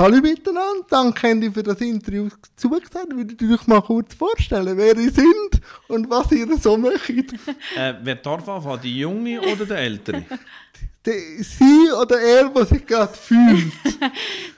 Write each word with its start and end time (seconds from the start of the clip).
Salut 0.00 0.22
miteinander, 0.22 0.86
danke 0.88 1.28
Andy 1.28 1.50
für 1.50 1.62
das 1.62 1.78
Interview 1.82 2.30
zugesagt. 2.56 3.14
Würdet 3.14 3.42
ihr 3.42 3.52
euch 3.52 3.66
mal 3.66 3.82
kurz 3.82 4.14
vorstellen, 4.14 4.74
wer 4.74 4.96
ihr 4.96 5.12
seid 5.12 5.60
und 5.88 6.08
was 6.08 6.32
ihr 6.32 6.56
so 6.56 6.78
möchtet? 6.78 7.34
Äh, 7.76 7.92
wer 8.02 8.14
darf 8.14 8.48
anfangen, 8.48 8.80
die 8.82 8.98
Junge 8.98 9.42
oder 9.42 9.66
der 9.66 9.76
Ältere? 9.76 10.24
Die, 11.04 11.42
sie 11.42 11.92
oder 11.92 12.18
er, 12.18 12.48
der 12.48 12.64
sich 12.64 12.86
gerade 12.86 13.12
fühlt. 13.12 13.72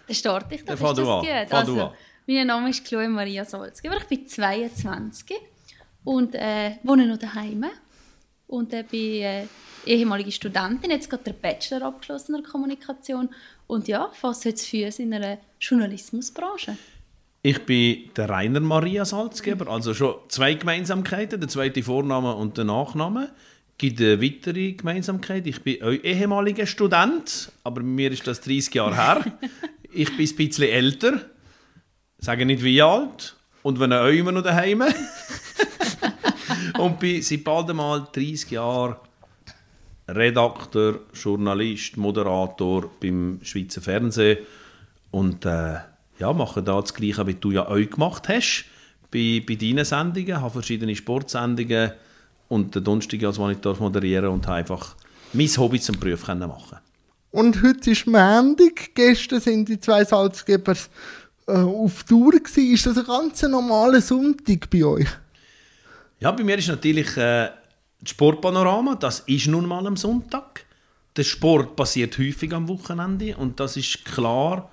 Dann 0.07 0.15
starte 0.15 0.55
ich, 0.55 0.63
fang 0.63 0.75
ist 0.75 0.83
das 0.83 0.95
du 0.95 1.11
an. 1.11 1.21
gut. 1.23 1.53
Also, 1.53 1.93
mein 2.29 2.47
Name 2.47 2.71
ist 2.71 2.85
Chloe 2.85 3.09
Maria 3.09 3.45
Salzgeber, 3.45 3.97
ich 3.97 4.05
bin 4.05 4.29
22 4.29 5.37
und 6.05 6.37
äh, 6.37 6.77
wohne 6.85 7.09
noch 7.09 7.19
daheim 7.19 7.65
und 8.47 8.73
äh, 8.73 8.85
bin 8.89 9.23
äh, 9.23 9.47
ehemalige 9.87 10.31
Studentin, 10.31 10.91
jetzt 10.91 11.11
gerade 11.11 11.25
der 11.25 11.33
Bachelor 11.33 11.83
abgeschlossen 11.83 12.37
in 12.37 12.43
der 12.43 12.51
Kommunikation 12.51 13.29
und 13.67 13.89
ja, 13.89 14.11
fasse 14.13 14.51
jetzt 14.51 14.67
Füße 14.67 15.03
in 15.03 15.11
der 15.13 15.39
Journalismusbranche. 15.61 16.77
Ich 17.45 17.59
bin 17.67 18.11
der 18.17 18.29
Rainer 18.29 18.61
Maria 18.61 19.05
Salzgeber, 19.05 19.67
also 19.69 19.95
schon 19.95 20.15
zwei 20.29 20.55
Gemeinsamkeiten, 20.55 21.41
der 21.41 21.49
zweite 21.49 21.83
Vorname 21.83 22.35
und 22.35 22.57
der 22.57 22.65
Nachname. 22.65 23.33
Gibt 23.79 24.01
eine 24.01 24.23
weitere 24.23 24.73
Gemeinsamkeit. 24.73 25.47
Ich 25.49 25.61
bin 25.63 25.83
euer 25.83 26.05
ehemaliger 26.05 26.67
Student, 26.67 27.51
aber 27.65 27.83
mir 27.83 28.13
ist 28.13 28.27
das 28.29 28.41
30 28.43 28.75
Jahre 28.75 28.95
her. 28.95 29.39
Ich 29.93 30.17
bin 30.17 30.27
ein 30.27 30.37
bisschen 30.37 30.69
älter, 30.69 31.21
sage 32.19 32.47
nicht 32.47 32.63
wie 32.63 32.81
alt, 32.81 33.37
und 33.63 33.81
wenn 33.81 33.93
auch 33.93 34.07
immer 34.07 34.33
noch 34.33 34.43
daheim. 34.43 34.83
und 36.79 36.99
bin 36.99 37.23
seit 37.23 37.45
bald 37.45 37.71
einmal 37.71 38.07
30 38.13 38.53
Jahren 38.53 38.97
Redakteur, 40.15 41.01
Journalist, 41.15 41.97
Moderator 41.97 42.91
beim 43.01 43.41
Schweizer 43.43 43.81
Fernsehen 43.81 44.39
und 45.11 45.45
äh, 45.45 45.77
ja, 46.19 46.33
mache 46.33 46.63
da 46.63 46.81
das 46.81 46.95
Gleiche, 46.95 47.27
wie 47.27 47.35
du 47.35 47.51
ja 47.51 47.67
auch 47.67 47.91
gemacht 47.91 48.29
hast 48.29 48.67
bei, 49.11 49.43
bei 49.47 49.55
deinen 49.55 49.85
Sendungen, 49.85 50.41
habe 50.41 50.51
verschiedene 50.51 50.97
Sportsendungen 50.97 51.93
und 52.49 52.75
den 52.75 52.85
Donnerstag, 52.85 53.23
als 53.25 53.39
ich 53.39 53.59
darf 53.59 53.81
moderieren 53.81 54.31
und 54.31 54.47
habe 54.47 54.57
einfach 54.57 54.97
mein 55.33 55.49
Hobby 55.49 55.81
zum 55.81 55.99
Beruf 55.99 56.27
können 56.27 56.49
machen. 56.49 56.79
Und 57.31 57.63
heute 57.63 57.91
ist 57.91 58.07
Montag, 58.07 58.95
gestern 58.95 59.41
sind 59.41 59.69
die 59.69 59.81
zwei 59.81 60.05
Salzgebers 60.05 60.91
äh, 61.47 61.53
auf 61.53 62.05
Tour 62.05 62.33
gewesen. 62.33 62.73
Ist 62.73 62.87
das 62.87 62.99
ein 62.99 63.05
ganz 63.05 63.43
normaler 63.43 64.01
Sonntag 64.01 64.69
bei 64.71 64.85
euch? 64.85 65.09
Ja, 66.21 66.31
bei 66.31 66.45
mir 66.45 66.59
ist 66.59 66.69
natürlich 66.69 67.17
äh, 67.17 67.49
das 68.03 68.11
Sportpanorama, 68.11 68.97
das 68.97 69.21
ist 69.21 69.47
nun 69.47 69.67
mal 69.67 69.87
am 69.87 69.97
Sonntag. 69.97 70.65
Der 71.17 71.25
Sport 71.25 71.77
passiert 71.77 72.19
häufig 72.19 72.53
am 72.53 72.69
Wochenende 72.69 73.37
und 73.37 73.61
das 73.61 73.77
ist 73.77 74.05
klar, 74.05 74.71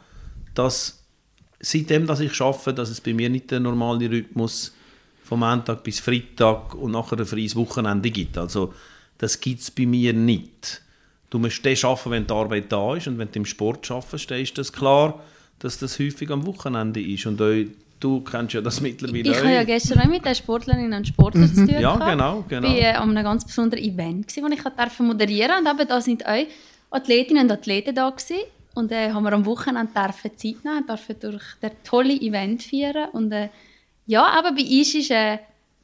dass 0.55 1.03
seitdem, 1.59 2.07
dass 2.07 2.21
ich 2.21 2.41
arbeite, 2.41 2.73
dass 2.73 2.89
es 2.89 3.01
bei 3.01 3.13
mir 3.13 3.29
nicht 3.29 3.51
der 3.51 3.59
normale 3.59 4.09
Rhythmus 4.09 4.73
vom 5.23 5.41
Montag 5.41 5.83
bis 5.83 5.99
Freitag 5.99 6.73
und 6.73 6.91
nachher 6.91 7.19
ein 7.19 7.25
freies 7.25 7.55
Wochenende 7.55 8.09
gibt. 8.09 8.37
Also 8.37 8.73
das 9.19 9.39
gibt 9.39 9.61
es 9.61 9.69
bei 9.69 9.85
mir 9.85 10.11
nicht. 10.13 10.81
Du 11.29 11.37
musst 11.37 11.63
dann 11.63 11.77
arbeiten, 11.83 12.11
wenn 12.11 12.25
die 12.25 12.33
Arbeit 12.33 12.71
da 12.71 12.95
ist 12.95 13.07
und 13.07 13.19
wenn 13.19 13.31
du 13.31 13.39
im 13.39 13.45
Sport 13.45 13.91
arbeitest, 13.91 14.31
dann 14.31 14.39
ist 14.39 14.57
das 14.57 14.73
klar, 14.73 15.23
dass 15.59 15.77
das 15.77 15.99
häufig 15.99 16.31
am 16.31 16.47
Wochenende 16.47 17.01
ist. 17.01 17.27
Und 17.27 17.39
du 17.99 18.21
kennst 18.21 18.53
ja 18.53 18.61
das 18.61 18.81
mittlerweile 18.81 19.31
Ich 19.31 19.37
habe 19.37 19.53
ja 19.53 19.63
gestern 19.63 19.99
auch 19.99 20.05
mit 20.07 20.25
den 20.25 20.35
Sportlerinnen 20.35 20.93
und 20.93 21.07
Sportlern 21.07 21.47
zu 21.53 21.65
tun 21.65 21.79
Ja, 21.79 21.95
gehabt. 21.95 22.11
genau, 22.11 22.45
genau. 22.47 22.67
Ich 22.73 22.83
war 22.83 23.01
an 23.01 23.09
einem 23.09 23.23
ganz 23.23 23.45
besonderen 23.45 23.83
Event, 23.83 24.27
gewesen, 24.27 24.43
das 24.49 24.59
ich 24.59 24.63
durfte 24.63 25.03
moderieren. 25.03 25.59
Und 25.59 25.67
eben 25.79 25.87
da 25.87 26.01
sind 26.01 26.25
auch 26.25 26.45
Athletinnen 26.91 27.43
und 27.43 27.51
Athleten 27.51 27.93
da 27.95 28.09
gewesen. 28.09 28.37
Und 28.75 28.91
äh, 28.91 29.11
haben 29.11 29.23
wir 29.23 29.33
am 29.33 29.45
Wochenende 29.45 29.91
dürfen 29.93 30.37
Zeit 30.37 30.63
nehmen, 30.63 30.87
dürfen 30.87 31.15
durch 31.19 31.43
das 31.61 31.71
tolle 31.83 32.13
Event 32.13 32.63
feiern. 32.63 33.09
Und 33.11 33.31
äh, 33.31 33.49
ja, 34.05 34.25
aber 34.25 34.51
bei 34.53 34.63
uns 34.63 34.95
ist 34.95 35.11
äh, 35.11 35.39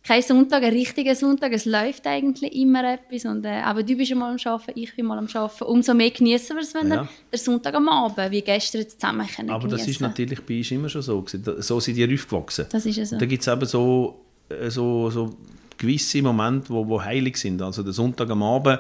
kein 0.06 0.22
Sonntag 0.22 0.64
ein 0.64 0.72
richtiger 0.72 1.16
Sonntag. 1.16 1.52
Es 1.54 1.66
läuft 1.66 2.06
eigentlich 2.06 2.54
immer 2.56 2.94
etwas. 2.94 3.26
Und 3.26 3.44
äh, 3.44 3.62
aber 3.64 3.82
du 3.82 3.96
bist 3.96 4.14
mal 4.14 4.32
am 4.32 4.38
Arbeiten, 4.44 4.80
ich 4.80 4.96
bin 4.96 5.06
mal 5.06 5.18
am 5.18 5.28
Arbeiten. 5.34 5.64
Umso 5.64 5.94
mehr 5.96 6.12
genießen 6.12 6.56
wir 6.56 6.62
es, 6.62 6.74
wenn 6.76 6.90
Ja. 6.92 7.08
der, 7.32 7.40
Sonntag 7.40 7.74
am 7.74 7.90
Abend, 7.90 8.32
wie 8.32 8.42
gestern, 8.42 8.82
jetzt 8.82 9.02
zusammen 9.02 9.28
können 9.28 9.50
Aber 9.50 9.68
das 9.68 9.82
ist 9.82 9.86
geniessen. 9.86 10.04
natürlich 10.04 10.42
bei 10.46 10.58
uns 10.60 10.72
immer 10.72 10.90
schon 10.90 11.02
so. 11.02 11.22
gewesen. 11.22 11.62
So 11.62 11.80
sind 11.80 11.96
die 11.96 12.14
aufgewachsen. 12.14 12.68
Das 12.70 12.86
ist 12.86 12.98
ja 12.98 13.06
so. 13.06 13.18
Da 13.18 13.26
gibt 13.26 13.42
es 13.42 13.48
eben 13.48 13.66
so, 13.66 14.26
äh, 14.50 14.70
so, 14.70 15.10
so 15.10 15.36
gewisse 15.78 16.22
Momente, 16.22 16.70
wo, 16.70 16.88
wo 16.88 17.02
heilig 17.02 17.38
sind. 17.38 17.62
Also 17.62 17.82
der 17.82 17.94
Sonntag 17.94 18.30
am 18.30 18.44
Abend, 18.44 18.80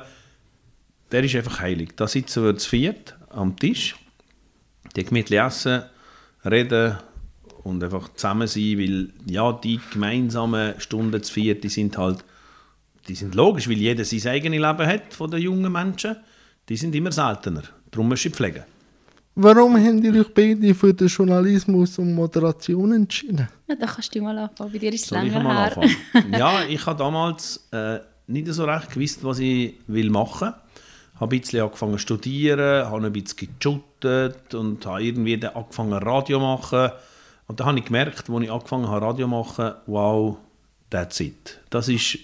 der 1.11 1.23
ist 1.23 1.35
einfach 1.35 1.59
heilig. 1.59 1.89
Da 1.95 2.07
sitzen 2.07 2.43
wir 2.43 2.55
zu 2.55 2.69
viert 2.69 3.15
am 3.29 3.57
Tisch, 3.57 3.95
die 4.95 5.03
gemütlich 5.03 5.39
essen, 5.39 5.83
reden 6.45 6.97
und 7.65 7.83
einfach 7.83 8.13
zusammen 8.13 8.47
sein, 8.47 8.77
weil 8.77 9.09
ja, 9.25 9.51
die 9.51 9.79
gemeinsamen 9.91 10.79
Stunden 10.79 11.21
zu 11.23 11.33
viert, 11.33 11.63
die 11.63 11.69
sind 11.69 11.97
halt, 11.97 12.23
die 13.07 13.15
sind 13.15 13.33
logisch, 13.33 13.67
weil 13.67 13.77
jeder 13.77 14.05
sein 14.05 14.27
eigenes 14.33 14.59
Leben 14.61 14.87
hat 14.87 15.13
von 15.13 15.31
den 15.31 15.41
jungen 15.41 15.71
Menschen. 15.71 16.15
Die 16.69 16.77
sind 16.77 16.93
immer 16.95 17.11
seltener. 17.11 17.63
Darum 17.89 18.09
musst 18.09 18.23
du 18.25 18.29
sie 18.29 18.35
pflegen. 18.35 18.63
Warum 19.33 19.75
habt 19.75 20.03
ihr 20.03 20.13
euch 20.21 20.33
beide 20.33 20.73
für 20.75 20.93
den 20.93 21.07
Journalismus 21.07 21.97
und 21.97 22.13
Moderation 22.13 22.93
entschieden? 22.93 23.49
Ja, 23.67 23.75
da 23.75 23.87
kannst 23.87 24.13
du 24.13 24.21
mal 24.21 24.37
anfangen. 24.37 24.71
Bei 24.71 24.77
dir 24.77 24.93
ist 24.93 25.03
es 25.03 25.07
Soll 25.09 25.25
ich 25.25 25.33
länger 25.33 25.43
mal 25.43 25.69
her. 25.69 25.77
anfangen? 25.77 26.33
ja, 26.39 26.63
ich 26.65 26.85
habe 26.85 26.97
damals 26.97 27.67
äh, 27.71 27.99
nicht 28.27 28.47
so 28.47 28.63
recht 28.65 28.91
gewusst, 28.91 29.23
was 29.23 29.39
ich 29.39 29.73
will 29.87 30.09
machen 30.11 30.49
will. 30.49 31.19
habe 31.19 31.35
ein 31.35 31.41
bisschen 31.41 31.61
angefangen 31.63 31.93
zu 31.93 31.97
studieren, 31.99 32.85
habe 32.85 33.07
ein 33.07 33.11
bisschen 33.11 33.49
gejuttet 33.59 34.53
und 34.53 34.85
habe 34.85 35.03
irgendwie 35.03 35.37
dann 35.37 35.55
angefangen 35.55 35.93
Radio 35.93 36.37
zu 36.37 36.43
machen. 36.43 36.91
Und 37.47 37.59
dann 37.59 37.67
habe 37.67 37.79
ich 37.79 37.85
gemerkt, 37.85 38.29
als 38.29 38.43
ich 38.43 38.51
angefangen 38.51 38.87
habe 38.87 39.05
Radio 39.05 39.25
zu 39.25 39.29
machen, 39.29 39.73
wow, 39.85 40.37
that's 40.89 41.19
it. 41.19 41.59
Das 41.69 41.87
ist 41.87 42.17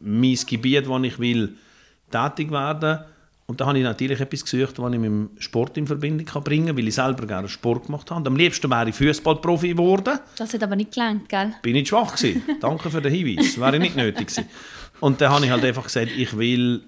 mein 0.00 0.38
Gebiet, 0.46 0.88
wo 0.88 0.98
ich 0.98 1.18
will 1.18 1.56
tätig 2.10 2.50
werden 2.50 3.00
und 3.50 3.62
da 3.62 3.66
habe 3.66 3.78
ich 3.78 3.84
natürlich 3.84 4.20
etwas 4.20 4.44
gesucht, 4.44 4.78
was 4.78 4.92
ich 4.92 4.98
mit 4.98 5.06
dem 5.06 5.30
Sport 5.38 5.78
in 5.78 5.86
Verbindung 5.86 6.26
kann 6.26 6.44
bringen 6.44 6.66
kann, 6.66 6.76
weil 6.76 6.88
ich 6.88 6.94
selber 6.94 7.26
gerne 7.26 7.48
Sport 7.48 7.86
gemacht 7.86 8.10
habe. 8.10 8.20
Und 8.20 8.26
am 8.26 8.36
liebsten 8.36 8.70
wäre 8.70 8.90
ich 8.90 8.94
Fußballprofi 8.94 9.70
geworden 9.70 10.18
Das 10.36 10.52
hat 10.52 10.62
aber 10.62 10.76
nicht 10.76 10.92
gelangt, 10.92 11.30
gell? 11.30 11.54
bin 11.62 11.74
ich 11.74 11.88
schwach 11.88 12.14
gewesen. 12.14 12.42
Danke 12.60 12.90
für 12.90 13.00
den 13.00 13.10
Hinweis. 13.10 13.58
Wäre 13.58 13.78
nicht 13.78 13.96
nötig 13.96 14.26
gewesen. 14.26 14.44
Und 15.00 15.22
dann 15.22 15.32
habe 15.32 15.46
ich 15.46 15.50
halt 15.50 15.64
einfach 15.64 15.84
gesagt, 15.84 16.10
ich 16.14 16.36
will 16.36 16.82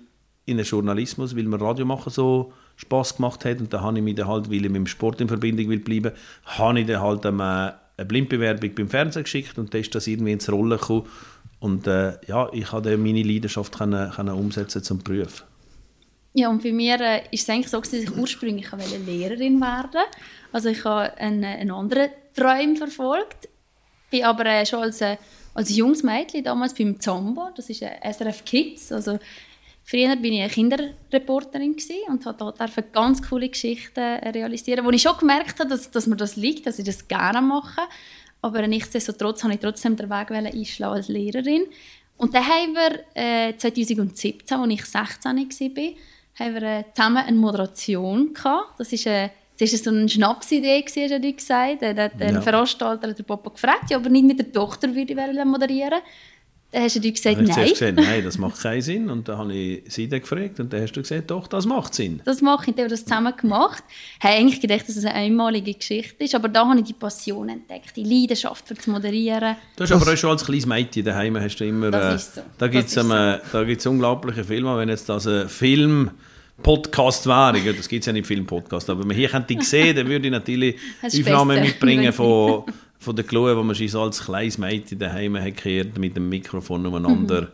in 0.51 0.57
den 0.57 0.67
Journalismus, 0.67 1.37
weil 1.37 1.45
mir 1.45 1.61
Radio 1.61 1.87
machen 1.87 2.11
so 2.11 2.53
Spaß 2.77 3.17
gemacht 3.17 3.45
hat. 3.45 3.61
Und 3.61 3.73
dann 3.73 3.83
habe 3.83 3.99
ich 3.99 4.05
mich 4.05 4.15
dann 4.17 4.29
halt, 4.29 4.51
weil 4.51 4.65
ich 4.65 4.71
mit 4.71 4.77
dem 4.77 4.87
Sport 4.87 5.21
in 5.21 5.29
Verbindung 5.29 5.69
will 5.69 5.81
bleiben, 5.81 6.13
habe 6.45 6.81
ich 6.81 6.87
dann 6.87 7.01
halt 7.01 7.25
ähm, 7.25 7.41
eine 7.41 7.75
Blindbewerbung 8.07 8.75
beim 8.75 8.89
Fernsehen 8.89 9.25
geschickt 9.25 9.59
und 9.59 9.73
dann 9.73 9.81
ist 9.81 9.95
das 9.95 10.07
irgendwie 10.07 10.33
ins 10.33 10.51
Rollen 10.51 10.79
gekommen. 10.79 11.07
Und 11.61 11.87
äh, 11.87 12.15
ja, 12.27 12.49
ich 12.53 12.73
habe 12.73 12.97
meine 12.97 13.23
Leidenschaft 13.23 13.77
können, 13.77 14.11
können 14.11 14.35
umsetzen 14.35 14.83
zum 14.83 14.99
Beruf. 15.03 15.45
Ja, 16.33 16.49
und 16.49 16.63
bei 16.63 16.73
mir 16.73 17.01
äh, 17.01 17.23
es 17.33 17.49
eigentlich 17.51 17.69
so, 17.69 17.81
dass 17.81 17.93
ich 17.93 18.17
ursprünglich 18.17 18.71
wollte 18.73 18.97
Lehrerin 18.99 19.61
werden 19.61 20.01
Also 20.53 20.69
ich 20.69 20.85
habe 20.85 21.17
einen, 21.19 21.45
einen 21.45 21.71
anderen 21.71 22.11
Traum 22.35 22.77
verfolgt. 22.77 23.49
Bin 24.11 24.25
aber 24.25 24.47
äh, 24.47 24.65
schon 24.65 24.81
als, 24.81 25.01
äh, 25.01 25.17
als 25.55 25.75
junges 25.75 26.03
Mädchen 26.03 26.45
damals 26.45 26.75
beim 26.75 27.01
Zombo, 27.01 27.51
das 27.55 27.69
ist 27.69 27.83
äh, 27.83 27.91
SRF 28.13 28.45
Kids, 28.45 28.93
also 28.93 29.19
Früher 29.91 30.15
bin 30.15 30.35
ich 30.35 30.41
eine 30.41 30.49
Kinderreporterin 30.49 31.75
und 32.09 32.27
einfach 32.61 32.83
ganz 32.93 33.29
coole 33.29 33.49
Geschichten 33.49 33.99
äh, 33.99 34.29
realisieren, 34.29 34.85
wo 34.85 34.91
ich 34.91 35.03
schon 35.03 35.17
gemerkt 35.19 35.59
habe, 35.59 35.69
dass, 35.69 35.91
dass 35.91 36.07
mir 36.07 36.15
das 36.15 36.37
liegt, 36.37 36.65
dass 36.65 36.79
ich 36.79 36.85
das 36.85 37.09
gerne 37.09 37.43
mache. 37.43 37.81
Aber 38.41 38.65
nichtsdestotrotz 38.69 39.43
habe 39.43 39.55
ich 39.55 39.59
trotzdem 39.59 39.97
den 39.97 40.09
Weg 40.09 40.31
einschlagen 40.31 40.95
als 40.95 41.09
Lehrerin. 41.09 41.65
Und 42.17 42.33
dann 42.35 42.47
haben 42.47 42.75
wir 42.75 43.01
äh, 43.15 43.57
2017, 43.57 44.59
als 44.59 44.73
ich 44.73 44.85
16 44.85 45.25
war, 45.25 45.85
haben 46.39 46.55
wir 46.55 46.63
äh, 46.63 46.85
zusammen 46.95 47.25
eine 47.27 47.37
Moderation 47.37 48.33
gehabt. 48.33 48.79
Das 48.79 48.93
ist, 48.93 49.07
äh, 49.07 49.31
das 49.59 49.73
ist 49.73 49.85
so 49.87 49.91
eine 49.91 50.09
Schnapsidee, 50.09 50.85
hat 50.85 50.97
er 50.97 51.33
gesagt. 51.33 51.83
Da 51.83 51.89
hat 51.89 52.13
ein 52.21 52.35
Ja. 52.35 52.41
Veranstalter 52.41 53.13
der 53.13 53.25
Papa 53.25 53.51
gefragt, 53.51 53.91
ja, 53.91 53.97
aber 53.97 54.09
nicht 54.09 54.25
mit 54.25 54.39
der 54.39 54.53
Tochter 54.53 54.95
würde 54.95 55.17
moderieren. 55.45 55.91
Dann 55.91 56.03
hast 56.73 56.97
du 56.97 57.01
gesagt, 57.01 57.37
Dann 57.37 57.49
ich 57.49 57.57
nein. 57.57 57.69
gesagt, 57.69 57.97
nein, 57.97 58.25
das 58.25 58.39
macht 58.39 58.61
keinen 58.61 58.83
Sinn. 58.83 59.11
Und 59.11 59.29
dann 59.29 59.39
habe 59.39 59.53
ich 59.53 59.83
sie 59.89 60.09
dann 60.09 60.21
gefragt 60.21 60.61
und 60.61 60.73
dann 60.73 60.83
hast 60.83 60.93
du 60.93 61.03
gesagt, 61.03 61.31
doch, 61.31 61.47
das 61.49 61.67
macht 61.67 61.95
Sinn. 61.95 62.21
Das 62.25 62.41
mache 62.41 62.71
ich, 62.71 62.77
dann 62.77 62.85
haben 62.85 62.91
wir 62.91 62.97
das 62.97 63.05
zusammen 63.05 63.33
gemacht. 63.37 63.83
Ich 64.19 64.25
habe 64.25 64.35
eigentlich 64.35 64.61
gedacht, 64.61 64.89
dass 64.89 64.97
es 64.97 65.05
eine 65.05 65.15
einmalige 65.15 65.75
Geschichte 65.75 66.23
ist, 66.25 66.35
aber 66.35 66.49
da 66.49 66.69
habe 66.69 66.79
ich 66.79 66.87
die 66.87 66.93
Passion 66.93 67.49
entdeckt, 67.49 67.97
die 67.97 68.05
Leidenschaft 68.05 68.69
für 68.69 68.75
das 68.75 68.87
Moderieren. 68.87 69.57
Du 69.77 69.83
hast 69.83 69.93
aber 69.93 70.13
auch 70.13 70.17
schon 70.17 70.31
als 70.31 70.45
kleines 70.45 70.67
Mädchen 70.67 71.05
daheim 71.05 71.39
hast 71.41 71.57
du 71.57 71.67
immer. 71.67 71.91
Das 71.91 72.13
äh, 72.13 72.17
ist 72.17 72.35
so. 72.37 72.41
Da 72.59 72.69
gibt 72.69 72.89
es 72.89 72.95
so. 72.95 73.65
gibt's 73.65 73.87
unglaubliche 73.87 74.45
Filme. 74.45 74.77
Wenn 74.77 74.89
jetzt 74.89 75.09
das 75.09 75.27
ein 75.27 75.49
Film-Podcast 75.49 77.27
wäre, 77.27 77.59
ja, 77.59 77.73
das 77.73 77.89
gibt 77.89 78.03
es 78.03 78.07
ja 78.07 78.13
nicht 78.13 78.27
Film-Podcast, 78.27 78.89
aber 78.91 79.01
wenn 79.01 79.09
man 79.09 79.17
hier 79.17 79.29
könnte 79.29 79.61
sehen, 79.63 79.97
dann 79.97 80.09
würde 80.09 80.27
ich 80.27 80.33
natürlich 80.33 80.77
Aufnahmen 81.03 81.61
mitbringen 81.63 82.13
von, 82.13 82.65
von 83.01 83.17
der 83.17 83.25
Chloe, 83.25 83.57
wo 83.57 83.63
man 83.63 83.75
sich 83.75 83.95
als 83.95 84.25
kleines 84.27 84.59
Mädchen 84.59 84.99
daheim 84.99 85.37
hat 85.37 85.57
gehört, 85.63 85.99
mit 85.99 86.15
dem 86.17 86.29
Mikrofon 86.29 86.87
umeinander, 86.87 87.41
Mhm. 87.43 87.49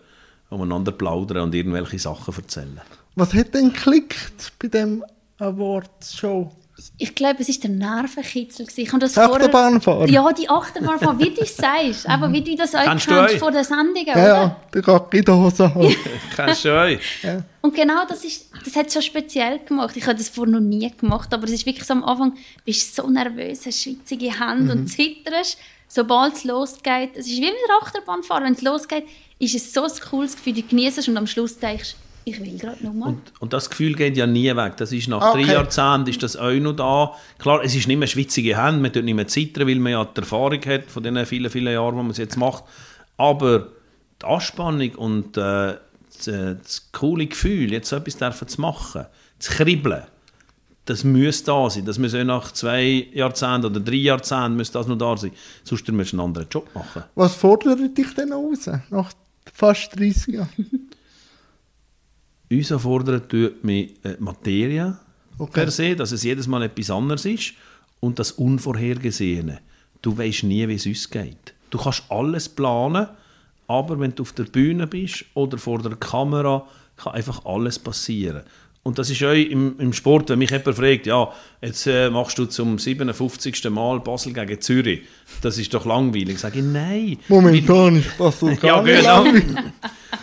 umeinander 0.51 0.93
plaudern 0.93 1.45
und 1.45 1.55
irgendwelche 1.55 1.99
Sachen 1.99 2.35
erzählen. 2.35 2.81
Was 3.15 3.33
hat 3.33 3.55
denn 3.55 3.73
geklickt 3.73 4.53
bei 4.59 4.69
dem 4.69 5.05
Awards-Show? 5.39 6.51
Ich 6.99 7.15
glaube, 7.15 7.37
es 7.41 7.49
war 7.49 7.55
der 7.63 7.71
Nervenkitzel. 7.71 8.67
Ich 8.77 8.89
habe 8.89 8.99
das 9.01 9.17
Achterbahnfahren? 9.17 10.09
Ja, 10.11 10.31
die 10.33 10.49
Achterbahnfahren, 10.49 11.19
wie 11.19 11.31
du 11.31 11.41
es 11.41 11.57
sagst. 11.57 12.07
Aber 12.09 12.31
wie 12.33 12.43
du 12.43 12.55
das 12.55 12.75
auch 12.75 12.83
Kennst 12.85 13.07
kennst, 13.09 13.31
du 13.31 13.35
euch? 13.35 13.39
von 13.39 13.53
den 13.55 13.65
Sendungen, 13.65 14.07
Ja, 14.07 14.13
oder? 14.15 14.27
ja, 14.27 14.61
der 14.75 14.83
Gacki 14.83 15.19
in 15.19 15.25
der 15.25 15.37
Hose 15.37 15.75
haben. 15.75 15.97
Kennst 16.35 16.65
du 16.67 16.75
euch? 16.79 17.01
Und 17.63 17.75
genau 17.75 18.05
das, 18.07 18.25
ist, 18.25 18.51
das 18.65 18.77
hat 18.77 18.87
es 18.89 18.93
schon 18.93 19.03
speziell 19.03 19.59
gemacht. 19.61 19.97
Ich 19.97 20.05
habe 20.07 20.17
das 20.19 20.29
vorher 20.29 20.53
noch 20.53 20.61
nie 20.61 20.91
gemacht, 20.99 21.33
aber 21.33 21.45
es 21.45 21.53
ist 21.53 21.65
wirklich 21.67 21.85
so 21.87 21.95
am 21.95 22.05
Anfang, 22.05 22.35
bist 22.65 22.99
du 22.99 23.03
so 23.03 23.09
nervös, 23.09 23.65
hast 23.65 23.83
schwitzige 23.83 24.27
Hände 24.39 24.75
Mhm. 24.75 24.81
und 24.83 24.87
zitterst. 24.89 25.59
Sobald 25.89 26.35
es 26.35 26.45
losgeht, 26.45 27.11
es 27.15 27.27
ist 27.27 27.37
wie 27.37 27.41
mit 27.43 27.53
der 27.69 27.77
Achterbahnfahren, 27.81 28.45
wenn 28.45 28.53
es 28.55 28.61
losgeht, 28.63 29.05
ist 29.39 29.55
es 29.55 29.73
so 29.73 29.85
ein 29.85 29.91
cooles 30.11 30.35
Gefühl, 30.35 30.55
du 30.55 30.63
genießt 30.63 30.99
es 30.99 31.09
und 31.09 31.17
am 31.17 31.27
Schluss 31.27 31.59
denkst 31.59 31.95
ich 32.29 32.41
will 32.41 32.59
gerade 32.59 32.85
nochmal. 32.85 33.11
Und, 33.11 33.21
und 33.39 33.53
das 33.53 33.71
Gefühl 33.71 33.95
geht 33.95 34.17
ja 34.17 34.27
nie 34.27 34.55
weg. 34.57 34.77
Das 34.79 34.91
ist 34.91 35.07
nach 35.07 35.23
Okay. 35.31 35.45
drei 35.45 35.53
Jahrzehnten 35.53 36.11
ist 36.11 36.23
das 36.25 36.37
auch 36.37 36.51
noch 36.53 36.73
da. 36.75 37.13
Klar, 37.39 37.63
es 37.63 37.77
ist 37.77 37.87
nicht 37.87 37.99
mehr 37.99 38.09
schwitzige 38.09 38.61
Hände, 38.61 38.81
man 38.81 38.93
tut 38.93 39.05
nicht 39.05 39.15
mehr 39.15 39.29
zittern, 39.29 39.69
weil 39.69 39.77
man 39.77 39.93
ja 39.93 40.05
die 40.05 40.21
Erfahrung 40.21 40.61
hat 40.67 40.87
von 40.87 41.05
den 41.05 41.25
vielen, 41.25 41.49
vielen 41.51 41.73
Jahren, 41.73 41.95
wo 41.95 42.03
man 42.03 42.11
es 42.11 42.19
jetzt 42.19 42.37
macht. 42.37 42.65
Aber 43.17 43.69
die 44.21 44.27
Anspannung 44.27 44.91
und 44.97 45.37
äh, 45.37 45.75
das, 46.17 46.27
äh, 46.27 46.57
das 46.61 46.89
coole 46.91 47.27
Gefühl, 47.29 47.71
jetzt 47.71 47.89
so 47.91 47.97
etwas 47.97 48.17
dürfen 48.17 48.49
zu 48.49 48.61
machen, 48.61 49.07
zu 49.39 49.53
kribbeln, 49.53 50.03
das 50.87 51.05
muss 51.05 51.45
da 51.45 51.71
sein. 51.71 51.85
Das 51.85 51.97
muss 51.99 52.13
auch 52.15 52.25
nach 52.25 52.51
zwei 52.51 53.07
Jahrzehnten 53.13 53.67
oder 53.67 53.79
drei 53.81 53.95
Jahrzehnten 53.97 54.57
muss 54.57 54.73
das 54.73 54.89
noch 54.89 54.99
da 54.99 55.17
sein. 55.17 55.31
Sonst 55.63 55.89
musst 55.93 56.13
du 56.13 56.17
einen 56.17 56.27
anderen 56.27 56.49
Job 56.51 56.69
machen. 56.75 57.05
Was 57.15 57.37
fordert 57.37 57.97
dich 57.97 58.15
denn 58.15 58.33
raus? 58.33 58.69
Nach 58.91 59.13
fast 59.55 59.97
30 59.97 60.35
Jahren? 60.35 60.49
Uns 62.51 62.71
erfordert 62.71 63.29
tut 63.31 63.63
mich 63.65 63.95
äh, 64.05 64.17
Materie 64.19 64.97
Okay. 65.39 65.53
per 65.53 65.71
se, 65.71 65.95
dass 65.95 66.13
es 66.13 66.23
jedes 66.23 66.47
Mal 66.47 66.63
etwas 66.63 66.91
anderes 66.91 67.27
ist 67.27 67.53
und 68.01 68.19
das 68.19 68.33
Unvorhergesehene. 68.33 69.59
Du 70.01 70.17
weißt 70.17 70.45
nie, 70.45 70.67
wie 70.67 70.75
es 70.77 70.87
uns 70.87 71.11
geht. 71.11 71.53
Du 71.71 71.77
kannst 71.79 72.05
alles 72.09 72.49
planen, 72.49 73.09
aber 73.67 74.01
wenn 74.01 74.15
du 74.15 74.23
auf 74.23 74.33
der 74.33 74.45
Bühne 74.45 74.87
bist 74.87 75.25
oder 75.35 75.59
vor 75.59 75.83
der 75.83 75.97
Kamera, 75.97 76.67
kann 76.97 77.13
einfach 77.15 77.45
alles 77.45 77.79
passieren. 77.79 78.43
Und 78.83 78.99
das 78.99 79.11
ist 79.11 79.23
auch 79.25 79.33
im, 79.33 79.75
im 79.79 79.93
Sport, 79.93 80.31
wenn 80.31 80.39
mich 80.39 80.51
jemand 80.53 80.77
fragt, 80.77 81.07
ja, 81.07 81.29
jetzt 81.61 81.87
äh, 81.89 82.09
machst 82.09 82.39
du 82.39 82.47
zum 82.47 82.79
57. 82.79 83.69
Mal 83.69 83.99
Basel 84.01 84.33
gegen 84.33 84.61
Zürich, 84.61 85.03
das 85.43 85.59
ist 85.59 85.75
doch 85.75 85.85
langweilig. 85.85 86.39
Sage 86.39 86.61
ich, 86.61 86.65
nein. 86.65 87.19
Momentan 87.29 87.97
ist 87.97 88.17
Basel 88.17 88.51
Ja, 88.63 88.77
gar 88.77 88.83
nicht 88.85 88.97
genau. 89.01 89.25
langweilig. 89.25 89.57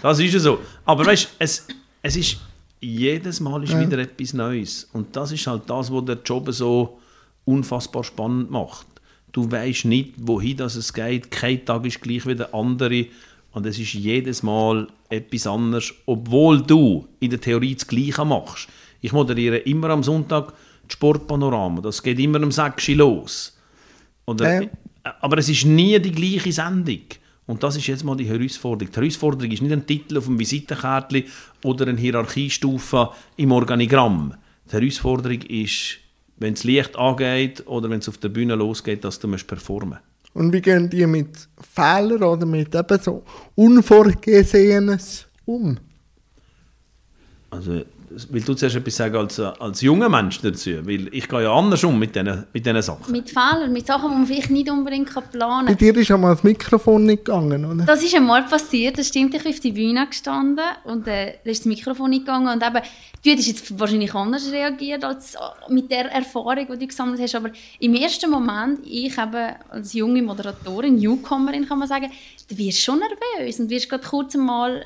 Das 0.02 0.18
ist 0.20 0.34
ja 0.34 0.40
so. 0.40 0.60
Aber 0.86 1.06
weißt 1.06 1.30
es, 1.40 1.68
es 2.04 2.16
ist 2.16 2.38
jedes 2.80 3.40
Mal 3.40 3.64
ist 3.64 3.80
wieder 3.80 3.98
etwas 3.98 4.34
Neues. 4.34 4.90
Und 4.92 5.16
das 5.16 5.32
ist 5.32 5.48
halt 5.48 5.64
das, 5.68 5.92
was 5.92 6.06
der 6.06 6.20
Job 6.24 6.52
so 6.52 7.00
unfassbar 7.46 8.04
spannend 8.04 8.52
macht. 8.52 8.86
Du 9.32 9.50
weißt 9.50 9.86
nicht, 9.86 10.14
wohin 10.18 10.58
das 10.58 10.76
es 10.76 10.94
geht. 10.94 11.32
Kein 11.32 11.66
Tag 11.66 11.86
ist 11.86 12.02
gleich 12.02 12.28
wie 12.28 12.36
der 12.36 12.54
andere. 12.54 13.08
Und 13.54 13.66
es 13.66 13.80
ist 13.80 13.94
jedes 13.94 14.44
Mal 14.44 14.88
etwas 15.10 15.48
anderes, 15.48 15.94
obwohl 16.06 16.62
du 16.62 17.08
in 17.20 17.30
der 17.30 17.40
Theorie 17.40 17.76
das 17.76 17.88
Gleiche 17.88 18.26
machst. 18.26 18.68
Ich 19.00 19.14
moderiere 19.14 19.58
immer 19.60 19.90
am 19.90 20.04
Sonntag 20.04 20.54
das 20.86 20.94
Sportpanorama. 20.94 21.82
Das 21.82 22.04
geht 22.04 22.20
immer 22.20 22.42
um 22.42 22.52
6 22.52 22.90
Uhr 22.90 22.96
los. 22.96 23.58
Oder, 24.26 24.62
Ja. 24.64 24.70
Aber 25.22 25.38
es 25.38 25.50
ist 25.50 25.66
nie 25.66 26.00
die 26.00 26.12
gleiche 26.12 26.52
Sendung. 26.52 27.02
Und 27.46 27.62
das 27.64 27.76
ist 27.76 27.88
jetzt 27.88 28.04
mal 28.04 28.16
die 28.16 28.28
Herausforderung. 28.28 28.92
Die 28.92 29.00
Herausforderung 29.00 29.52
ist 29.52 29.62
nicht 29.62 29.72
ein 29.72 29.86
Titel 29.86 30.18
auf 30.18 30.26
dem 30.26 30.40
Visitenkärtchen 30.40 31.26
oder 31.64 31.88
eine 31.88 32.00
Hierarchiestufe 32.00 33.10
im 33.36 33.52
Organigramm. 33.52 34.36
Die 34.70 34.74
Herausforderung 34.74 35.42
ist, 35.42 35.98
wenn 36.38 36.54
das 36.54 36.64
Licht 36.64 36.96
angeht 36.96 37.68
oder 37.68 37.90
wenn 37.90 38.00
es 38.00 38.08
auf 38.08 38.18
der 38.18 38.30
Bühne 38.30 38.56
losgeht, 38.56 39.04
dass 39.04 39.20
du 39.20 39.28
musst 39.28 39.48
performen 39.48 40.00
Und 40.34 40.54
wie 40.54 40.62
gehen 40.62 40.90
die 40.90 41.06
mit 41.06 41.50
Fehlern 41.74 42.24
oder 42.24 42.46
mit 42.46 42.74
eben 42.74 43.00
so 43.02 43.24
Unvorgesehenes 43.56 45.28
um? 45.46 45.78
Also, 47.50 47.84
weil 48.30 48.42
du 48.42 48.54
zuerst 48.54 48.76
etwas 48.76 48.96
sagen 48.96 49.16
als, 49.16 49.40
als 49.40 49.82
junger 49.82 50.10
Mensch 50.10 50.40
dazu, 50.42 50.72
weil 50.86 51.14
ich 51.14 51.28
gehe 51.28 51.44
ja 51.44 51.54
anders 51.54 51.84
um 51.84 51.98
mit 51.98 52.16
diesen 52.16 52.46
mit 52.54 52.66
diesen 52.66 52.82
Sachen. 52.82 53.12
Mit 53.12 53.30
Fehlern, 53.30 53.72
mit 53.72 53.88
Sachen, 53.88 54.10
die 54.10 54.16
man 54.16 54.28
vielleicht 54.28 54.50
nicht 54.50 54.70
unbedingt 54.70 55.10
planen 55.32 55.66
Bei 55.66 55.74
kann. 55.74 55.78
dir 55.78 55.98
ist 55.98 56.12
einmal 56.12 56.36
das 56.36 56.44
Mikrofon 56.44 57.06
nicht 57.06 57.26
gegangen, 57.26 57.66
oder? 57.66 57.86
Das 57.86 58.04
ist 58.04 58.16
einmal 58.16 58.44
passiert, 58.44 58.98
das 58.98 59.08
stimmt. 59.08 59.34
Ich 59.34 59.44
bin 59.44 59.52
auf 59.52 59.60
die 59.60 59.72
Bühne 59.72 60.08
gestanden 60.08 60.66
und 60.84 61.08
äh, 61.08 61.36
da 61.44 61.52
ist 61.52 61.62
das 61.62 61.66
Mikrofon 61.66 62.10
nicht 62.10 62.26
gegangen. 62.26 62.48
Und 62.48 62.64
eben, 62.64 62.82
du 63.24 63.30
hättest 63.30 63.48
jetzt 63.48 63.80
wahrscheinlich 63.80 64.14
anders 64.14 64.52
reagiert 64.52 65.04
als 65.04 65.36
äh, 65.36 65.40
mit 65.70 65.92
der 65.92 66.12
Erfahrung, 66.12 66.68
die 66.72 66.78
du 66.78 66.88
gesammelt 66.88 67.22
hast. 67.22 67.36
Aber 67.36 67.50
im 67.80 67.96
ersten 67.96 68.30
Moment, 68.30 68.80
ich 68.86 69.18
eben 69.18 69.56
als 69.70 69.94
junge 69.94 70.22
Moderatorin, 70.22 70.96
Newcomerin 70.96 71.68
kann 71.68 71.80
man 71.80 71.88
sagen, 71.88 72.12
du 72.50 72.58
wirst 72.58 72.82
schon 72.82 73.00
nervös 73.00 73.60
und 73.60 73.70
wirst 73.70 73.90
gerade 73.90 74.04
kurz 74.06 74.36
einmal 74.36 74.84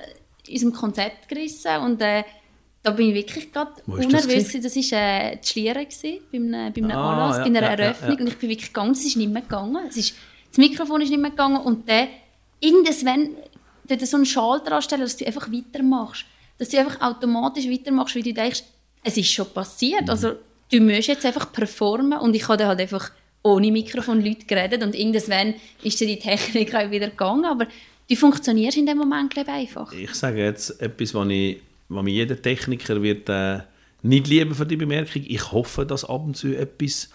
in 0.48 0.54
unserem 0.54 0.74
Konzept 0.74 1.28
gerissen. 1.28 1.78
Und 1.84 2.02
äh, 2.02 2.24
da 2.88 2.94
bin 2.94 3.10
ich 3.10 3.16
wirklich 3.16 3.52
gerade 3.52 3.72
das 3.86 4.06
unnervös. 4.06 4.54
Das 4.54 4.76
war 4.76 5.00
äh, 5.00 5.38
die 5.38 5.48
Schlieren 5.48 5.84
gewesen, 5.84 6.20
bei 6.32 6.38
einem, 6.38 6.74
bei 6.74 6.82
einem 6.82 6.92
Ah, 6.92 7.12
Anlass, 7.14 7.38
ja, 7.38 7.44
bei 7.44 7.50
einer 7.50 7.62
ja, 7.62 7.68
Eröffnung. 7.86 8.14
ja. 8.14 8.20
Und 8.22 8.28
ich 8.28 8.38
bin 8.38 8.50
wirklich 8.50 8.68
gegangen, 8.70 8.92
es 8.92 9.06
ist 9.06 9.18
nicht 9.18 9.30
mehr 9.30 9.42
gegangen. 9.42 9.86
Es 9.90 9.98
ist, 9.98 10.16
das 10.50 10.58
Mikrofon 10.58 11.02
ist 11.02 11.10
nicht 11.10 11.20
mehr 11.20 11.32
gegangen 11.32 11.58
und 11.58 11.90
dann 11.90 12.08
irgendwann 12.62 13.30
dort 13.88 14.08
so 14.08 14.16
einen 14.16 14.26
Schalter 14.26 14.72
anstellen, 14.74 15.02
dass 15.02 15.18
du 15.18 15.26
einfach 15.26 15.52
weitermachst. 15.52 16.26
Dass 16.58 16.70
du 16.70 16.80
einfach 16.80 17.02
automatisch 17.02 17.70
weitermachst, 17.70 18.16
weil 18.16 18.24
du 18.24 18.34
denkst, 18.34 18.64
es 19.04 19.18
ist 19.18 19.32
schon 19.32 19.50
passiert. 19.50 20.04
Mhm. 20.04 20.10
Also 20.10 20.34
du 20.72 20.80
musst 20.80 21.08
jetzt 21.10 21.26
einfach 21.26 21.52
performen 21.52 22.18
und 22.20 22.36
ich 22.36 22.48
habe 22.48 22.58
dann 22.58 22.68
halt 22.70 22.80
einfach 22.80 23.12
ohne 23.44 23.70
Mikrofon 23.72 24.24
Leute 24.24 24.46
geredet 24.46 24.82
und 24.82 24.96
irgendwann 24.96 25.56
ist 25.84 26.00
dann 26.00 26.08
die 26.08 26.20
Technik 26.20 26.74
auch 26.74 26.90
wieder 26.90 27.10
gegangen, 27.10 27.46
aber 27.46 27.68
du 28.10 28.16
funktionierst 28.16 28.78
in 28.78 28.86
dem 28.86 28.98
Moment 28.98 29.38
einfach. 29.38 29.92
Ich 29.92 30.14
sage 30.16 30.44
jetzt 30.44 30.82
etwas, 30.82 31.14
was, 31.14 31.28
ich, 31.30 31.58
was 31.90 32.04
mir 32.04 32.12
jeder 32.12 32.42
Techniker 32.42 33.02
wird 33.02 33.30
äh, 33.30 33.60
nicht 34.04 34.28
lieben 34.28 34.54
für 34.56 34.66
die 34.66 34.78
Bemerkung. 34.78 35.24
Ich 35.28 35.52
hoffe, 35.52 35.86
dass 35.86 36.06
ab 36.06 36.24
und 36.26 36.36
zu 36.38 36.56
etwas 36.58 37.10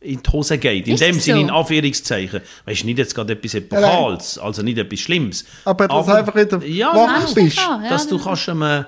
in 0.00 0.22
die 0.22 0.30
Hose 0.30 0.58
geht. 0.58 0.86
In 0.86 0.94
Ist 0.94 1.00
dem 1.02 1.16
es 1.16 1.24
Sinne, 1.24 1.38
so? 1.38 1.44
in 1.44 1.50
Anführungszeichen. 1.50 2.40
Weißt 2.66 2.82
du, 2.82 2.86
nicht 2.86 2.98
jetzt 2.98 3.14
gerade 3.14 3.32
etwas 3.32 3.54
Epochales, 3.54 4.38
also 4.38 4.62
nicht 4.62 4.76
etwas 4.78 5.00
Schlimmes. 5.00 5.44
Aber 5.64 5.88
dass 5.88 6.08
einfach 6.08 6.34
wieder 6.34 6.62
ja, 6.66 6.94
wach 6.94 7.22
dass- 7.22 7.34
bist. 7.34 7.56
Ja, 7.56 7.80
ja, 7.82 7.88
dass 7.88 8.06
du 8.08 8.18
kannst 8.18 8.48
ähm, 8.48 8.84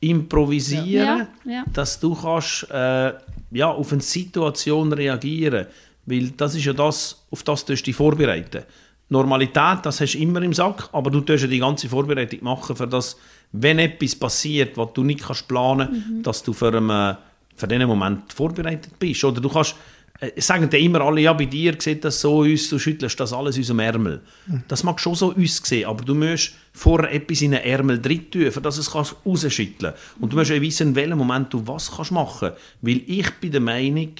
improvisieren, 0.00 1.26
Ja, 1.44 1.52
ja. 1.52 1.64
dass 1.72 1.98
du 2.00 2.14
kannst 2.14 2.66
äh, 2.70 3.12
ja, 3.52 3.66
auf 3.70 3.92
eine 3.92 4.00
Situation 4.00 4.92
reagieren, 4.92 5.66
weil 6.06 6.30
das 6.30 6.54
ist 6.54 6.64
ja 6.64 6.72
das, 6.72 7.24
auf 7.30 7.42
das 7.42 7.64
du 7.64 7.74
dich 7.74 7.94
vorbereiten. 7.94 8.62
Normalität, 9.10 9.78
das 9.82 10.00
hast 10.00 10.14
du 10.14 10.18
immer 10.18 10.40
im 10.42 10.54
Sack, 10.54 10.88
aber 10.92 11.10
du 11.10 11.20
tust 11.20 11.42
ja 11.42 11.48
die 11.48 11.58
ganze 11.58 11.88
Vorbereitung 11.88 12.42
machen, 12.42 12.76
für 12.76 12.86
das, 12.86 13.16
wenn 13.52 13.78
etwas 13.78 14.14
passiert, 14.14 14.76
was 14.76 14.92
du 14.94 15.02
nicht 15.02 15.22
kannst 15.22 15.48
planen, 15.48 15.88
Mhm. 15.90 16.22
dass 16.22 16.42
du 16.42 16.52
für, 16.52 16.74
einen, 16.74 17.16
für 17.56 17.66
diesen 17.66 17.88
Moment 17.88 18.32
vorbereitet 18.32 18.98
bist. 18.98 19.24
Oder 19.24 19.40
du 19.40 19.48
kannst 19.48 19.74
äh, 20.20 20.40
sagen 20.40 20.68
dann 20.70 20.80
immer 20.80 21.00
alle, 21.00 21.22
ja, 21.22 21.32
bei 21.32 21.46
dir 21.46 21.74
sieht 21.78 22.04
das 22.04 22.20
so 22.20 22.44
aus, 22.44 22.68
du 22.68 22.78
schüttelst 22.78 23.18
das 23.18 23.32
alles 23.32 23.58
aus 23.58 23.66
dem 23.66 23.80
Ärmel. 23.80 24.20
Das 24.68 24.84
mag 24.84 25.00
schon 25.00 25.14
so 25.16 25.34
aussehen, 25.34 25.88
aber 25.88 26.04
du 26.04 26.14
musst 26.14 26.52
vorher 26.72 27.12
etwas 27.12 27.42
in 27.42 27.50
den 27.50 27.62
Ärmel 27.62 28.00
drin 28.00 28.30
tun, 28.30 28.50
für 28.52 28.60
das 28.60 28.78
es 28.78 28.90
kannst 28.90 29.16
rausschütteln 29.26 29.94
Und 30.20 30.32
du 30.32 30.36
musst 30.36 30.52
auch 30.52 30.60
wissen, 30.60 30.88
in 30.88 30.94
welchem 30.94 31.18
Moment 31.18 31.52
du 31.52 31.66
was 31.66 31.90
kannst 31.90 32.12
machen. 32.12 32.50
Weil 32.80 33.00
ich 33.06 33.28
bin 33.40 33.50
der 33.50 33.60
Meinung, 33.60 34.12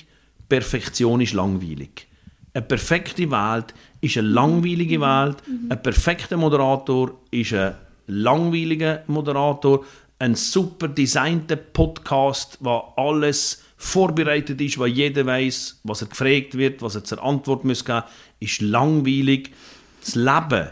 Perfektion 0.48 1.20
ist 1.20 1.32
langweilig. 1.34 2.08
Eine 2.52 2.64
perfekte 2.64 3.30
Welt 3.30 3.74
ist 4.00 4.16
eine 4.18 4.28
langweilige 4.28 5.00
Welt. 5.00 5.36
Ein 5.68 5.82
perfekter 5.82 6.36
Moderator 6.36 7.20
ist 7.30 7.52
ein 7.52 7.74
langweiliger 8.06 9.04
Moderator. 9.06 9.84
Ein 10.18 10.34
super 10.34 10.88
designter 10.88 11.56
Podcast, 11.56 12.58
wo 12.60 12.92
alles 12.96 13.62
vorbereitet 13.76 14.60
ist, 14.60 14.78
wo 14.78 14.84
jeder 14.84 15.24
weiß, 15.24 15.80
was 15.84 16.02
er 16.02 16.08
gefragt 16.08 16.58
wird, 16.58 16.82
was 16.82 16.96
er 16.96 17.04
zur 17.04 17.22
Antwort 17.22 17.64
muss 17.64 17.84
geben, 17.84 18.02
ist 18.40 18.60
langweilig. 18.60 19.52
Das 20.00 20.16
Leben 20.16 20.70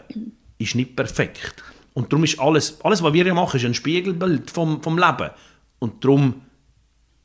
ist 0.57 0.75
nicht 0.75 0.95
perfekt. 0.95 1.63
Und 1.93 2.11
darum 2.11 2.23
ist 2.25 2.39
alles, 2.39 2.79
alles, 2.83 3.01
was 3.01 3.13
wir 3.13 3.23
hier 3.23 3.33
machen, 3.33 3.57
ist 3.57 3.65
ein 3.65 3.73
Spiegelbild 3.73 4.51
vom, 4.51 4.83
vom 4.83 4.97
Leben. 4.97 5.31
Und 5.79 6.03
darum 6.03 6.41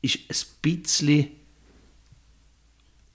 ist 0.01 0.19
ein 0.29 0.35
bisschen 0.61 1.27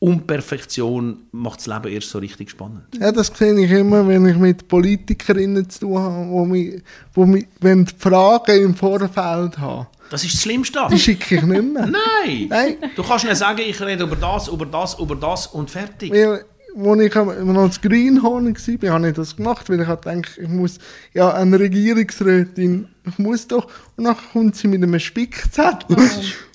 Unperfektion 0.01 1.19
macht 1.33 1.61
das 1.61 1.67
Leben 1.67 1.89
erst 1.95 2.09
so 2.09 2.19
richtig 2.19 2.51
spannend. 2.51 2.83
Ja, 2.99 3.13
das 3.13 3.27
sehe 3.29 3.53
ich 3.63 3.71
immer, 3.71 4.07
wenn 4.09 4.27
ich 4.27 4.37
mit 4.37 4.67
Politikerinnen 4.67 5.69
zu 5.69 5.81
tun 5.81 5.99
habe, 5.99 6.27
wo 6.31 6.45
mich, 6.47 6.83
wo 7.13 7.27
mich, 7.27 7.47
wenn 7.61 7.85
die 7.85 7.93
Fragen 7.99 8.63
im 8.65 8.75
Vorfeld 8.75 9.59
haben, 9.59 9.87
Das 10.09 10.25
ist 10.25 10.33
das 10.35 10.43
Schlimmste. 10.43 10.81
die 10.91 10.99
schicke 10.99 11.35
ich 11.37 11.43
nicht 11.43 11.63
mehr. 11.63 11.87
Nein. 12.25 12.47
Nein. 12.49 12.77
Du 12.97 13.03
kannst 13.03 13.27
nicht 13.27 13.37
sagen, 13.37 13.61
ich 13.61 13.79
rede 13.81 14.05
über 14.05 14.17
das, 14.17 14.49
über 14.49 14.65
das, 14.65 14.99
über 14.99 15.17
das 15.17 15.47
und 15.49 15.71
fertig. 15.71 16.11
Weil, 16.11 16.45
als 16.77 17.03
ich 17.03 17.15
noch 17.45 17.63
als 17.63 17.81
Greenhorn 17.83 18.55
war, 18.57 18.91
habe 18.95 19.09
ich 19.09 19.15
das 19.15 19.37
gemacht, 19.37 19.69
weil 19.69 19.81
ich 19.83 19.87
halt 19.87 20.05
denke, 20.07 20.41
ich 20.41 20.49
muss, 20.49 20.79
ja, 21.13 21.35
eine 21.35 21.61
Regierungsrätin, 21.61 22.89
ich 23.07 23.19
muss 23.19 23.47
doch, 23.47 23.67
und 23.97 24.05
dann 24.05 24.17
kommt 24.33 24.57
sie 24.57 24.67
mit 24.69 24.83
einem 24.83 24.99
Spickzettel. 24.99 25.97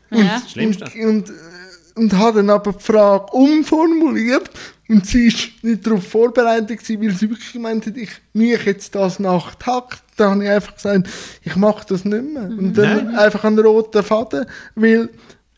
Ja. 0.10 0.40
Das 0.40 0.52
Schlimmste. 0.52 0.86
Und, 1.04 1.30
und 1.30 1.34
und 1.96 2.14
habe 2.14 2.40
dann 2.40 2.50
aber 2.50 2.74
die 2.74 2.84
Frage 2.84 3.32
umformuliert 3.32 4.50
und 4.88 5.06
sie 5.08 5.28
ist 5.28 5.64
nicht 5.64 5.86
darauf 5.86 6.08
vorbereitet 6.08 6.80
gewesen, 6.80 7.02
weil 7.02 7.12
sie 7.12 7.30
wirklich 7.30 7.54
gemeint 7.54 7.86
hat, 7.88 7.98
ich 7.98 8.12
mich 8.34 8.64
jetzt 8.66 8.94
das 8.94 9.20
nach 9.20 9.56
Takt. 9.56 10.04
Da 10.18 10.32
habe 10.32 10.44
ich 10.44 10.50
einfach 10.50 10.76
gesagt, 10.76 11.10
ich 11.42 11.56
mache 11.56 11.86
das 11.90 12.06
nicht 12.06 12.34
mehr. 12.34 12.44
Und 12.44 12.74
dann 12.74 13.08
Nein. 13.08 13.16
einfach 13.16 13.44
einen 13.44 13.60
roten 13.60 14.04
Faden, 14.04 14.46
weil 14.76 15.10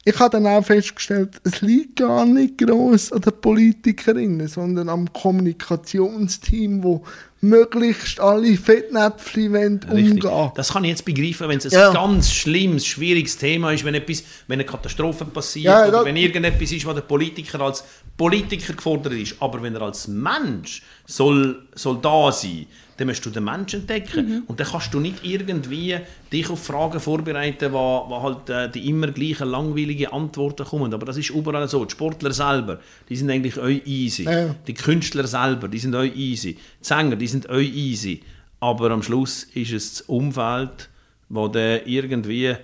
ich 0.08 0.18
habe 0.20 0.30
dann 0.30 0.48
auch 0.48 0.64
festgestellt, 0.64 1.42
es 1.44 1.60
liegt 1.60 1.98
gar 1.98 2.26
nicht 2.26 2.58
groß 2.60 3.12
an 3.12 3.22
den 3.22 3.34
Politikerinnen, 3.42 4.48
sondern 4.48 4.88
am 4.88 5.12
Kommunikationsteam, 5.12 6.82
wo 6.82 7.04
möglichst 7.42 8.18
alle 8.22 8.56
Fettnäpfchen 8.56 9.52
wollen 9.52 9.82
umgehen. 9.90 10.52
Das 10.56 10.72
kann 10.72 10.86
ich 10.86 10.92
jetzt 10.92 11.04
begreifen, 11.04 11.50
wenn 11.50 11.58
es 11.58 11.66
ein 11.66 11.72
Ja. 11.74 11.92
ganz 11.92 12.32
schlimmes, 12.32 12.86
schwieriges 12.86 13.38
Thema 13.38 13.74
ist, 13.74 13.84
wenn, 13.84 13.96
etwas, 13.96 14.24
wenn 14.48 14.62
eine 14.62 14.66
Katastrophe 14.66 15.26
passiert 15.26 15.66
Ja, 15.66 15.88
oder 15.90 16.06
wenn 16.06 16.16
irgendetwas 16.16 16.72
ist, 16.72 16.86
was 16.86 16.96
der 16.96 17.02
Politiker 17.02 17.60
als 17.60 17.84
Politiker 18.16 18.74
gefordert 18.74 19.14
ist. 19.14 19.36
Aber 19.42 19.62
wenn 19.62 19.76
er 19.76 19.82
als 19.82 20.08
Mensch 20.08 20.84
soll, 21.06 21.68
soll 21.76 22.00
da 22.02 22.32
sein 22.32 22.66
dann 22.98 23.08
musst 23.08 23.26
du 23.26 23.30
den 23.30 23.44
Menschen 23.44 23.82
entdecken. 23.82 24.28
Mhm. 24.28 24.44
Und 24.48 24.60
dann 24.60 24.68
kannst 24.68 24.94
du 24.94 25.00
nicht 25.00 25.24
irgendwie 25.24 25.98
dich 26.32 26.50
auf 26.50 26.64
Fragen 26.64 27.00
vorbereiten, 27.00 27.72
wo, 27.72 28.06
wo 28.08 28.22
halt 28.22 28.50
äh, 28.50 28.70
die 28.70 28.90
immer 28.90 29.08
gleichen 29.08 29.48
langweiligen 29.50 30.08
Antworten 30.12 30.66
kommen. 30.66 30.94
Aber 30.94 31.06
das 31.06 31.18
ist 31.18 31.30
überall 31.30 31.68
so. 31.68 31.86
Die 31.86 31.92
Sportler 31.92 32.34
selber, 32.34 32.80
die 33.08 33.16
sind 33.16 33.30
eigentlich 33.30 33.58
euch 33.58 33.86
easy. 33.86 34.24
Ja. 34.24 34.56
Die 34.66 34.74
Künstler 34.74 35.28
selber, 35.28 35.68
die 35.68 35.78
sind 35.78 35.94
euch 35.96 36.16
easy. 36.16 36.54
Die 36.54 36.86
Sänger, 36.86 37.16
die 37.16 37.28
sind 37.28 37.48
euch 37.50 37.74
easy. 37.74 38.22
Aber 38.60 38.90
am 38.90 39.04
Schluss 39.04 39.44
ist 39.54 39.72
es 39.72 39.94
das 39.94 40.02
Umfeld, 40.02 40.90
wo 41.30 41.48
der 41.48 41.86
irgendwie, 41.86 42.56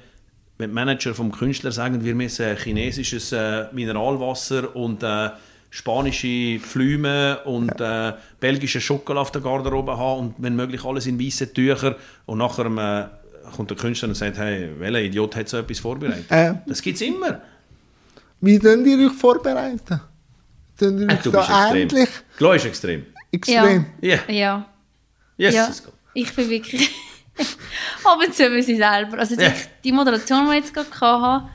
wenn 0.57 0.71
die 0.71 0.73
Manager 0.73 1.13
vom 1.13 1.31
Künstler 1.31 1.71
sagen, 1.71 2.03
wir 2.03 2.15
müssen 2.15 2.57
chinesisches 2.57 3.31
äh, 3.31 3.65
Mineralwasser 3.71 4.75
und 4.75 5.03
äh, 5.03 5.29
spanische 5.73 6.59
Pflüme 6.59 7.39
und 7.45 7.81
äh, 7.81 8.13
belgische 8.39 8.79
Schokolade 8.79 9.21
auf 9.21 9.31
der 9.31 9.41
Garderobe 9.41 9.97
haben 9.97 10.19
und 10.19 10.35
wenn 10.37 10.55
möglich 10.55 10.85
alles 10.85 11.07
in 11.07 11.19
weißen 11.19 11.51
Tücher 11.51 11.95
und 12.27 12.37
nachher 12.37 12.65
äh, 12.67 13.51
kommt 13.55 13.71
der 13.71 13.77
Künstler 13.77 14.09
und 14.09 14.13
sagt, 14.15 14.37
hey, 14.37 14.69
welcher 14.77 15.01
Idiot 15.01 15.35
hat 15.35 15.49
so 15.49 15.57
etwas 15.57 15.79
vorbereitet? 15.79 16.29
Äh. 16.29 16.53
Das 16.67 16.79
gibt 16.79 16.97
es 16.97 17.01
immer. 17.01 17.41
Wie 18.39 18.59
könnt 18.59 18.85
ihr 18.85 19.07
euch 19.07 19.13
vorbereiten? 19.13 19.99
Ihr 20.79 20.87
Äh, 21.09 21.13
euch 21.13 21.19
du 21.23 21.31
bist 21.31 21.49
da 21.49 21.63
extrem. 21.63 21.81
endlich 21.81 22.09
Chloe 22.37 22.55
ist 22.57 22.65
extrem. 22.65 23.05
extrem? 23.31 23.85
Ja. 24.01 24.19
Ja. 24.27 24.65
Yes, 25.37 25.55
ja. 25.55 25.65
let's 25.65 25.83
go. 25.83 25.91
Ich 26.13 26.35
bin 26.35 26.49
wirklich. 26.51 26.91
Ab 28.03 28.19
und 28.23 28.31
zu 28.35 28.47
ich 28.55 28.65
selber. 28.67 29.17
Also 29.17 29.33
Ja. 29.41 29.49
die, 29.49 29.55
die 29.85 29.91
Moderation, 29.91 30.45
die 30.51 30.57
ich 30.59 30.65
jetzt 30.65 30.73
gerade 30.75 30.91
hatte, 31.01 31.49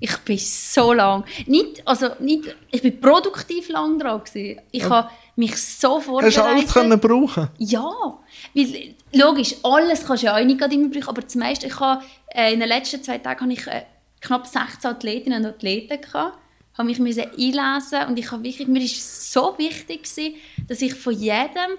ich 0.00 0.16
bin 0.18 0.38
so 0.38 0.92
lang. 0.92 1.24
Nicht, 1.46 1.86
also 1.86 2.08
nicht, 2.18 2.56
ich 2.70 2.82
bin 2.82 3.00
produktiv 3.00 3.68
lang 3.68 3.98
dran. 3.98 4.24
Gewesen. 4.24 4.60
Ich 4.70 4.88
habe 4.88 5.10
mich 5.36 5.56
so 5.56 5.96
Hast 5.96 6.06
vorbereitet. 6.06 6.36
du 6.38 6.42
alles 6.42 6.72
können 6.72 7.00
brauchen? 7.00 7.48
Ja, 7.58 8.18
weil, 8.54 8.94
logisch, 9.12 9.54
alles 9.62 10.04
kannst 10.04 10.22
du 10.22 10.26
ja 10.26 10.36
auch 10.36 10.44
nicht 10.44 10.60
immer 10.60 10.88
brauchen, 10.88 11.08
aber 11.08 11.22
meiste, 11.36 11.66
ich 11.66 11.78
habe, 11.78 12.02
äh, 12.28 12.52
in 12.52 12.60
den 12.60 12.68
letzten 12.68 13.02
zwei 13.02 13.18
Tagen 13.18 13.40
habe 13.40 13.52
ich 13.52 13.66
äh, 13.66 13.82
knapp 14.20 14.46
16 14.46 14.90
Athletinnen 14.90 15.44
und 15.44 15.50
Athleten 15.50 16.00
gehabt, 16.00 16.38
habe 16.76 16.88
mich 16.88 16.98
müssen 16.98 17.24
einlesen 17.24 18.08
und 18.08 18.18
ich 18.18 18.30
habe 18.30 18.42
wirklich, 18.42 18.68
mir 18.68 18.82
ist 18.82 19.32
so 19.32 19.54
wichtig 19.58 20.04
gewesen, 20.04 20.34
dass 20.68 20.80
ich 20.80 20.94
von 20.94 21.12
jedem 21.12 21.76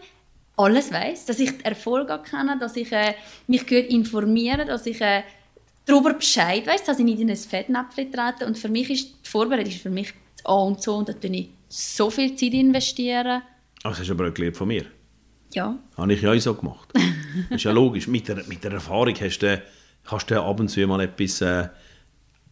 alles 0.57 0.91
weiß, 0.91 1.25
dass 1.25 1.39
ich 1.39 1.53
Erfolge 1.63 2.21
kenne, 2.29 2.57
dass 2.59 2.75
ich 2.75 2.91
äh, 2.91 3.15
mich 3.47 3.69
informiere, 3.71 4.65
dass 4.65 4.85
ich 4.85 5.01
äh, 5.01 5.23
darüber 5.85 6.13
Bescheid 6.13 6.65
weiß, 6.65 6.83
dass 6.83 6.99
ich 6.99 7.05
nicht 7.05 7.19
in 7.19 7.29
ein 7.29 7.37
Fettnäpfchen 7.37 8.11
trete 8.11 8.45
und 8.45 8.57
für 8.57 8.69
mich 8.69 8.89
ist 8.89 9.09
die 9.25 9.29
Vorbereitung 9.29 9.71
ist 9.71 9.81
für 9.81 9.89
mich 9.89 10.13
das 10.35 10.45
A 10.45 10.53
und 10.53 10.81
so 10.81 10.95
und 10.95 11.09
da 11.09 11.13
investiere 11.13 11.35
ich 11.41 11.49
so 11.69 12.09
viel 12.09 12.35
Zeit 12.35 12.53
investieren. 12.53 13.41
Ach, 13.83 13.89
das 13.91 13.99
hast 13.99 14.09
du 14.09 14.13
aber 14.13 14.27
auch 14.27 14.33
gelernt 14.33 14.57
von 14.57 14.67
mir. 14.67 14.85
Ja. 15.53 15.77
Habe 15.97 16.13
ich 16.13 16.21
ja 16.21 16.31
auch 16.31 16.39
so 16.39 16.53
gemacht. 16.53 16.89
Das 16.93 17.03
ist 17.57 17.63
ja 17.63 17.71
logisch. 17.71 18.07
Mit 18.07 18.27
der, 18.27 18.43
mit 18.47 18.63
der 18.63 18.73
Erfahrung 18.73 19.15
hast 19.19 19.39
du, 19.39 19.61
kannst 20.03 20.29
du 20.29 20.41
ab 20.41 20.59
und 20.59 20.69
zu 20.69 20.85
mal 20.87 21.01
etwas, 21.01 21.41
äh, 21.41 21.67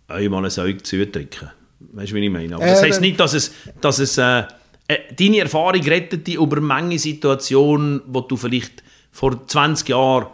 auch 0.07 0.29
mal 0.29 0.43
ein 0.43 0.51
Zeug 0.51 0.85
zutrinken. 0.85 1.49
Weißt 1.79 2.11
du, 2.11 2.15
wie 2.15 2.25
ich 2.25 2.31
meine? 2.31 2.55
Aber 2.55 2.65
das 2.65 2.81
Äh, 2.81 2.87
heisst 2.87 3.01
nicht, 3.01 3.19
dass 3.19 3.33
es, 3.33 3.53
dass 3.79 3.99
es 3.99 4.17
äh, 4.17 4.43
äh, 4.87 5.13
deine 5.17 5.39
Erfahrung 5.39 5.81
rettet 5.81 6.27
dich 6.27 6.35
über 6.35 6.59
manche 6.59 6.99
Situationen, 6.99 8.01
wo 8.07 8.21
du 8.21 8.35
vielleicht 8.35 8.83
vor 9.11 9.45
20 9.47 9.89
Jahren 9.89 10.27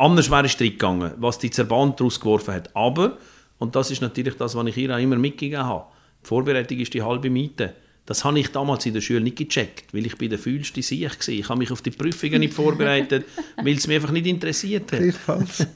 anders 0.00 0.30
wärst 0.30 0.58
gegangen, 0.58 1.12
was 1.18 1.38
die 1.38 1.50
Zerband 1.50 2.00
daraus 2.00 2.18
geworfen 2.18 2.54
hat. 2.54 2.74
Aber, 2.74 3.18
und 3.58 3.76
das 3.76 3.90
ist 3.90 4.00
natürlich 4.00 4.34
das, 4.36 4.54
was 4.54 4.66
ich 4.66 4.76
ihr 4.76 4.94
auch 4.94 4.98
immer 4.98 5.16
mitgegeben 5.16 5.64
habe, 5.64 5.84
die 6.22 6.28
Vorbereitung 6.28 6.78
ist 6.78 6.94
die 6.94 7.02
halbe 7.02 7.30
Miete. 7.30 7.74
Das 8.06 8.24
habe 8.24 8.40
ich 8.40 8.50
damals 8.50 8.84
in 8.86 8.94
der 8.94 9.02
Schule 9.02 9.20
nicht 9.20 9.36
gecheckt, 9.36 9.94
weil 9.94 10.04
ich 10.04 10.14
der 10.16 10.38
fühlste 10.38 10.82
Sieg 10.82 11.04
war. 11.04 11.28
Ich 11.28 11.48
habe 11.48 11.58
mich 11.58 11.70
auf 11.70 11.82
die 11.82 11.90
Prüfungen 11.90 12.40
nicht 12.40 12.54
vorbereitet, 12.54 13.24
weil 13.56 13.74
es 13.76 13.86
mich 13.86 13.96
einfach 13.96 14.10
nicht 14.10 14.26
interessiert 14.26 14.90
hat. 14.90 14.98
Gleichfalls. 14.98 15.66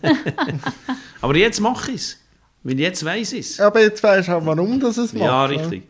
Aber 1.21 1.37
jetzt 1.37 1.61
mache 1.61 1.93
ich 1.93 1.97
es. 1.97 2.21
Weil 2.64 2.81
jetzt 2.81 3.04
weiß 3.04 3.35
ich 3.35 3.40
es. 3.40 3.61
Aber 3.61 3.83
jetzt 3.83 4.02
weißt 4.02 4.28
du 4.28 4.33
auch, 4.33 4.47
warum 4.47 4.81
das 4.81 4.97
es 4.97 5.12
macht. 5.12 5.23
Ja, 5.23 5.47
ne? 5.47 5.54
richtig. 5.54 5.83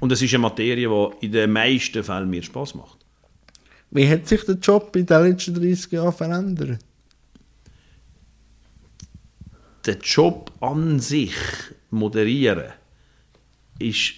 Und 0.00 0.10
es 0.10 0.22
ist 0.22 0.32
eine 0.32 0.40
Materie, 0.40 0.88
die 0.88 1.26
in 1.26 1.32
den 1.32 1.52
meisten 1.52 2.02
Fällen 2.02 2.30
mir 2.30 2.42
Spaß 2.42 2.74
macht. 2.74 2.98
Wie 3.90 4.08
hat 4.08 4.26
sich 4.26 4.42
der 4.44 4.56
Job 4.56 4.96
in 4.96 5.04
den 5.04 5.22
letzten 5.22 5.54
30 5.54 5.92
Jahren 5.92 6.12
verändert? 6.12 6.78
Der 9.84 9.98
Job 9.98 10.52
an 10.60 11.00
sich, 11.00 11.34
moderieren, 11.90 12.72
ist 13.78 14.14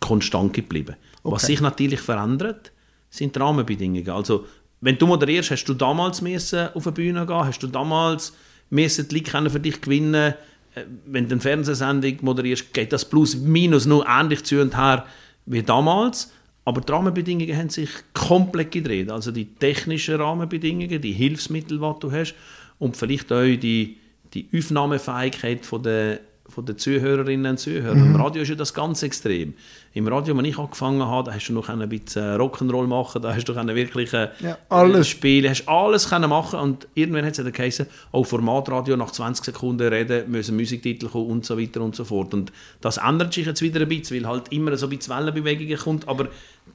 konstant 0.00 0.52
geblieben. 0.52 0.96
Was 1.22 1.44
Okay. 1.44 1.52
sich 1.52 1.60
natürlich 1.60 2.00
verändert, 2.00 2.72
sind 3.10 3.34
die 3.34 3.40
Rahmenbedingungen. 3.40 4.08
Also, 4.10 4.46
wenn 4.80 4.98
du 4.98 5.06
moderierst, 5.06 5.50
hast 5.50 5.64
du 5.64 5.74
damals 5.74 6.20
müssen 6.20 6.68
auf 6.74 6.86
eine 6.86 6.92
Bühne 6.94 7.26
gehen, 7.26 7.36
hast 7.44 7.62
du 7.62 7.66
damals 7.66 8.34
müssen 8.70 9.08
die 9.08 9.18
Leute 9.20 9.50
für 9.50 9.60
dich 9.60 9.80
gewinnen. 9.80 10.34
Äh, 10.74 10.84
Wenn 11.06 11.26
du 11.28 11.34
eine 11.34 11.40
Fernsehsendung 11.40 12.18
moderierst, 12.20 12.72
geht 12.74 12.92
das 12.92 13.04
plus 13.04 13.34
minus 13.36 13.86
nur 13.86 14.06
ähnlich 14.06 14.44
zu 14.44 14.60
und 14.60 14.76
her 14.76 15.06
wie 15.46 15.62
damals. 15.62 16.32
Aber 16.64 16.80
die 16.80 16.92
Rahmenbedingungen 16.92 17.56
haben 17.56 17.70
sich 17.70 17.88
komplett 18.12 18.72
gedreht. 18.72 19.10
Also 19.10 19.30
die 19.30 19.46
technischen 19.54 20.16
Rahmenbedingungen, 20.16 21.00
die 21.00 21.12
Hilfsmittel, 21.12 21.78
die 21.78 22.00
du 22.00 22.12
hast 22.12 22.34
und 22.78 22.96
vielleicht 22.96 23.32
auch 23.32 23.44
die, 23.44 23.96
die 24.36 24.58
Aufnahmefähigkeit 24.58 25.64
von 25.64 25.82
der, 25.82 26.20
von 26.48 26.64
der 26.66 26.76
Zuhörerinnen 26.76 27.52
und 27.52 27.58
Zuhörer. 27.58 27.92
Im 27.94 28.14
Radio 28.16 28.42
ist 28.42 28.48
ja 28.48 28.54
das 28.54 28.74
ganz 28.74 29.02
extrem. 29.02 29.54
Im 29.94 30.06
Radio, 30.08 30.36
als 30.36 30.46
ich 30.46 30.58
angefangen 30.58 31.02
habe, 31.02 31.30
da 31.30 31.34
hast 31.34 31.48
du 31.48 31.54
noch 31.54 31.68
ein 31.70 31.88
bisschen 31.88 32.22
Rock'n'Roll 32.38 32.86
machen, 32.86 33.22
da 33.22 33.34
hast 33.34 33.44
du 33.48 33.54
können 33.54 33.74
wirklich 33.74 34.12
äh, 34.12 34.28
Ja, 34.40 34.58
alles. 34.68 35.08
spielen, 35.08 35.48
hast 35.50 35.66
alles 35.68 36.08
können 36.10 36.28
machen 36.28 36.60
und 36.60 36.86
irgendwann 36.94 37.24
hat 37.24 37.38
es 37.38 37.42
dann 37.42 37.52
geheißen, 37.52 37.86
auch 38.12 38.24
Formatradio 38.24 38.96
nach 38.96 39.10
20 39.10 39.46
Sekunden 39.46 39.88
reden, 39.88 40.30
müssen 40.30 40.54
Musiktitel 40.56 41.08
kommen 41.08 41.30
und 41.30 41.46
so 41.46 41.58
weiter 41.58 41.80
und 41.80 41.96
so 41.96 42.04
fort. 42.04 42.34
Und 42.34 42.52
das 42.82 42.98
ändert 42.98 43.32
sich 43.32 43.46
jetzt 43.46 43.62
wieder 43.62 43.80
ein 43.80 43.88
bisschen, 43.88 44.22
weil 44.22 44.30
halt 44.30 44.52
immer 44.52 44.76
so 44.76 44.86
ein 44.86 44.90
bisschen 44.96 45.16
Wellenbewegungen 45.16 45.78
kommt, 45.78 46.06
aber 46.06 46.28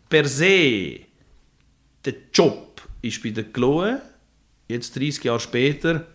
per 0.09 0.25
se, 0.25 0.99
der 2.05 2.13
Job 2.33 2.81
ist 3.03 3.21
bei 3.21 3.29
der 3.29 3.43
Chloe, 3.45 4.01
jetzt 4.67 4.95
30 4.95 5.23
Jahre 5.25 5.39
später, 5.39 6.05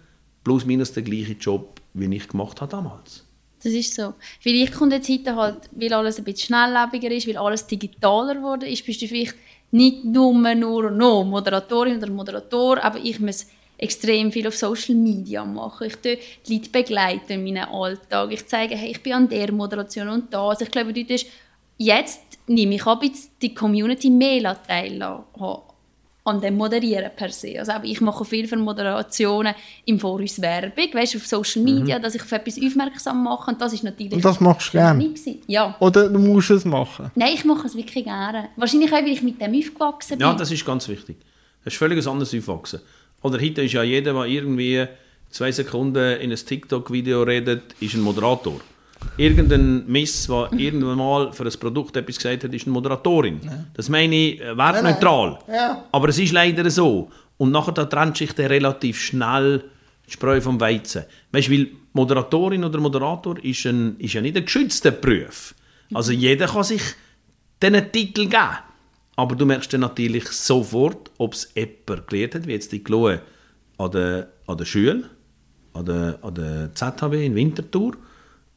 plus 0.47 0.65
minus 0.65 0.93
der 0.93 1.03
gleiche 1.03 1.33
Job, 1.33 1.81
wie 1.93 2.15
ich 2.15 2.29
gemacht 2.29 2.61
habe 2.61 2.71
damals. 2.71 3.25
Das 3.65 3.73
ist 3.73 3.93
so. 3.97 4.15
Vielleicht 4.39 4.75
kommt 4.75 4.93
jetzt 4.93 5.09
heute 5.09 5.35
halt, 5.35 5.69
weil 5.73 5.93
alles 5.93 6.19
ein 6.19 6.25
bisschen 6.25 6.55
schnelllebiger 6.55 7.11
ist, 7.11 7.27
weil 7.27 7.37
alles 7.37 7.67
digitaler 7.67 8.37
geworden 8.37 8.69
ist, 8.69 8.87
bist 8.87 9.03
du 9.03 9.09
vielleicht 9.09 9.35
nicht 9.73 10.05
nur 10.05 10.33
nur 10.55 10.89
noch 10.93 11.25
Moderatorin 11.25 11.97
oder 11.97 12.13
Moderator, 12.13 12.81
aber 12.81 13.01
ich 13.03 13.19
muss 13.19 13.49
extrem 13.77 14.31
viel 14.31 14.47
auf 14.47 14.55
Social 14.57 14.95
Media 14.95 15.45
machen. 15.45 15.89
Ich 15.89 15.97
tue 15.97 16.17
die 16.47 16.59
Leute 16.59 16.71
begleiten 16.71 17.33
in 17.33 17.43
meinem 17.43 17.69
Alltag. 17.69 18.31
Ich 18.31 18.47
zeige, 18.47 18.77
hey, 18.77 18.93
ich 18.93 19.03
bin 19.03 19.15
an 19.15 19.29
der 19.29 19.51
Moderation 19.51 20.09
und 20.09 20.33
da. 20.33 20.51
Also 20.51 20.65
ich 20.65 20.71
glaube, 20.71 20.93
dort 20.93 21.11
ist, 21.11 21.27
jetzt 21.77 22.23
nehme 22.47 22.77
ich 22.77 22.87
ab, 22.87 23.03
jetzt 23.03 23.33
die 23.43 23.53
Community 23.53 24.11
mehr 24.11 24.57
an 24.69 25.66
dem 26.35 26.57
Moderieren 26.57 27.11
per 27.15 27.31
se. 27.31 27.59
Also 27.59 27.73
auch 27.73 27.83
ich 27.83 28.01
mache 28.01 28.25
viel 28.25 28.49
für 28.49 28.57
Moderationen 28.57 29.55
im 29.85 29.99
Voraus 30.01 30.41
Werbung, 30.41 30.93
weißt, 30.93 31.17
auf 31.17 31.27
Social 31.27 31.63
Media, 31.63 31.99
dass 31.99 32.15
ich 32.15 32.23
auf 32.23 32.33
etwas 32.33 32.59
aufmerksam 32.61 33.23
mache 33.25 33.51
und 33.51 33.61
das 33.61 33.73
ist 33.73 33.85
natürlich 33.85 34.15
Und 34.15 34.25
das 34.25 34.41
machst 34.41 34.69
du 34.69 34.79
gern? 34.79 34.99
nicht 34.99 35.15
gewesen. 35.15 35.43
Ja. 35.47 35.77
Oder 35.79 36.09
du 36.09 36.19
musst 36.19 36.51
es 36.51 36.65
machen? 36.65 37.11
Nein, 37.15 37.31
ich 37.35 37.45
mache 37.45 37.67
es 37.67 37.77
wirklich 37.77 38.05
gerne. 38.05 38.49
Wahrscheinlich 38.57 38.93
auch, 38.93 38.97
weil 38.97 39.09
ich 39.09 39.23
mit 39.23 39.41
dem 39.41 39.55
aufgewachsen 39.57 40.19
bin. 40.19 40.27
Ja, 40.27 40.35
das 40.35 40.51
ist 40.51 40.65
ganz 40.65 40.89
wichtig. 40.89 41.17
Das 41.65 41.73
ist 41.73 41.79
völlig 41.79 42.07
anders 42.07 42.35
aufwachsen. 42.35 42.81
Oder 43.23 43.41
heute 43.41 43.63
ist 43.63 43.73
ja 43.73 43.83
jeder, 43.83 44.13
der 44.13 44.25
irgendwie 44.25 44.87
zwei 45.31 45.51
Sekunden 45.53 46.21
in 46.21 46.31
ein 46.31 46.37
TikTok-Video 46.37 47.23
redet, 47.23 47.75
ist 47.81 47.95
ein 47.95 48.01
Moderator. 48.01 48.61
Irgendein 49.17 49.87
Miss, 49.87 50.27
der 50.27 50.51
irgendwann 50.57 50.99
mal 50.99 51.33
für 51.33 51.45
ein 51.45 51.53
Produkt 51.59 51.97
etwas 51.97 52.17
gesagt 52.17 52.45
hat, 52.45 52.53
ist 52.53 52.67
eine 52.67 52.73
Moderatorin. 52.73 53.41
Das 53.75 53.89
meine 53.89 54.15
ich 54.15 54.41
äh, 54.41 54.57
wertneutral. 54.57 55.39
Ja. 55.49 55.85
Aber 55.93 56.09
es 56.09 56.19
ist 56.19 56.33
leider 56.33 56.69
so. 56.71 57.11
Und 57.39 57.51
nachher 57.51 58.15
sich 58.15 58.33
dann 58.33 58.47
relativ 58.47 59.01
schnell 59.01 59.65
die 60.07 60.13
Spreu 60.13 60.41
vom 60.41 60.61
Weizen. 60.61 61.05
Weißt 61.33 61.49
du, 61.49 61.53
weil 61.53 61.69
Moderatorin 61.93 62.65
oder 62.65 62.79
Moderator 62.79 63.43
ist, 63.43 63.65
ein, 63.67 63.97
ist 63.99 64.15
ja 64.15 64.21
nicht 64.21 64.37
ein 64.37 64.45
geschützter 64.45 64.91
Beruf. 64.91 65.55
Also 65.95 66.13
jeder 66.13 66.47
kann 66.47 66.65
sich 66.65 66.83
diesen 67.63 67.93
Titel 67.93 68.27
geben. 68.27 68.59
Aber 69.17 69.35
du 69.35 69.47
merkst 69.47 69.73
dann 69.73 69.81
natürlich 69.81 70.29
sofort, 70.29 71.11
ob 71.19 71.33
es 71.33 71.51
jemand 71.55 72.07
gelernt 72.07 72.35
hat, 72.35 72.47
wie 72.47 72.53
jetzt 72.53 72.71
die 72.73 72.85
Chloe 72.85 73.21
an 73.79 73.91
der, 73.91 74.29
an 74.47 74.59
der 74.59 74.65
Schule, 74.67 75.05
an 75.73 75.87
der, 75.87 76.19
an 76.23 76.35
der 76.35 76.75
ZHB 76.75 77.15
in 77.15 77.35
Winterthur, 77.35 77.97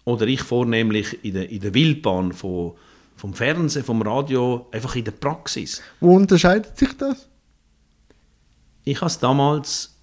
oder 0.10 0.26
ich 0.26 0.42
vornehmlich 0.42 1.24
in 1.24 1.36
der, 1.36 1.50
in 1.50 1.60
der 1.62 1.74
Wildbahn 1.74 2.34
von, 2.34 2.74
vom 3.16 3.34
Fernsehen, 3.34 3.86
vom 3.86 4.02
Radio, 4.02 4.68
einfach 4.72 4.96
in 4.96 5.06
der 5.06 5.12
Praxis. 5.12 5.82
Wo 6.00 6.16
unterscheidet 6.16 6.76
sich 6.78 6.98
das? 6.98 7.28
Ich 8.86 8.98
habe 8.98 9.08
es 9.08 9.20
damals 9.20 9.96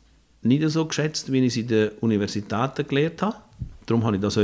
nicht 0.42 0.68
so 0.70 0.84
geschätzt, 0.84 1.32
wie 1.32 1.40
ich 1.40 1.46
es 1.46 1.56
in 1.56 1.66
den 1.66 1.88
Universitäten 2.00 2.86
gelernt 2.86 3.20
habe. 3.22 3.36
Darum 3.86 4.04
habe 4.04 4.14
ich 4.14 4.22
das 4.22 4.38
auch 4.38 4.42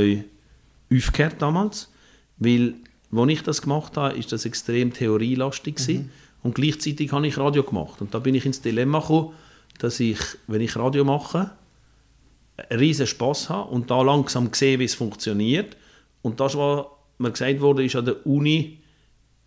aufgehört 0.93 1.35
damals, 1.39 1.89
weil 2.37 2.73
als 3.15 3.31
ich 3.31 3.43
das 3.43 3.61
gemacht 3.61 3.95
habe, 3.95 4.17
ist 4.17 4.33
das 4.33 4.45
extrem 4.45 4.91
theorielastig 4.91 5.79
mhm. 5.87 6.09
und 6.41 6.55
gleichzeitig 6.55 7.13
habe 7.13 7.25
ich 7.25 7.37
Radio 7.37 7.63
gemacht 7.63 8.01
und 8.01 8.13
da 8.13 8.19
bin 8.19 8.35
ich 8.35 8.45
ins 8.45 8.59
Dilemma 8.59 8.99
gekommen, 8.99 9.33
dass 9.79 10.01
ich, 10.01 10.19
wenn 10.47 10.61
ich 10.61 10.75
Radio 10.75 11.05
mache, 11.05 11.51
riesen 12.71 13.07
Spaß 13.07 13.49
habe 13.49 13.69
und 13.69 13.89
da 13.89 14.01
langsam 14.01 14.49
sehe, 14.53 14.79
wie 14.79 14.85
es 14.85 14.95
funktioniert 14.95 15.75
und 16.21 16.39
das, 16.39 16.55
was 16.55 16.85
mir 17.17 17.31
gesagt 17.31 17.61
wurde, 17.61 17.85
ist 17.85 17.95
an 17.95 18.05
der 18.05 18.25
Uni, 18.25 18.79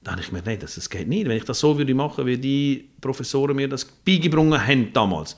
da 0.02 0.12
habe 0.12 0.20
ich 0.20 0.30
mir 0.30 0.42
gedacht, 0.42 0.62
das 0.62 0.88
geht 0.88 1.08
nicht. 1.08 1.26
Wenn 1.26 1.36
ich 1.36 1.44
das 1.44 1.58
so 1.58 1.76
würde 1.76 1.94
machen, 1.94 2.26
wie 2.26 2.38
die 2.38 2.88
Professoren 3.00 3.56
mir 3.56 3.68
das 3.68 3.84
beigebracht 3.84 4.68
haben 4.68 4.92
damals, 4.92 5.36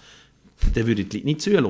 dann 0.75 0.87
würde 0.87 1.02
ich 1.02 1.08
die 1.08 1.18
Leute 1.18 1.26
nicht 1.26 1.40
zuhören. 1.40 1.64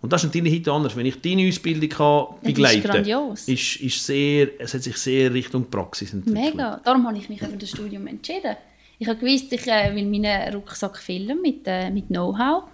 Und 0.00 0.12
das 0.12 0.22
ist 0.22 0.32
natürlich 0.32 0.60
heute 0.60 0.72
anders. 0.72 0.96
Wenn 0.96 1.06
ich 1.06 1.20
deine 1.20 1.48
Ausbildung 1.48 1.88
kann 1.88 2.26
begleiten 2.42 2.82
kann, 2.82 3.04
ist, 3.04 3.48
ist, 3.48 3.76
ist 3.76 4.06
sehr, 4.06 4.48
es 4.60 4.72
hat 4.72 4.82
sich 4.82 4.96
sehr 4.96 5.34
Richtung 5.34 5.68
Praxis 5.68 6.12
entwickelt. 6.12 6.54
Mega. 6.54 6.80
Darum 6.84 7.06
habe 7.06 7.18
ich 7.18 7.28
mich 7.28 7.40
für 7.40 7.48
das 7.48 7.68
Studium 7.68 8.06
entschieden. 8.06 8.56
Ich 8.98 9.08
habe 9.08 9.18
gewusst, 9.18 9.52
ich 9.52 9.66
äh, 9.66 9.94
will 9.94 10.06
meinen 10.06 10.54
Rucksack 10.54 10.98
füllen 10.98 11.42
mit, 11.42 11.62
äh, 11.66 11.90
mit 11.90 12.06
Know-how 12.06 12.64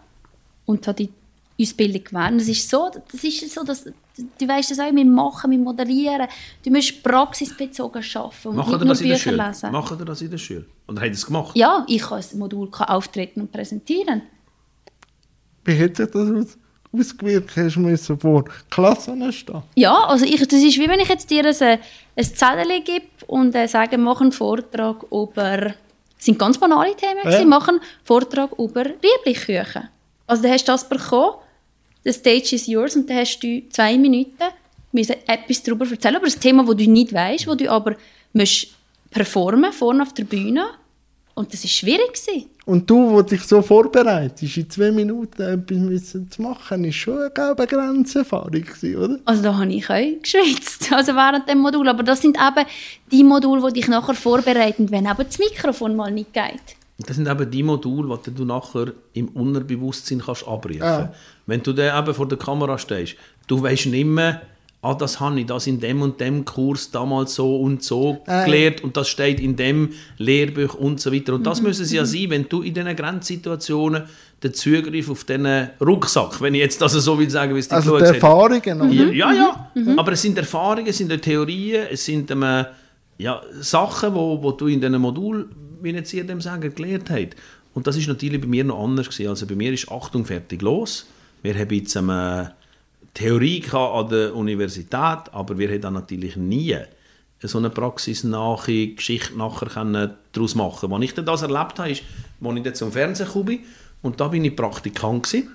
und 0.66 0.86
habe 0.86 1.04
die 1.04 1.10
Ausbildung 1.60 2.04
gewählt. 2.04 2.40
Das 2.40 2.48
ist 2.48 2.68
so, 2.68 2.90
das 2.90 3.24
ist 3.24 3.54
so 3.54 3.62
dass, 3.62 3.84
du 3.84 4.48
weißt 4.48 4.70
das 4.70 4.78
auch, 4.80 4.92
wir 4.92 5.04
machen, 5.04 5.50
wir 5.50 5.58
moderieren. 5.58 6.28
Du 6.64 6.70
musst 6.70 7.02
praxisbezogen 7.02 8.02
arbeiten 8.14 8.48
und 8.48 8.56
machen 8.56 8.72
nicht 8.72 8.84
nur 8.84 8.96
Bücher 8.96 9.32
lesen. 9.32 9.72
Machen 9.72 9.98
ihr 9.98 10.04
das 10.04 10.20
in 10.22 10.30
der 10.30 10.38
Schule? 10.38 10.66
Oder 10.88 11.00
habt 11.00 11.06
ihr 11.06 11.12
es 11.12 11.26
gemacht? 11.26 11.56
Ja, 11.56 11.84
ich 11.88 12.02
kann 12.02 12.18
das 12.18 12.34
Modul 12.34 12.68
auftreten 12.72 13.42
und 13.42 13.52
präsentieren. 13.52 14.22
Wie 15.64 15.78
hat 15.78 15.96
sich 15.96 16.10
das 16.10 16.30
aus 16.30 16.58
ausgewirkt? 16.98 17.56
Hast 17.56 17.76
du 17.76 17.80
müssen 17.80 18.18
vor 18.18 18.44
Klassen 18.70 19.32
stehen? 19.32 19.62
Ja, 19.74 19.94
also 20.06 20.24
ich, 20.24 20.40
das 20.46 20.62
ist 20.62 20.78
wie 20.78 20.88
wenn 20.88 21.00
ich 21.00 21.08
jetzt 21.08 21.30
dir 21.30 21.44
ein, 21.44 21.78
ein 22.16 22.24
Zettel 22.24 22.80
gebe 22.82 23.06
und 23.26 23.54
äh, 23.54 23.66
sage, 23.66 23.98
mach 23.98 24.20
einen 24.20 24.32
Vortrag 24.32 25.02
über, 25.10 25.56
das 25.58 25.74
sind 26.18 26.38
ganz 26.38 26.58
banale 26.58 26.94
Themen, 26.94 27.22
ja. 27.24 27.44
mach 27.44 27.68
einen 27.68 27.80
Vortrag 28.04 28.52
über 28.58 28.84
Rieblichküchen. 28.84 29.88
Also 30.26 30.42
dann 30.42 30.52
hast 30.52 30.68
du 30.68 30.72
das 30.72 30.88
bekommen, 30.88 31.34
the 32.04 32.12
stage 32.12 32.54
is 32.54 32.66
yours 32.66 32.96
und 32.96 33.08
dann 33.08 33.18
hast 33.18 33.40
du 33.40 33.62
zwei 33.70 33.96
Minuten 33.98 34.44
etwas 34.92 35.62
darüber 35.62 35.90
erzählen, 35.90 36.16
über 36.16 36.26
ein 36.26 36.40
Thema, 36.40 36.64
das 36.64 36.76
du 36.76 36.90
nicht 36.90 37.12
weißt, 37.12 37.46
wo 37.48 37.54
du 37.54 37.70
aber 37.70 37.96
musst 38.32 38.68
performen 39.10 39.72
vorne 39.72 40.02
auf 40.02 40.12
der 40.14 40.24
Bühne 40.24 40.64
und 41.34 41.52
das 41.52 41.64
war 41.64 41.68
schwierig. 41.68 42.12
Und 42.64 42.88
du, 42.88 43.10
wo 43.10 43.22
dich 43.22 43.42
so 43.42 43.60
vorbereitest, 43.60 44.56
in 44.56 44.70
zwei 44.70 44.92
Minuten 44.92 45.42
etwas 45.42 46.16
zu 46.30 46.42
machen, 46.42 46.84
ist 46.84 46.94
schon 46.94 47.28
eine 47.34 47.66
Grenzerfahrung, 47.66 48.64
oder? 48.96 49.18
Also 49.24 49.42
da 49.42 49.58
habe 49.58 49.72
ich 49.72 49.90
auch 49.90 50.22
geschwitzt, 50.22 50.92
also 50.92 51.14
während 51.14 51.48
dem 51.48 51.58
Modul. 51.58 51.88
Aber 51.88 52.02
das 52.02 52.22
sind 52.22 52.36
eben 52.36 52.66
die 53.10 53.24
Module, 53.24 53.66
die 53.68 53.80
dich 53.80 53.88
nachher 53.88 54.14
vorbereiten, 54.14 54.90
wenn 54.90 55.06
eben 55.06 55.16
das 55.16 55.38
Mikrofon 55.38 55.96
mal 55.96 56.10
nicht 56.10 56.32
geht. 56.32 56.76
Das 56.98 57.16
sind 57.16 57.28
eben 57.28 57.50
die 57.50 57.62
Module, 57.62 58.18
die 58.24 58.32
du 58.32 58.44
nachher 58.44 58.92
im 59.14 59.28
Unterbewusstsein 59.28 60.22
kannst 60.24 60.46
abrufen 60.46 60.78
kannst. 60.78 61.00
Ja. 61.00 61.14
Wenn 61.46 61.62
du 61.62 61.72
dann 61.72 62.02
eben 62.02 62.14
vor 62.14 62.28
der 62.28 62.38
Kamera 62.38 62.78
stehst, 62.78 63.16
du 63.48 63.60
weißt 63.60 63.86
nicht 63.86 64.06
mehr, 64.06 64.42
ah, 64.84 64.94
das 64.94 65.18
habe 65.18 65.40
ich 65.40 65.46
das 65.46 65.66
in 65.66 65.80
dem 65.80 66.02
und 66.02 66.20
dem 66.20 66.44
Kurs 66.44 66.90
damals 66.90 67.34
so 67.34 67.56
und 67.56 67.82
so 67.82 68.22
äh. 68.26 68.44
gelernt 68.44 68.84
und 68.84 68.96
das 68.96 69.08
steht 69.08 69.40
in 69.40 69.56
dem 69.56 69.90
Lehrbuch 70.18 70.74
und 70.74 71.00
so 71.00 71.12
weiter. 71.12 71.34
Und 71.34 71.44
das 71.46 71.60
mhm. 71.60 71.68
müssen 71.68 71.82
es 71.82 71.92
ja 71.92 72.02
mhm. 72.02 72.06
sein, 72.06 72.30
wenn 72.30 72.48
du 72.48 72.62
in 72.62 72.74
diesen 72.74 72.94
Grenzsituationen 72.94 74.04
den 74.42 74.54
Zugriff 74.54 75.10
auf 75.10 75.24
diesen 75.24 75.70
Rucksack, 75.80 76.40
wenn 76.42 76.54
ich 76.54 76.60
jetzt 76.60 76.80
das 76.80 76.92
so 76.92 77.18
will 77.18 77.30
sagen, 77.30 77.54
wie 77.54 77.60
es 77.60 77.68
die 77.68 77.74
Also 77.74 77.98
die 77.98 78.04
Erfahrungen. 78.04 78.92
Ja, 78.92 79.10
ja, 79.10 79.32
ja. 79.32 79.70
Mhm. 79.74 79.98
aber 79.98 80.12
es 80.12 80.22
sind 80.22 80.36
Erfahrungen, 80.36 80.86
es 80.86 80.98
sind 80.98 81.22
Theorien, 81.22 81.86
es 81.90 82.04
sind 82.04 82.30
ähm, 82.30 82.66
ja, 83.16 83.40
Sachen, 83.60 84.14
wo, 84.14 84.42
wo 84.42 84.52
du 84.52 84.66
in 84.66 84.80
diesem 84.80 85.00
Modul, 85.00 85.48
wie 85.84 85.92
jetzt 85.92 86.12
dem 86.12 86.40
sagen, 86.40 86.74
gelernt 86.74 87.10
hast. 87.10 87.36
Und 87.74 87.86
das 87.86 87.96
ist 87.96 88.08
natürlich 88.08 88.40
bei 88.40 88.46
mir 88.46 88.64
noch 88.64 88.82
anders 88.82 89.08
gewesen. 89.08 89.28
Also 89.28 89.46
bei 89.46 89.54
mir 89.54 89.72
ist 89.72 89.90
Achtung, 89.90 90.24
fertig, 90.24 90.62
los. 90.62 91.06
Wir 91.42 91.54
haben 91.54 91.70
jetzt 91.70 91.96
ähm, 91.96 92.48
Theorie 93.12 93.62
an 93.70 94.08
der 94.08 94.34
Universität, 94.34 95.32
aber 95.32 95.58
wir 95.58 95.70
haben 95.70 95.94
natürlich 95.94 96.36
nie 96.36 96.76
so 97.42 97.58
eine 97.58 97.70
praxisnahe 97.70 98.88
Geschichte 98.88 99.36
nachher 99.36 100.16
daraus 100.32 100.54
machen 100.54 100.80
können. 100.80 101.02
Als 101.02 101.04
ich 101.04 101.12
das 101.14 101.42
erlebt 101.42 101.78
habe, 101.78 101.90
ist, 101.90 102.02
als 102.42 102.56
ich 102.56 102.62
dann 102.62 102.74
zum 102.74 102.92
Fernsehen 102.92 103.28
kam 103.28 103.58
und 104.02 104.20
da 104.20 104.28
bin 104.28 104.44
ich 104.44 104.56
Praktikant 104.56 105.24
gewesen, 105.24 105.50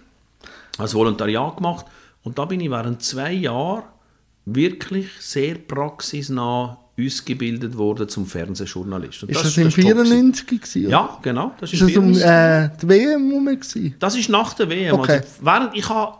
als 0.77 0.93
Volontariat 0.93 1.57
gemacht 1.57 1.85
und 2.23 2.37
da 2.37 2.45
bin 2.45 2.61
ich 2.61 2.69
während 2.69 3.01
zwei 3.01 3.33
Jahren 3.33 3.83
wirklich 4.45 5.09
sehr 5.19 5.55
praxisnah 5.55 6.77
ausgebildet 7.05 7.77
worden 7.77 8.09
zum 8.09 8.25
Fernsehjournalist. 8.25 9.23
Und 9.23 9.29
ist 9.29 9.43
das, 9.43 9.55
das 9.55 9.57
im 9.57 9.71
94 9.71 10.47
gewesen? 10.47 10.89
Ja, 10.89 11.17
genau. 11.21 11.53
Das 11.59 11.73
ist, 11.73 11.81
ist 11.81 11.95
das 11.95 11.97
um 11.97 12.13
äh, 12.13 12.69
die 12.81 12.87
WM 12.87 13.31
rum? 13.31 13.49
Das 13.99 14.15
ist 14.15 14.29
nach 14.29 14.53
der 14.53 14.69
WM. 14.69 14.95
Okay. 14.95 15.11
Also, 15.11 15.27
während 15.41 15.75
ich 15.75 15.89
habe 15.89 16.19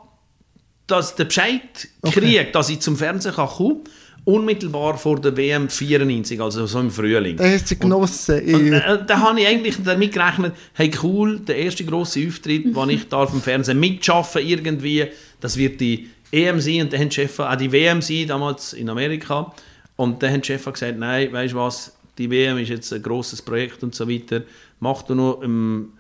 dass 0.90 1.16
der 1.16 1.26
Bescheid 1.26 1.88
okay. 2.02 2.20
kriegt, 2.20 2.56
dass 2.56 2.70
ich 2.70 2.80
zum 2.80 2.98
Fernsehen 2.98 3.36
kann 3.36 3.48
kommen 3.48 3.82
unmittelbar 4.26 4.98
vor 4.98 5.20
der 5.20 5.36
WM 5.36 5.70
94, 5.70 6.40
also 6.40 6.66
so 6.68 6.80
im 6.80 6.92
Frühling. 6.92 7.38
Da 7.38 7.46
hast 7.46 7.72
du 7.72 7.76
genossen. 7.76 8.40
Und, 8.42 8.54
und, 8.54 8.74
äh, 8.74 9.06
da 9.06 9.20
habe 9.20 9.40
ich 9.40 9.48
eigentlich 9.48 9.78
damit 9.84 10.14
gerechnet, 10.14 10.54
hey 10.74 10.92
cool, 11.02 11.40
der 11.40 11.58
erste 11.58 11.84
grosse 11.86 12.28
Auftritt, 12.28 12.76
wo 12.76 12.86
ich 12.88 13.08
darf 13.08 13.34
im 13.34 13.42
Fernsehen 13.42 13.80
mitschaffen 13.80 14.46
irgendwie, 14.46 15.08
das 15.40 15.58
wird 15.58 15.80
die 15.80 16.10
EM 16.32 16.60
sein 16.60 16.82
und 16.82 16.94
dann 16.94 17.00
haben 17.00 17.10
die 17.10 17.16
Chef 17.16 17.40
auch 17.40 17.56
die 17.56 17.72
WM 17.72 18.02
sein, 18.02 18.28
damals 18.28 18.74
in 18.74 18.90
Amerika. 18.90 19.52
Und 20.00 20.24
dann 20.24 20.32
haben 20.32 20.42
die 20.42 20.48
Chef 20.48 20.64
gesagt, 20.64 20.98
nein, 20.98 21.34
weißt 21.34 21.52
du 21.52 21.58
was, 21.58 21.94
die 22.18 22.32
WM 22.32 22.58
ist 22.58 22.70
jetzt 22.70 22.94
ein 22.94 23.04
grosses 23.04 23.42
Projekt 23.42 23.84
und 23.84 23.94
so 23.94 24.08
weiter, 24.08 24.44
mach 24.80 25.02
du 25.02 25.14
noch 25.14 25.42
im 25.42 25.92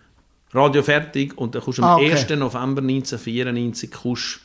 Radio 0.53 0.81
fertig 0.83 1.37
und 1.37 1.53
dann 1.53 1.61
kommst 1.61 1.79
du 1.79 1.83
am 1.83 1.89
ah, 1.89 1.95
okay. 1.95 2.13
1. 2.13 2.29
November 2.29 2.81
1994 2.81 3.91
kommst 3.91 4.39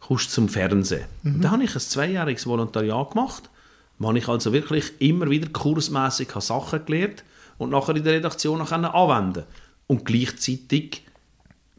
kommst 0.00 0.30
zum 0.30 0.48
Fernsehen. 0.48 1.04
Mhm. 1.22 1.34
Und 1.34 1.42
dann 1.42 1.50
habe 1.50 1.64
ich 1.64 1.74
ein 1.74 1.80
zweijähriges 1.80 2.46
Volontariat 2.46 3.10
gemacht, 3.10 3.50
wo 3.98 4.10
ich 4.12 4.26
also 4.26 4.54
wirklich 4.54 4.92
immer 5.00 5.28
wieder 5.28 5.50
kursmässig 5.50 6.30
Sachen 6.38 6.86
gelernt 6.86 7.24
und 7.58 7.68
nachher 7.68 7.96
in 7.96 8.04
der 8.04 8.14
Redaktion 8.14 8.58
noch 8.58 8.72
anwenden 8.72 9.44
Und 9.86 10.06
gleichzeitig 10.06 11.02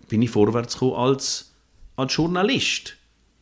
bin 0.10 0.22
ich 0.22 0.30
vorwärts 0.30 0.76
gekommen 0.76 0.98
als, 0.98 1.54
als 1.96 2.16
Journalist 2.16 2.98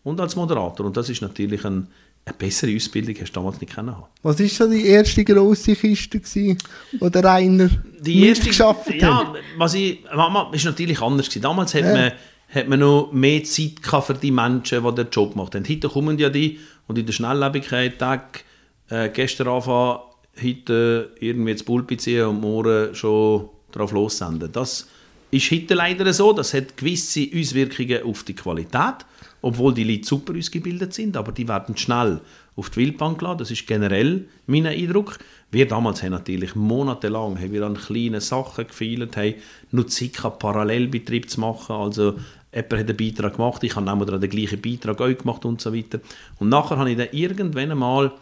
und 0.06 0.22
als 0.22 0.38
Moderator. 0.38 0.86
Und 0.86 0.96
das 0.96 1.10
ist 1.10 1.22
natürlich 1.22 1.66
ein, 1.66 1.88
eine 2.26 2.36
bessere 2.38 2.76
Ausbildung 2.76 3.16
hast 3.20 3.32
du 3.32 3.34
damals 3.34 3.60
nicht 3.60 3.74
können 3.74 3.96
haben. 3.96 4.06
Was 4.22 4.40
war 4.40 4.48
so 4.48 4.70
die 4.70 4.86
erste 4.86 5.26
grosse 5.26 5.76
Kiste, 5.76 6.20
gewesen, 6.20 6.58
die 6.92 7.10
der 7.10 7.24
Rainer 7.24 7.70
die 8.00 8.28
erste, 8.28 8.48
geschafft 8.48 8.88
hat? 8.88 8.96
Ja, 8.96 9.34
was 9.58 9.74
ich, 9.74 10.00
Mama, 10.16 10.50
ist 10.54 10.64
natürlich 10.64 11.02
anders 11.02 11.28
gewesen. 11.28 11.42
Damals 11.42 11.74
hat 11.74 11.82
ja. 11.82 11.94
man 11.94 12.12
hat 12.54 12.68
man 12.68 12.80
noch 12.80 13.12
mehr 13.12 13.44
Zeit 13.44 13.80
für 13.82 14.14
die 14.14 14.32
Menschen, 14.32 14.84
die 14.84 14.96
den 14.96 15.08
Job 15.12 15.32
gemacht 15.32 15.56
haben. 15.56 15.68
Heute 15.68 15.90
kommen 15.90 16.20
ja 16.20 16.30
die 16.30 16.60
und 16.88 16.98
in 16.98 17.06
der 17.06 17.14
Schnelllebigkeit, 17.14 17.98
Tag, 17.98 18.44
äh, 18.90 19.10
gestern 19.10 19.48
anfangen, 19.48 20.00
heute 20.42 21.12
irgendwie 21.20 21.54
das 21.54 21.64
Pulpi 21.64 21.98
ziehen 21.98 22.26
und 22.26 22.42
morgen 22.42 22.94
schon 22.94 23.50
darauf 23.72 23.92
lossenden. 23.92 24.52
Das 24.52 24.88
ist 25.32 25.52
heute 25.52 25.74
leider 25.74 26.12
so, 26.14 26.34
das 26.34 26.54
hat 26.54 26.78
gewisse 26.78 27.28
Auswirkungen 27.36 28.04
auf 28.04 28.24
die 28.24 28.36
Qualität, 28.36 29.06
obwohl 29.44 29.74
die 29.74 29.84
Leute 29.84 30.08
super 30.08 30.34
ausgebildet 30.38 30.94
sind, 30.94 31.18
aber 31.18 31.34
die 31.34 31.48
werden 31.48 31.76
schnell 31.76 32.22
auf 32.56 32.70
die 32.70 32.78
Wildbahn 32.78 33.18
geladen. 33.18 33.40
Das 33.40 33.52
ist 33.52 33.68
generell 33.68 34.26
mein 34.48 34.66
Eindruck. 34.66 35.20
Wir 35.52 35.68
damals 35.68 36.02
haben 36.02 36.12
natürlich 36.12 36.56
monatelang 36.56 37.38
haben 37.38 37.52
wir 37.52 37.64
an 37.64 37.76
kleinen 37.76 38.22
Sachen 38.22 38.66
gefeilt, 38.66 39.18
haben 39.18 39.36
nur 39.72 39.88
Zeit 39.88 40.14
Parallelbetrieb 40.40 41.30
zu 41.30 41.42
machen, 41.42 41.76
also 41.76 42.16
jemand 42.54 42.74
hat 42.74 42.90
einen 42.90 42.98
Beitrag 42.98 43.36
gemacht, 43.36 43.64
ich 43.64 43.76
habe 43.76 43.86
dann 43.86 44.22
den 44.22 44.30
gleichen 44.30 44.62
Beitrag 44.62 45.02
auch 45.02 45.18
gemacht 45.18 45.44
und 45.44 45.60
so 45.60 45.76
weiter. 45.76 46.00
Und 46.40 46.50
nachher 46.50 46.78
habe 46.78 46.92
ich 46.92 46.98
dann 46.98 47.10
irgendwann 47.12 47.72
einmal, 47.72 48.14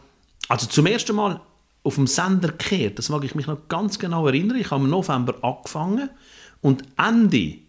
also 0.50 0.66
zum 0.66 0.88
ersten 0.88 1.16
Mal 1.16 1.40
auf 1.84 1.96
dem 1.96 2.08
Sender 2.08 2.50
gekehrt, 2.50 2.98
das 2.98 3.10
mag 3.10 3.24
ich 3.24 3.36
mich 3.36 3.46
noch 3.46 3.68
ganz 3.68 4.00
genau 4.00 4.26
erinnern, 4.26 4.58
ich 4.58 4.72
habe 4.72 4.84
im 4.84 4.90
November 4.90 5.36
angefangen 5.44 6.10
und 6.62 6.84
Ende, 6.98 7.60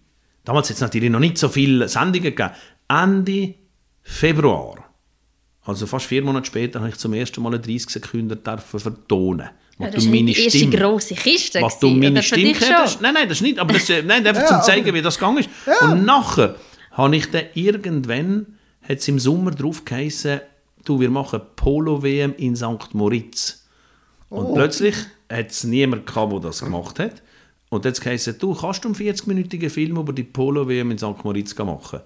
damals 0.45 0.71
hat 0.71 0.77
es 0.77 0.81
natürlich 0.81 1.11
noch 1.11 1.21
nicht 1.21 1.37
so 1.37 1.49
viele 1.51 1.89
Sendungen 1.89 2.35
gegeben, 2.35 2.53
Ende 3.03 3.55
Februar 4.03 4.85
Also 5.65 5.87
fast 5.87 6.07
vier 6.07 6.23
Monate 6.23 6.47
später 6.47 6.81
habe 6.81 6.89
ich 6.91 6.97
zum 6.97 7.15
ersten 7.15 7.43
Mal 7.43 7.51
eine 7.55 7.61
30 7.61 7.89
Sekunden 7.91 8.43
dürfen 8.43 8.81
vertonen. 8.81 9.49
Ja, 9.79 9.87
Was 9.87 9.95
das 9.95 10.05
du 10.05 10.11
war 10.11 10.15
meine 10.17 10.33
die 10.33 10.43
erste 10.45 10.59
Stimme, 10.59 10.77
grosse 10.77 11.15
Kiste. 11.15 11.63
was 11.63 11.79
du 11.79 11.89
meine 11.91 12.11
oder 12.11 12.23
Stimme 12.23 12.55
hast. 12.61 13.01
Nein, 13.01 13.15
nein, 13.15 13.29
das 13.29 13.39
ist 13.39 13.43
nicht, 13.43 13.59
aber 13.59 13.73
das, 13.73 13.89
äh, 13.89 14.03
nein, 14.03 14.27
einfach 14.27 14.43
Ja, 14.43 14.49
zum 14.49 14.57
aber- 14.57 14.65
zeigen, 14.67 14.95
wie 14.95 15.03
das 15.03 15.17
gegangen 15.19 15.39
ist. 15.39 15.49
Und 15.83 16.05
nachher 16.05 16.57
habe 16.91 17.17
ich 17.17 17.31
dann 17.31 17.45
irgendwann, 17.55 18.59
hat 18.83 18.99
es 18.99 19.09
im 19.09 19.19
Sommer 19.19 19.53
drauf 19.53 19.85
geheißen, 19.85 20.41
du, 20.85 21.01
wir 21.01 21.11
machen 21.11 21.41
Polo-WM 21.57 22.35
in 22.37 22.55
St. 22.57 22.93
Moritz. 22.95 23.67
Und 24.29 24.47
Oh. 24.47 24.55
plötzlich 24.55 24.95
hat 25.31 25.51
es 25.51 25.65
niemand 25.65 26.07
gehabt, 26.07 26.33
der 26.33 26.41
das 26.41 26.61
gemacht 26.63 26.99
hat. 26.99 27.23
Und 27.71 27.85
jetzt 27.87 28.03
geheißen, 28.03 28.37
du, 28.39 28.55
kannst 28.55 28.85
du 28.85 28.89
einen 28.89 28.95
40-minütigen 28.97 29.71
Film 29.71 29.97
über 29.97 30.13
die 30.13 30.25
Polo-WM 30.25 30.91
in 30.91 30.99
St. 30.99 31.25
Moritz 31.25 31.57
machen? 31.59 32.01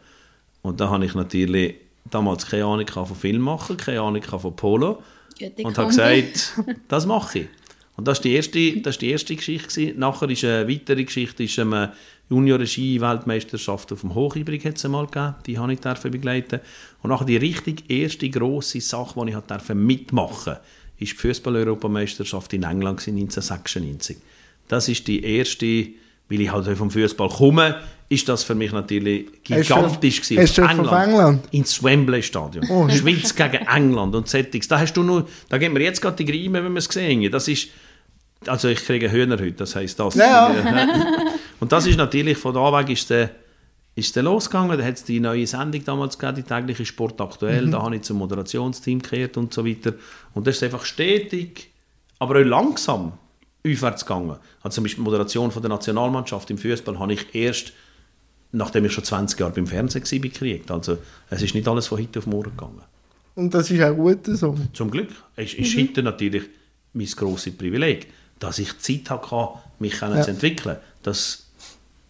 Und 0.67 0.81
da 0.81 0.91
habe 0.91 1.05
ich 1.05 1.15
natürlich 1.15 1.77
damals 2.11 2.47
keine 2.47 2.65
Ahnung 2.65 2.89
von 2.89 3.07
Film 3.07 3.43
machen, 3.43 3.77
keine 3.77 4.01
Ahnung 4.01 4.23
von 4.23 4.57
Polo. 4.57 5.03
Gute 5.39 5.63
und 5.63 5.79
habe 5.79 5.89
gesagt, 5.89 6.55
das 6.89 7.07
mache 7.07 7.41
ich. 7.41 7.49
Und 7.97 8.07
das 8.07 8.19
war 8.19 8.23
die 8.23 8.35
erste, 8.35 8.81
das 8.81 8.97
ist 8.97 9.03
die 9.03 9.11
erste 9.11 9.37
Geschichte. 9.37 9.69
gewesen. 9.69 9.99
Nachher 9.99 10.29
ist 10.29 10.45
eine 10.45 10.69
weitere 10.69 11.05
Geschichte, 11.05 11.45
ist 11.45 11.59
eine 11.59 11.93
Junior-Regie-Weltmeisterschaft 12.29 13.93
auf 13.93 14.01
dem 14.01 14.15
Hochibrig 14.15 14.65
hat 14.65 14.77
es 14.77 14.85
einmal 14.85 15.07
gegeben. 15.07 15.37
Die 15.47 15.59
habe 15.59 15.73
ich 15.73 15.81
dürfen 15.81 16.11
begleiten. 16.11 16.61
Und 17.03 17.11
nachher 17.11 17.27
die 17.27 17.37
richtig 17.37 17.89
erste 17.89 18.29
grosse 18.29 18.81
Sache, 18.81 19.25
die 19.25 19.31
ich 19.31 19.37
dürfen 19.39 19.87
mitmachen 19.87 20.55
durfte, 20.55 20.61
ist 20.99 21.13
die 21.13 21.17
Fußball-Europameisterschaft 21.17 22.53
in 22.55 22.65
England 22.65 22.99
gewesen, 22.99 23.19
1996. 23.19 24.17
Das 24.69 24.89
ist 24.89 25.07
die 25.07 25.23
erste, 25.23 25.87
weil 26.29 26.41
ich 26.41 26.53
halt 26.53 26.67
vom 26.77 26.91
Fußball 26.91 27.29
komme, 27.29 27.77
ist 28.09 28.29
das 28.29 28.45
für 28.45 28.55
mich 28.55 28.73
natürlich 28.73 29.43
gigantisch 29.43 30.21
gewesen. 30.23 30.41
hast 30.41 30.59
du 30.59 30.63
Auf 30.65 30.71
von 30.73 30.89
England? 30.89 31.49
ins 31.51 31.83
Wembley 31.83 32.23
Stadion. 32.23 32.65
Oh. 32.69 32.89
Schweiz 32.89 33.35
gegen 33.35 33.67
England 33.67 34.15
und 34.15 34.29
Settings. 34.29 34.69
Da 34.69 34.79
hast 34.79 34.93
du 34.95 35.03
nur, 35.03 35.29
da 35.49 35.59
geben 35.59 35.75
wir 35.75 35.83
jetzt 35.83 36.01
gerade 36.01 36.17
die 36.17 36.25
Grime, 36.25 36.63
wenn 36.63 36.73
wir 36.73 36.79
es 36.79 36.85
sehen. 36.85 37.31
Das 37.33 37.49
ist, 37.49 37.69
also 38.47 38.69
ich 38.69 38.85
kriege 38.85 39.11
Hühner 39.11 39.39
heute, 39.39 39.53
das 39.53 39.75
heisst 39.75 39.99
das. 39.99 40.15
Ja, 40.15 40.55
Und 41.61 41.73
das 41.73 41.87
ist 41.87 41.97
natürlich, 41.97 42.39
von 42.39 42.55
da 42.55 42.73
weg 42.73 42.91
ist 42.91 43.11
der, 43.11 43.31
ist 43.97 44.15
der 44.15 44.23
losgegangen. 44.23 44.79
Da 44.79 44.85
hat 44.85 44.95
es 44.95 45.05
die 45.05 45.19
neue 45.19 45.47
Sendung 45.47 45.85
damals 45.85 46.19
gegeben, 46.19 46.37
die 46.37 46.43
tägliche 46.43 46.85
Sport 46.85 47.21
aktuell. 47.21 47.71
Da 47.71 47.83
habe 47.83 47.97
ich 47.97 48.03
zum 48.03 48.19
Moderationsteam 48.19 49.01
gekehrt 49.01 49.37
und 49.37 49.53
so 49.53 49.67
weiter. 49.67 49.95
Und 50.35 50.47
das 50.47 50.57
ist 50.57 50.63
einfach 50.63 50.85
stetig, 50.85 51.71
aber 52.19 52.41
auch 52.41 52.45
langsam 52.45 53.15
aufwärts 53.67 54.05
gegangen. 54.07 54.37
Also 54.63 54.77
zum 54.77 54.85
Beispiel 54.85 55.03
die 55.05 55.11
Moderation 55.11 55.51
von 55.51 55.63
der 55.63 55.69
Nationalmannschaft 55.71 56.51
im 56.51 56.59
Fußball 56.59 56.99
habe 56.99 57.13
ich 57.15 57.35
erst 57.35 57.73
nachdem 58.53 58.85
ich 58.87 58.93
schon 58.93 59.05
20 59.05 59.39
Jahre 59.39 59.53
beim 59.53 59.67
Fernsehen 59.67 60.03
war, 60.05 60.19
gekriegt. 60.19 60.71
Also 60.71 60.99
es 61.29 61.43
ist 61.43 61.55
nicht 61.55 61.69
alles 61.69 61.89
von 61.89 61.99
heute 61.99 62.21
auf 62.21 62.27
morgen 62.27 62.51
gegangen. 62.57 62.81
Und 63.35 63.53
das 63.53 63.71
ist 63.71 63.83
auch 63.83 63.95
gut 63.95 64.25
so. 64.25 64.57
Zum 64.73 64.91
Glück. 64.91 65.11
Es 65.35 65.53
ist 65.53 65.77
Mhm. 65.77 65.81
heute 65.83 66.03
natürlich 66.03 66.45
mein 66.95 67.07
grosses 67.07 67.55
Privileg, 67.57 68.07
dass 68.39 68.59
ich 68.59 68.79
Zeit 68.79 69.11
hatte, 69.11 69.59
mich 69.79 70.01
Ja. 70.01 70.23
zu 70.23 70.31
entwickeln. 70.31 70.77
Das 71.03 71.47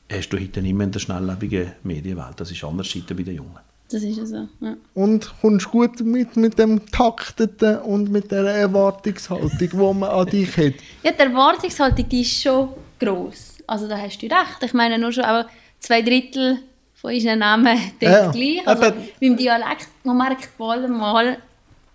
hast 0.09 0.29
du 0.29 0.39
heute 0.39 0.63
nicht 0.63 0.75
mehr 0.75 0.85
in 0.87 0.93
der 0.93 1.01
schnelllebigen 1.01 1.73
Medienwelt. 1.83 2.39
Das 2.39 2.51
ist 2.53 2.63
anders 2.63 2.95
heute 2.95 3.15
bei 3.15 3.25
den 3.25 3.37
Jungen. 3.37 3.59
Das 3.91 4.03
ist 4.03 4.19
ja 4.19 4.27
so. 4.27 4.49
Ja. 4.61 4.77
Und 4.95 5.33
kommst 5.41 5.71
gut 5.71 6.01
mit, 6.01 6.37
mit 6.37 6.59
dem 6.59 6.85
Takteten 6.91 7.79
und 7.79 8.11
mit 8.11 8.31
der 8.33 8.45
Erwartungshaltung, 8.45 9.51
die 9.59 9.77
man 9.77 10.03
an 10.05 10.27
dich 10.27 10.57
hat. 10.57 10.75
Ja, 11.05 11.13
die 11.13 11.21
Erwartungshaltung 11.21 12.09
die 12.09 12.23
ist 12.23 12.43
schon 12.43 12.71
gross. 12.99 13.59
Also 13.67 13.87
da 13.89 13.97
hast 13.99 14.19
du 14.21 14.27
recht. 14.27 14.63
Ich 14.63 14.75
meine 14.75 14.99
nur 14.99 15.13
schon 15.13 15.25
auch 15.25 15.45
zwei 15.79 16.03
Drittel 16.03 16.59
von 16.95 17.13
unseren 17.13 17.39
Namen 17.39 17.79
Ja, 18.01 18.31
gleich. 18.31 18.67
Also 18.67 18.83
aber- 18.85 18.97
beim 19.21 19.37
Dialekt, 19.37 19.89
man 20.03 20.17
merkt 20.17 20.57
bald 20.59 20.89
mal, 20.89 21.39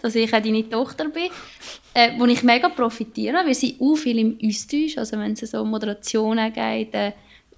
dass 0.02 0.16
ich 0.16 0.34
auch 0.34 0.42
deine 0.42 0.68
Tochter 0.70 1.10
bin, 1.10 1.30
äh, 1.94 2.12
wo 2.18 2.26
ich 2.26 2.42
mega 2.44 2.70
profitiere, 2.70 3.38
weil 3.46 3.54
sie 3.54 3.76
auch 3.80 3.96
viel 3.96 4.18
im 4.20 4.38
Austausch, 4.44 4.98
also 4.98 5.18
wenn 5.20 5.34
es 5.34 5.42
so 5.52 5.62
um 5.62 5.70
Moderationen 5.70 6.52
geht, 6.54 6.94
äh, 6.94 7.12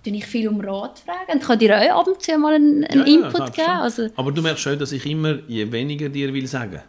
tue 0.03 0.13
ich 0.15 0.25
viel 0.25 0.47
um 0.49 0.59
Rat 0.59 0.99
fragen 0.99 1.31
und 1.33 1.43
kann 1.43 1.57
dir 1.59 1.75
auch 1.77 1.99
ab 2.01 2.07
und 2.07 2.21
zu 2.21 2.37
mal 2.37 2.53
einen, 2.55 2.83
einen 2.85 3.01
Ja, 3.01 3.07
ja, 3.07 3.13
Input 3.15 3.33
glaub 3.35 3.53
geben. 3.53 3.67
Also 3.69 4.07
Aber 4.15 4.31
du 4.31 4.41
merkst 4.41 4.61
schon, 4.63 4.77
dass 4.79 4.91
ich 4.91 5.05
immer, 5.05 5.39
je 5.47 5.71
weniger 5.71 6.09
dir 6.09 6.33
will 6.33 6.47
sagen. 6.47 6.81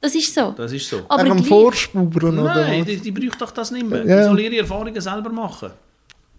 das 0.00 0.14
ist 0.14 0.34
so. 0.34 0.52
Das 0.56 0.72
ist 0.72 0.88
so. 0.88 1.02
Aber 1.08 1.24
Wegen 1.24 1.42
Vorspuren 1.44 2.38
oder 2.38 2.54
Nein, 2.54 2.80
was? 2.80 2.86
die, 2.86 2.96
die 2.98 3.10
braucht 3.10 3.40
doch 3.40 3.50
das 3.50 3.70
nicht 3.70 3.86
mehr. 3.88 4.04
Ja. 4.04 4.18
Die 4.18 4.24
soll 4.24 4.40
ihre 4.40 4.58
Erfahrungen 4.58 5.00
selber 5.00 5.30
machen. 5.30 5.70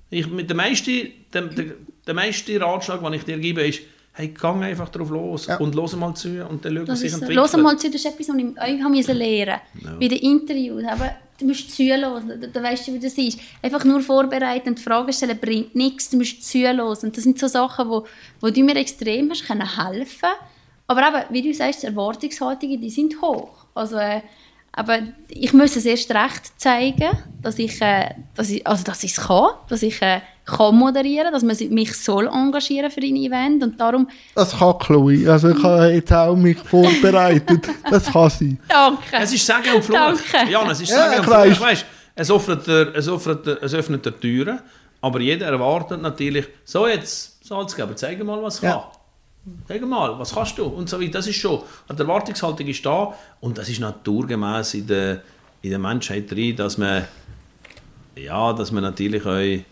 Ich, 0.09 0.27
mit 0.27 0.47
der, 0.49 0.55
meiste, 0.55 0.91
der, 1.33 1.41
der, 1.43 1.65
der 2.05 2.13
meiste 2.13 2.59
Ratschlag, 2.61 3.01
den 3.03 3.13
ich 3.13 3.23
dir 3.23 3.37
gebe, 3.39 3.61
ist, 3.67 3.81
hey, 4.13 4.29
gang 4.29 4.63
einfach 4.63 4.89
drauf 4.89 5.09
los 5.09 5.47
Ja. 5.47 5.57
und 5.57 5.75
los 5.75 5.95
mal 5.95 6.13
zu 6.15 6.45
und 6.47 6.63
dann 6.63 6.75
schau, 6.77 6.87
was 6.87 6.99
sich 6.99 7.11
entwickelt. 7.11 7.35
Los 7.35 7.57
mal 7.57 7.75
zu, 7.77 7.87
das 7.87 7.95
ist 7.95 8.05
etwas, 8.05 8.29
was 8.29 8.35
ich 8.37 8.45
euch 8.45 8.79
lernen 8.79 8.93
musste. 8.93 9.61
Bei 9.99 10.07
den 10.07 10.19
Interviews. 10.19 10.83
Aber 10.89 11.09
du 11.39 11.45
musst 11.45 11.75
zuhören, 11.75 12.39
da, 12.41 12.47
da 12.47 12.63
weißt 12.63 12.87
du, 12.87 12.93
wie 12.93 12.99
das 12.99 13.17
ist. 13.17 13.39
Einfach 13.61 13.83
nur 13.83 14.01
vorbereiten 14.01 14.69
und 14.69 14.79
Fragen 14.79 15.11
stellen 15.13 15.37
bringt 15.39 15.75
nichts. 15.75 16.09
Du 16.09 16.17
musst 16.17 16.43
zuhören. 16.43 16.79
Und 16.79 17.15
das 17.15 17.23
sind 17.23 17.39
so 17.39 17.47
Sachen, 17.47 17.89
wo, 17.89 18.05
wo 18.39 18.49
du 18.49 18.63
mir 18.63 18.75
extrem 18.75 19.29
hast 19.29 19.45
können 19.45 19.85
helfen 19.85 20.29
Aber 20.87 21.07
eben, 21.07 21.23
wie 21.29 21.41
du 21.41 21.53
sagst, 21.53 21.83
die 21.83 21.87
Erwartungshaltungen, 21.87 22.79
die 22.79 22.89
sind 22.89 23.21
hoch. 23.21 23.65
Also, 23.73 23.97
äh, 23.97 24.21
aber 24.75 24.99
ich 25.29 25.53
muss 25.53 25.75
es 25.75 25.85
erst 25.85 26.11
recht 26.11 26.59
zeigen, 26.59 27.09
dass 27.41 27.57
ich, 27.59 27.81
äh, 27.81 28.09
dass 28.35 28.49
ich, 28.49 28.65
also 28.67 28.83
dass 28.83 29.03
ich 29.03 29.11
es 29.17 29.25
kann, 29.27 29.49
dass 29.69 29.81
ich 29.81 30.01
äh, 30.01 30.19
kann 30.45 30.75
moderieren, 30.75 31.31
dass 31.33 31.43
man 31.43 31.55
mich 31.73 31.93
soll 31.95 32.27
engagieren 32.27 32.91
für 32.91 32.99
ein 33.01 33.15
Event 33.15 33.63
und 33.63 33.79
darum 33.79 34.07
Das 34.35 34.57
kann 34.59 34.77
Chloe. 34.79 35.27
Also 35.31 35.49
ich 35.49 35.63
habe 35.63 35.87
jetzt 35.87 36.13
auch 36.13 36.35
mich 36.35 36.57
vorbereitet. 36.59 37.67
Das 37.89 38.05
kann 38.11 38.29
sie. 38.29 38.57
danke. 38.67 39.01
Es 39.13 39.33
ist 39.33 39.45
Sagen 39.45 39.73
und 39.75 39.83
Fluch. 39.83 39.95
Danke. 39.97 40.51
Ja, 40.51 40.69
es 40.69 40.81
ist 40.81 40.89
Ja, 40.91 40.97
Sagen 40.97 41.13
ich 41.13 41.19
und 41.19 41.25
Fluch. 41.25 41.35
weiss. 41.35 41.61
Weißt, 41.61 41.85
es, 42.15 42.31
öffnet 42.31 42.67
der, 42.67 42.95
es, 42.95 43.07
öffnet 43.09 43.45
der, 43.45 43.63
es 43.63 43.73
öffnet 43.73 44.05
der 44.05 44.19
Türen, 44.19 44.59
aber 45.01 45.19
jeder 45.19 45.47
erwartet 45.47 46.01
natürlich, 46.01 46.45
so 46.63 46.87
jetzt, 46.87 47.43
Salzgeber, 47.45 47.95
zeig 47.95 48.23
mal, 48.23 48.41
was 48.41 48.61
Ja. 48.61 48.71
kann. 48.71 48.81
Zeig 49.67 49.81
mal, 49.85 50.17
was 50.17 50.33
kannst 50.33 50.57
du? 50.57 50.65
Und 50.65 50.89
so 50.89 50.99
weiter. 50.99 51.11
Das 51.13 51.27
ist 51.27 51.35
schon, 51.35 51.61
die 51.91 51.99
Erwartungshaltung 51.99 52.67
ist 52.67 52.85
da 52.85 53.13
und 53.41 53.57
das 53.57 53.69
ist 53.69 53.79
naturgemäß 53.79 54.73
in 54.75 54.87
der, 54.87 55.21
in 55.61 55.69
der 55.69 55.79
Menschheit 55.79 56.29
drin, 56.31 56.55
dass 56.55 56.77
man, 56.77 57.05
ja, 58.15 58.53
dass 58.53 58.71
man 58.71 58.83
natürlich 58.83 59.25
auch 59.25 59.63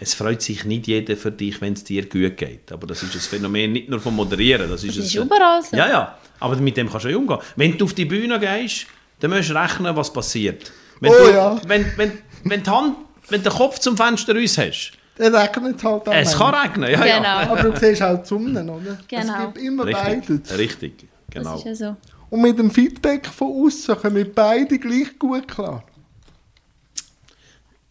es 0.00 0.12
freut 0.12 0.42
sich 0.42 0.64
nicht 0.64 0.88
jeder 0.88 1.16
für 1.16 1.30
dich, 1.30 1.60
wenn 1.60 1.72
es 1.72 1.84
dir 1.84 2.02
gut 2.08 2.36
geht. 2.36 2.70
Aber 2.72 2.86
das 2.86 3.02
ist 3.04 3.14
ein 3.14 3.20
Phänomen 3.20 3.72
nicht 3.72 3.88
nur 3.88 4.00
vom 4.00 4.16
Moderieren. 4.16 4.68
Das 4.68 4.82
ist, 4.82 4.98
Das 4.98 5.04
ist 5.06 5.16
ein- 5.16 5.22
überall 5.26 5.62
so. 5.62 5.76
Ja, 5.76 5.88
ja. 5.88 6.18
Aber 6.40 6.56
mit 6.56 6.76
dem 6.76 6.90
kannst 6.90 7.04
du 7.06 7.10
ja 7.10 7.16
umgehen. 7.16 7.38
Wenn 7.56 7.78
du 7.78 7.84
auf 7.84 7.94
die 7.94 8.04
Bühne 8.04 8.38
gehst, 8.40 8.86
dann 9.20 9.30
musst 9.30 9.50
du 9.50 9.54
rechnen, 9.54 9.94
was 9.94 10.12
passiert. 10.12 10.72
Wenn 11.00 11.12
Oh 11.12 11.14
du, 11.16 11.30
ja. 11.32 11.60
Wenn, 11.68 11.86
wenn, 11.96 12.12
wenn, 12.42 12.62
die 12.62 12.68
Hand, 12.70 12.96
wenn 13.28 13.42
du 13.42 13.48
den 13.48 13.56
Kopf 13.56 13.78
zum 13.78 13.96
Fenster 13.96 14.34
raus 14.34 14.58
hast, 14.58 14.92
Der 15.18 15.32
regnet 15.32 15.82
halt 15.84 16.08
auch. 16.08 16.12
es 16.12 16.36
kann 16.36 16.54
regnen. 16.54 16.90
Ja, 16.90 17.04
ja. 17.04 17.16
Genau. 17.18 17.52
Aber 17.52 17.70
du 17.70 17.78
siehst 17.78 18.02
auch 18.02 18.20
die 18.20 18.26
Sonne, 18.26 18.62
oder? 18.64 18.98
Genau. 19.08 19.32
Es 19.32 19.54
gibt 19.54 19.58
immer 19.58 19.84
Richtig. 19.86 20.26
beides. 20.28 20.58
Richtig. 20.58 20.92
Das 21.32 21.34
Genau. 21.42 21.56
ist 21.56 21.64
ja 21.64 21.74
so. 21.74 21.96
Und 22.30 22.40
mit 22.42 22.58
dem 22.58 22.70
Feedback 22.70 23.26
von 23.26 23.64
außen 23.66 23.96
kommen 23.96 24.26
beide 24.34 24.78
gleich 24.78 25.16
gut 25.18 25.46
klar. 25.46 25.84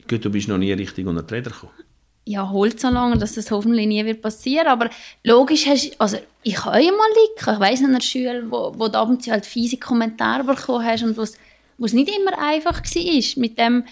Gut, 0.10 0.24
du 0.26 0.30
bist 0.30 0.48
noch 0.48 0.58
nie 0.58 0.74
richtig 0.74 1.08
unter 1.08 1.24
die 1.24 1.34
Räder 1.34 1.52
gekommen. 1.52 1.72
Ja, 2.26 2.50
holt 2.50 2.80
so 2.80 2.90
lange, 2.90 3.18
dass 3.18 3.34
das 3.36 3.52
hoffentlich 3.52 3.88
nie 3.88 4.04
wird 4.06 4.22
passieren. 4.22 4.68
Aber 4.68 4.90
logisch 5.24 5.66
hast 5.68 5.92
also 6.00 6.18
ich 6.44 6.64
habe 6.64 6.82
ja 6.82 6.92
mal 6.92 7.08
liegen. 7.10 7.54
Ich 7.54 7.60
weiss 7.60 7.82
in 7.82 7.92
der 7.94 8.02
Schule, 8.02 8.46
wo, 8.50 8.74
wo 8.78 8.88
du 8.88 8.98
ab 8.98 9.10
und 9.10 9.24
zu 9.24 9.32
halt 9.32 9.46
fiese 9.46 9.78
Kommentare 9.78 10.44
bekommen 10.44 10.86
hast 10.86 11.04
und 11.04 11.18
wo 11.18 11.22
es 11.22 11.38
wo 11.78 11.86
es 11.86 11.94
nicht 11.94 12.14
immer 12.16 12.38
einfach 12.38 12.82
war. 12.82 13.42
Mit 13.42 13.58
dem 13.60 13.84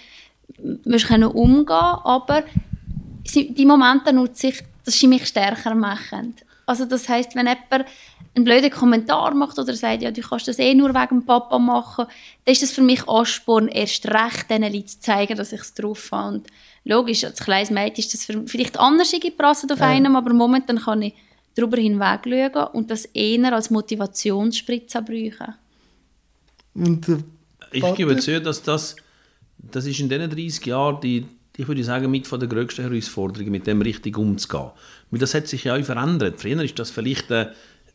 musst 0.84 1.04
du 1.04 1.08
können 1.08 1.24
umgehen, 1.24 1.76
aber 1.76 2.42
die 3.54 3.66
Momente 3.66 4.12
nutze 4.12 4.48
ich, 4.48 4.62
das 4.84 4.94
ist 4.96 5.02
mich 5.04 5.26
stärker 5.26 5.74
machend. 5.74 6.44
Also 6.66 6.84
das 6.84 7.08
heißt, 7.08 7.34
wenn 7.34 7.46
jemand 7.46 7.86
einen 8.34 8.44
blöden 8.44 8.70
Kommentar 8.70 9.34
macht 9.34 9.58
oder 9.58 9.74
sagt, 9.74 10.02
ja, 10.02 10.10
du 10.10 10.20
kannst 10.22 10.48
das 10.48 10.58
eh 10.58 10.74
nur 10.74 10.90
wegen 10.94 11.20
dem 11.20 11.26
Papa 11.26 11.58
machen, 11.58 12.06
dann 12.44 12.52
ist 12.52 12.62
das 12.62 12.70
für 12.72 12.80
mich 12.82 13.06
Ansporn, 13.08 13.68
erst 13.68 14.06
recht 14.08 14.48
diesen 14.48 14.62
Leuten 14.62 14.86
zu 14.86 15.00
zeigen, 15.00 15.36
dass 15.36 15.52
ich 15.52 15.60
es 15.60 15.74
drauf 15.74 16.08
habe. 16.12 16.36
Und 16.36 16.46
logisch, 16.84 17.24
als 17.24 17.40
kleines 17.40 17.70
Mädchen 17.70 18.04
ist 18.04 18.14
das 18.14 18.24
für- 18.24 18.46
vielleicht 18.46 18.78
anders 18.78 19.12
geprasselt 19.20 19.72
auf 19.72 19.80
einem, 19.82 20.16
aber 20.16 20.32
momentan 20.32 20.78
kann 20.78 21.02
ich 21.02 21.14
darüber 21.54 21.76
hinweg 21.76 22.20
schauen 22.24 22.68
und 22.72 22.90
das 22.90 23.04
eher 23.06 23.52
als 23.52 23.68
Motivationsspritze 23.70 25.02
brauchen. 25.02 25.54
Und 26.74 27.08
äh, 27.08 27.18
Ich 27.72 27.94
gebe 27.94 28.16
zu, 28.18 28.40
dass 28.40 28.62
das, 28.62 28.96
das 29.58 29.84
ist 29.84 30.00
in 30.00 30.08
diesen 30.08 30.30
30 30.30 30.64
Jahren 30.66 31.00
die, 31.02 31.26
ich 31.56 31.68
würde 31.68 31.84
sagen, 31.84 32.10
mit 32.10 32.26
von 32.26 32.40
der 32.40 32.48
grössten 32.48 32.82
Herausforderungen, 32.82 33.50
mit 33.52 33.66
dem 33.66 33.82
richtig 33.82 34.16
umzugehen. 34.16 34.70
Weil 35.10 35.20
das 35.20 35.34
hat 35.34 35.48
sich 35.48 35.64
ja 35.64 35.76
auch 35.76 35.84
verändert. 35.84 36.40
Früher 36.40 36.58
war 36.58 36.64
das 36.66 36.90
vielleicht 36.90 37.30
ein, 37.30 37.48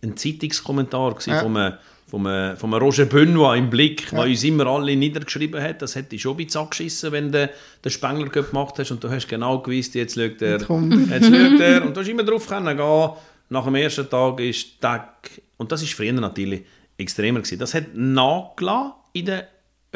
ein 0.03 0.15
Zeitungskommentar 0.15 1.11
gewesen 1.15 1.31
Ja. 1.31 1.41
von, 1.41 1.57
einem, 1.57 1.73
von, 2.07 2.27
einem, 2.27 2.55
von 2.57 2.73
einem 2.73 2.83
Roger 2.83 3.05
Benoit 3.05 3.57
im 3.57 3.69
Blick, 3.69 4.09
der 4.11 4.19
uns 4.21 4.43
immer 4.43 4.67
alle 4.67 4.95
niedergeschrieben 4.95 5.61
hat. 5.61 5.81
Das 5.81 5.95
hätte 5.95 6.15
ich 6.15 6.21
schon 6.21 6.37
ein 6.37 6.45
bisschen 6.45 6.61
angeschissen, 6.61 7.11
wenn 7.11 7.31
du 7.31 7.49
den 7.83 7.91
Spengler 7.91 8.29
gemacht 8.29 8.75
hast 8.77 8.91
und 8.91 9.03
du 9.03 9.09
hast 9.09 9.27
genau 9.27 9.59
gewusst, 9.59 9.95
jetzt 9.95 10.13
schaut 10.15 10.41
er, 10.41 10.59
jetzt 10.59 11.25
schaut 11.25 11.59
er. 11.59 11.85
Und 11.85 11.95
du 11.97 12.01
hast 12.01 12.07
immer 12.07 12.23
drauf 12.23 12.47
können 12.47 12.77
gehen. 12.77 13.09
Nach 13.49 13.63
dem 13.65 13.75
ersten 13.75 14.07
Tag 14.09 14.39
ist 14.39 14.79
Tag. 14.79 15.31
Und 15.57 15.71
das 15.71 15.81
ist 15.81 15.93
früher 15.93 16.11
natürlich 16.13 16.61
extremer 16.97 17.39
gewesen. 17.39 17.57
Das 17.59 17.73
hat 17.73 17.85
nachgelassen 17.95 18.91
in 19.13 19.25
der 19.25 19.47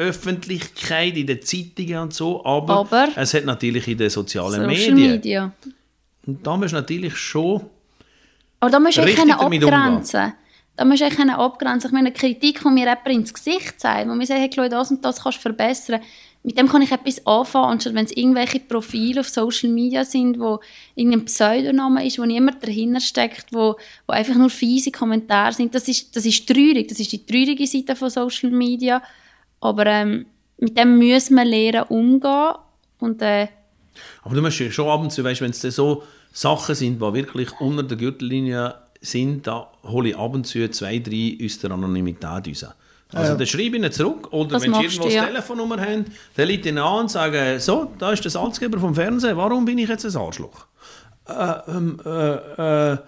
Öffentlichkeit, 0.02 1.16
in 1.16 1.26
den 1.26 1.42
Zeitungen 1.42 1.98
und 1.98 2.14
so, 2.14 2.44
aber, 2.44 2.74
Aber- 2.74 3.08
es 3.16 3.34
hat 3.34 3.44
natürlich 3.44 3.88
in 3.88 3.98
den 3.98 4.10
sozialen 4.10 4.62
Social 4.62 4.66
Medien. 4.94 5.12
Media. 5.12 5.52
Und 6.26 6.46
da 6.46 6.56
musst 6.56 6.72
du 6.72 6.76
natürlich 6.76 7.16
schon 7.16 7.62
Aber 8.60 8.70
da 8.70 8.78
musst 8.78 8.98
du 8.98 9.02
Richtig 9.02 9.32
abgrenzen. 9.32 10.34
Da 10.76 10.84
musst 10.84 11.02
du 11.02 11.08
können 11.10 11.30
abgrenzen. 11.30 11.88
Ich 11.88 11.92
meine, 11.92 12.08
eine 12.08 12.16
Kritik, 12.16 12.60
die 12.62 12.68
mir 12.68 12.86
jemand 12.86 13.06
ins 13.08 13.34
Gesicht 13.34 13.80
sagt, 13.80 14.08
wo 14.08 14.14
mir 14.14 14.26
sagt, 14.26 14.40
hey, 14.40 14.68
das 14.68 14.90
und 14.90 15.04
das 15.04 15.22
kannst 15.22 15.38
du 15.38 15.42
verbessern, 15.42 16.00
mit 16.44 16.58
dem 16.58 16.68
kann 16.68 16.82
ich 16.82 16.90
etwas 16.90 17.24
anfangen, 17.24 17.72
anstatt 17.72 17.94
wenn 17.94 18.04
es 18.04 18.16
irgendwelche 18.16 18.58
Profile 18.58 19.20
auf 19.20 19.28
Social 19.28 19.70
Media 19.70 20.04
sind, 20.04 20.40
wo 20.40 20.58
irgendein 20.96 21.24
Pseudoname 21.24 22.04
ist, 22.04 22.18
wo 22.18 22.24
niemand 22.24 22.62
dahinter 22.62 23.00
steckt, 23.00 23.46
wo, 23.52 23.76
wo 24.06 24.12
einfach 24.12 24.34
nur 24.34 24.50
fiese 24.50 24.90
Kommentare 24.90 25.52
sind. 25.52 25.74
Das 25.74 25.86
ist, 25.86 26.14
das 26.16 26.26
ist 26.26 26.46
traurig. 26.48 26.88
Das 26.88 26.98
ist 26.98 27.12
die 27.12 27.24
traurige 27.24 27.66
Seite 27.66 27.94
von 27.94 28.10
Social 28.10 28.50
Media. 28.50 29.00
Aber 29.62 29.86
ähm, 29.86 30.26
mit 30.58 30.76
dem 30.76 30.98
müssen 30.98 31.36
wir 31.36 31.44
lernen, 31.44 31.84
umgehen. 31.88 32.52
Und 32.98 33.22
äh, 33.22 33.48
Aber 34.22 34.34
du 34.34 34.42
musst 34.42 34.58
ja 34.58 34.70
schon 34.70 34.88
ab 34.88 35.00
und 35.00 35.10
zu, 35.10 35.24
weißt, 35.24 35.40
wenn 35.40 35.50
es 35.50 35.62
so 35.62 36.02
Sachen 36.32 36.74
sind, 36.74 37.00
die 37.00 37.14
wirklich 37.14 37.60
unter 37.60 37.82
der 37.82 37.96
Gürtellinie 37.96 38.74
sind, 39.00 39.46
da 39.46 39.70
hole 39.84 40.10
ich 40.10 40.16
ab 40.16 40.34
und 40.34 40.46
zu 40.46 40.68
zwei, 40.70 40.98
drei 40.98 41.38
aus 41.44 41.58
der 41.58 41.70
Anonymität 41.70 42.48
raus. 42.48 42.66
Also 43.14 43.34
dann 43.34 43.46
schreibe 43.46 43.76
ich 43.76 43.82
ihnen 43.82 43.92
zurück 43.92 44.32
oder 44.32 44.52
Das 44.52 44.62
wenn 44.62 44.72
sie 44.72 44.80
irgendwo 44.80 45.02
du, 45.02 45.04
das 45.08 45.14
ja. 45.14 45.26
Telefonnummer 45.26 45.80
haben, 45.80 46.06
dann 46.34 46.48
liegt 46.48 46.64
ihnen 46.64 46.78
an 46.78 47.00
und 47.00 47.10
sagen, 47.10 47.60
so, 47.60 47.92
da 47.98 48.12
ist 48.12 48.24
der 48.24 48.30
Salzgeber 48.30 48.78
vom 48.78 48.94
Fernsehen, 48.94 49.36
warum 49.36 49.64
bin 49.64 49.78
ich 49.78 49.88
jetzt 49.88 50.06
ein 50.06 50.16
Arschloch? 50.16 50.66
Äh, 51.28 51.32
ähm, 51.68 52.00
äh, 52.04 52.92
äh, 52.92 52.98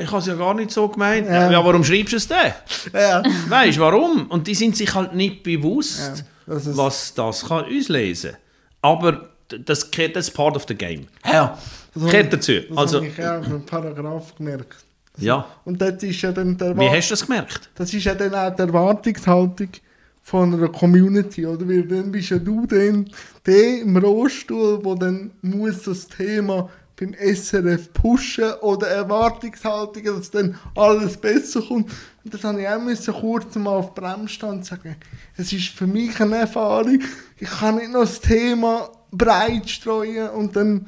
ich 0.00 0.06
habe 0.08 0.18
es 0.18 0.26
ja 0.26 0.34
gar 0.34 0.54
nicht 0.54 0.70
so 0.70 0.88
gemeint. 0.88 1.26
Ja, 1.28 1.64
warum 1.64 1.82
schreibst 1.84 2.12
du 2.12 2.16
es 2.16 2.28
denn? 2.28 2.52
Ja. 2.92 3.22
Weißt 3.48 3.76
du, 3.76 3.80
warum? 3.82 4.26
Und 4.28 4.46
die 4.46 4.54
sind 4.54 4.76
sich 4.76 4.94
halt 4.94 5.14
nicht 5.14 5.42
bewusst, 5.42 6.24
Ja, 6.46 6.54
das 6.54 6.76
was 6.76 7.14
das 7.14 7.44
kann 7.46 7.64
auslesen 7.64 8.36
Aber 8.82 9.30
d- 9.50 9.58
das 9.64 9.90
gehört 9.90 10.16
das 10.16 10.28
ist 10.28 10.34
part 10.34 10.56
of 10.56 10.64
the 10.68 10.74
game. 10.74 11.06
Ja. 11.24 11.58
Das 11.94 12.04
Gehört 12.04 12.32
dazu. 12.32 12.52
Das 12.68 12.78
Also, 12.78 12.96
habe 12.98 13.06
ich 13.08 13.24
auch 13.24 13.46
im 13.46 13.64
Paragraph 13.64 14.34
gemerkt. 14.36 14.76
ja. 15.18 15.46
Und 15.64 15.80
das 15.80 16.02
ist 16.02 16.20
ja 16.22 16.30
dann 16.32 16.56
der 16.58 16.76
Wie 16.76 16.88
hast 16.90 17.08
du 17.08 17.12
das 17.12 17.26
gemerkt? 17.26 17.70
Das 17.74 17.92
ist 17.94 18.04
ja 18.04 18.14
dann 18.14 18.34
auch 18.34 18.54
die 18.54 18.62
Erwartungshaltung 18.62 19.68
von 20.22 20.52
einer 20.54 20.68
Community, 20.68 21.46
oder? 21.46 21.66
Weil 21.68 21.84
dann 21.84 22.10
bist 22.12 22.30
ja 22.30 22.38
du 22.38 22.66
dann 22.66 23.08
der 23.46 23.80
im 23.82 23.96
Rollstuhl, 23.96 24.84
wo 24.84 24.94
dann 24.94 25.30
muss 25.42 25.82
das 25.84 26.06
Thema 26.08 26.68
beim 26.98 27.14
SRF 27.14 27.92
pushen 27.92 28.52
oder 28.62 28.88
Erwartungshaltung, 28.88 30.02
dass 30.04 30.30
dann 30.30 30.58
alles 30.74 31.16
besser 31.16 31.60
kommt. 31.60 31.90
Und 32.24 32.34
das 32.34 32.42
habe 32.42 32.62
ich 32.62 32.68
auch 32.68 32.80
müssen 32.80 33.14
kurz 33.14 33.54
mal 33.56 33.76
auf 33.76 33.94
Bremsstand 33.94 34.64
sagen. 34.64 34.96
Es 35.36 35.52
ist 35.52 35.68
für 35.68 35.86
mich 35.86 36.18
eine 36.20 36.38
Erfahrung. 36.38 37.00
Ich 37.38 37.50
kann 37.50 37.76
nicht 37.76 37.92
noch 37.92 38.00
das 38.00 38.20
Thema 38.20 38.90
breit 39.10 39.68
streuen 39.68 40.30
und 40.30 40.56
dann 40.56 40.86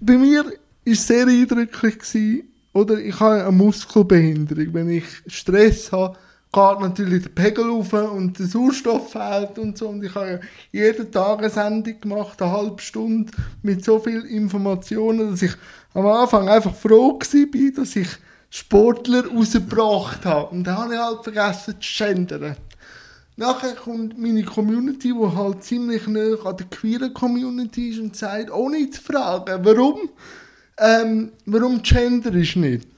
bei 0.00 0.18
mir 0.18 0.44
es 0.84 1.06
sehr 1.06 1.26
eindrücklich, 1.26 1.98
gewesen, 1.98 2.52
oder 2.72 2.98
ich 2.98 3.18
habe 3.18 3.42
eine 3.42 3.52
Muskelbehinderung. 3.52 4.74
Wenn 4.74 4.90
ich 4.90 5.04
Stress 5.26 5.90
habe, 5.92 6.18
geht 6.56 6.80
natürlich 6.80 7.22
der 7.24 7.28
Pegel 7.30 7.70
auf 7.70 7.92
und 7.92 8.38
der 8.38 8.46
Sauerstoff 8.46 9.12
fehlt 9.12 9.58
und 9.58 9.76
so. 9.76 9.88
Und 9.88 10.02
ich 10.02 10.14
habe 10.14 10.30
ja 10.30 10.38
jeden 10.72 11.12
Tag 11.12 11.40
eine 11.40 11.50
Sendung 11.50 12.00
gemacht, 12.00 12.40
eine 12.40 12.50
halbe 12.50 12.80
Stunde, 12.80 13.30
mit 13.62 13.84
so 13.84 13.98
vielen 13.98 14.24
Informationen, 14.24 15.32
dass 15.32 15.42
ich 15.42 15.52
am 15.92 16.06
Anfang 16.06 16.48
einfach 16.48 16.74
froh 16.74 17.18
war, 17.18 17.70
dass 17.76 17.96
ich 17.96 18.08
Sportler 18.48 19.26
rausgebracht 19.26 20.24
habe. 20.24 20.54
Und 20.54 20.64
dann 20.64 20.78
habe 20.78 20.94
ich 20.94 21.00
halt 21.00 21.24
vergessen 21.24 21.74
zu 21.78 22.04
gendern. 22.04 22.56
Nachher 23.36 23.74
kommt 23.74 24.18
meine 24.18 24.42
Community, 24.42 25.12
die 25.12 25.36
halt 25.36 25.62
ziemlich 25.62 26.06
nah 26.06 26.42
an 26.42 26.56
der 26.56 26.66
queeren 26.70 27.12
Community 27.12 27.90
ist 27.90 27.98
und 27.98 28.16
sagt, 28.16 28.50
ohne 28.50 28.88
zu 28.88 29.02
fragen, 29.02 29.62
warum, 29.62 30.08
ähm, 30.78 31.32
warum 31.44 31.82
gender 31.82 32.32
ist 32.32 32.56
nicht. 32.56 32.88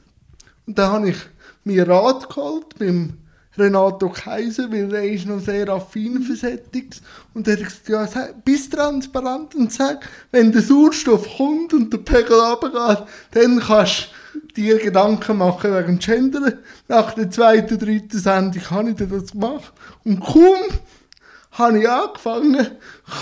Und 0.65 0.79
dann 0.79 0.93
habe 0.93 1.11
ich 1.11 1.17
mir 1.65 1.89
Rat 1.89 2.29
geholt 2.29 2.79
beim 2.79 3.15
Renato 3.59 4.09
Kaiser, 4.09 4.71
weil 4.71 4.95
er 4.95 5.05
ist 5.05 5.27
noch 5.27 5.41
sehr 5.41 5.69
affin 5.69 6.23
für 6.23 6.37
Settings. 6.37 7.03
Und 7.35 7.49
er 7.49 7.55
hat 7.55 7.65
gesagt, 7.65 7.89
ja, 7.89 8.07
sag, 8.07 8.45
bist 8.45 8.73
transparent 8.73 9.55
und 9.55 9.73
sag, 9.73 10.09
wenn 10.31 10.53
der 10.53 10.63
Sauerstoff 10.63 11.37
kommt 11.37 11.73
und 11.75 11.93
der 11.93 11.99
Pegel 11.99 12.39
runtergeht, 12.39 13.07
dann 13.33 13.61
kannst 13.61 14.11
du 14.35 14.41
dir 14.57 14.79
Gedanken 14.79 15.39
machen 15.39 15.75
wegen 15.75 15.99
Gender. 15.99 16.59
Nach 16.89 17.15
der 17.15 17.31
zweiten, 17.31 17.79
dritten 17.79 18.19
Sendung 18.19 18.71
habe 18.71 18.91
ich 18.91 18.97
das 18.97 19.33
gemacht. 19.33 19.73
Und 20.05 20.21
kaum 20.21 20.57
habe 21.53 21.81
ich 21.81 21.89
angefangen, 21.89 22.67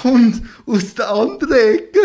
kommt 0.02 0.42
aus 0.66 0.94
der 0.94 1.10
anderen 1.10 1.52
Ecke, 1.52 2.00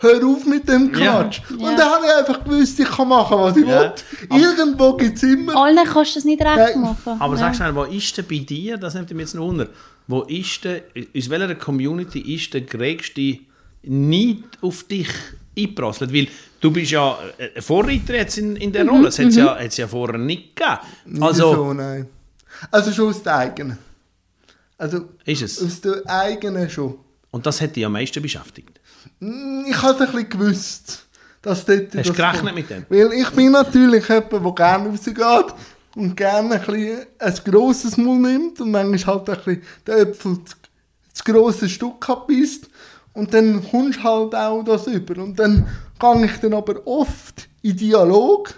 hör 0.00 0.26
auf 0.26 0.44
mit 0.46 0.68
dem 0.68 0.92
Ja. 0.94 1.22
Quatsch. 1.22 1.40
Ja. 1.50 1.56
Und 1.68 1.78
dann 1.78 1.88
habe 1.90 2.06
ich 2.06 2.12
einfach 2.14 2.44
gewusst, 2.44 2.80
ich 2.80 2.88
kann 2.90 3.08
machen, 3.08 3.38
was 3.38 3.56
ich 3.56 3.66
Ja. 3.66 3.94
will. 4.30 4.40
Irgendwo 4.42 4.94
gibt 4.96 5.16
es 5.16 5.22
immer... 5.22 5.54
allen 5.56 5.84
kannst 5.84 6.12
du 6.12 6.18
das 6.18 6.24
nicht 6.24 6.42
recht 6.42 6.76
machen. 6.76 7.20
Aber 7.20 7.34
ja. 7.34 7.40
sag 7.40 7.56
schnell, 7.56 7.74
wo 7.74 7.84
ist 7.84 8.16
denn 8.16 8.26
bei 8.28 8.38
dir, 8.38 8.76
das 8.76 8.94
nimmt 8.94 9.10
mich 9.10 9.20
jetzt 9.20 9.34
noch 9.34 9.44
wunder, 9.46 9.68
wo 10.06 10.22
ist 10.22 10.64
denn, 10.64 10.82
aus 11.16 11.30
welcher 11.30 11.54
Community 11.54 12.34
ist 12.34 12.52
der 12.54 12.62
größte 12.62 13.38
Neid 13.82 14.38
auf 14.62 14.82
dich 14.84 15.08
eingeprasselt? 15.56 16.12
Weil 16.12 16.28
du 16.60 16.70
bist 16.70 16.90
ja 16.90 17.18
äh, 17.38 17.60
Vorreiter 17.60 18.14
jetzt 18.14 18.38
in, 18.38 18.56
in 18.56 18.72
der 18.72 18.86
Rolle, 18.88 19.04
das 19.04 19.18
hat 19.18 19.26
es 19.26 19.36
ja, 19.36 19.56
hat's 19.58 19.76
ja 19.76 19.86
vorher 19.86 20.18
nicht 20.18 20.56
gegeben. 20.56 20.78
Nicht 21.06 21.22
Also, 21.22 21.54
so, 21.54 21.72
nein. 21.72 22.06
Also 22.70 22.90
schon 22.92 23.10
aus 23.10 23.22
der 23.22 23.36
eigenen. 23.36 23.78
Also 24.78 25.10
ist 25.26 25.42
es. 25.42 25.62
aus 25.62 25.80
der 25.82 26.02
eigenen 26.06 26.68
schon. 26.70 26.94
Und 27.30 27.46
das 27.46 27.60
hat 27.60 27.76
dich 27.76 27.84
am 27.86 27.92
meisten 27.92 28.20
beschäftigt. 28.22 28.79
Mm, 29.20 29.64
Ich 29.66 29.82
hatte 29.82 30.06
ein 30.06 30.12
bisschen 30.12 30.28
gewusst, 30.28 31.06
dass 31.42 31.64
dort 31.64 31.94
Hast 31.94 32.08
du 32.08 32.12
gerechnet 32.12 32.54
mit 32.54 32.70
dem? 32.70 32.84
Weil 32.88 33.12
ich 33.12 33.30
bin 33.30 33.52
natürlich 33.52 34.08
jemand, 34.08 34.32
der 34.32 34.52
gerne 34.52 34.88
rausgeht 34.88 35.54
und 35.96 36.16
gerne 36.16 36.54
ein, 36.54 36.60
bisschen 36.60 37.06
ein 37.18 37.34
grosses 37.44 37.96
Maul 37.96 38.18
nimmt 38.18 38.60
und 38.60 38.70
manchmal 38.70 39.16
halt 39.16 39.30
ein 39.30 39.36
bisschen 39.36 39.62
den 39.86 39.94
Äpfel 39.98 40.38
zu 41.12 41.24
grosse 41.24 41.68
Stück 41.68 42.08
abbeißt. 42.08 42.68
Und 43.12 43.34
dann 43.34 43.62
kommst 43.70 43.98
du 43.98 44.02
halt 44.04 44.34
auch 44.34 44.62
das 44.62 44.86
über. 44.86 45.20
Und 45.22 45.38
dann 45.38 45.66
gehe 45.98 46.24
ich 46.26 46.36
dann 46.40 46.54
aber 46.54 46.86
oft 46.86 47.48
in 47.62 47.76
Dialog 47.76 48.54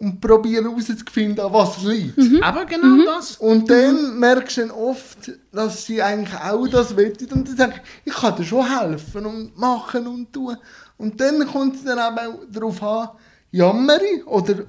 und 0.00 0.18
probiere 0.18 0.64
herauszufinden, 0.64 1.44
an 1.44 1.52
was 1.52 1.76
es 1.76 1.84
liegt. 1.84 2.42
Aber 2.42 2.64
genau 2.64 3.04
das. 3.04 3.36
Und 3.36 3.68
dann 3.68 4.18
merkst 4.18 4.56
du 4.56 4.60
dann 4.62 4.70
oft, 4.70 5.30
dass 5.52 5.84
sie 5.84 6.00
eigentlich 6.02 6.34
auch 6.34 6.66
das 6.68 6.96
wollen. 6.96 7.12
Und 7.30 7.48
dann 7.48 7.56
sage 7.56 7.74
ich, 7.76 8.12
ich 8.12 8.18
kann 8.18 8.34
dir 8.34 8.44
schon 8.44 8.66
helfen 8.66 9.26
und 9.26 9.58
machen 9.58 10.06
und 10.06 10.32
tun. 10.32 10.56
Und 10.96 11.20
dann 11.20 11.46
kommt 11.46 11.76
es 11.76 11.84
dann 11.84 11.98
auch 11.98 12.34
darauf 12.50 12.82
an, 12.82 13.08
jammere 13.52 14.00
ich 14.16 14.26
oder 14.26 14.64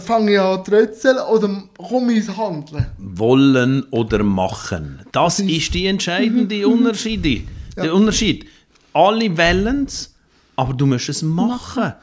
fange 0.00 0.32
ich 0.32 0.40
an 0.40 0.64
zu 0.64 0.70
rötzeln 0.70 1.18
oder 1.18 1.64
komme 1.76 2.12
ich 2.12 2.28
ins 2.28 2.36
Handeln. 2.36 2.86
Wollen 2.98 3.84
oder 3.90 4.22
machen. 4.22 5.00
Das 5.10 5.40
ist 5.40 5.74
die 5.74 5.86
entscheidende 5.86 6.66
Unterschiede. 6.66 7.42
Der 7.76 7.92
Unterschied. 7.92 8.46
Alle 8.92 9.36
wollen 9.36 9.86
es, 9.86 10.14
aber 10.54 10.74
du 10.74 10.86
musst 10.86 11.08
es 11.08 11.22
machen. 11.22 11.94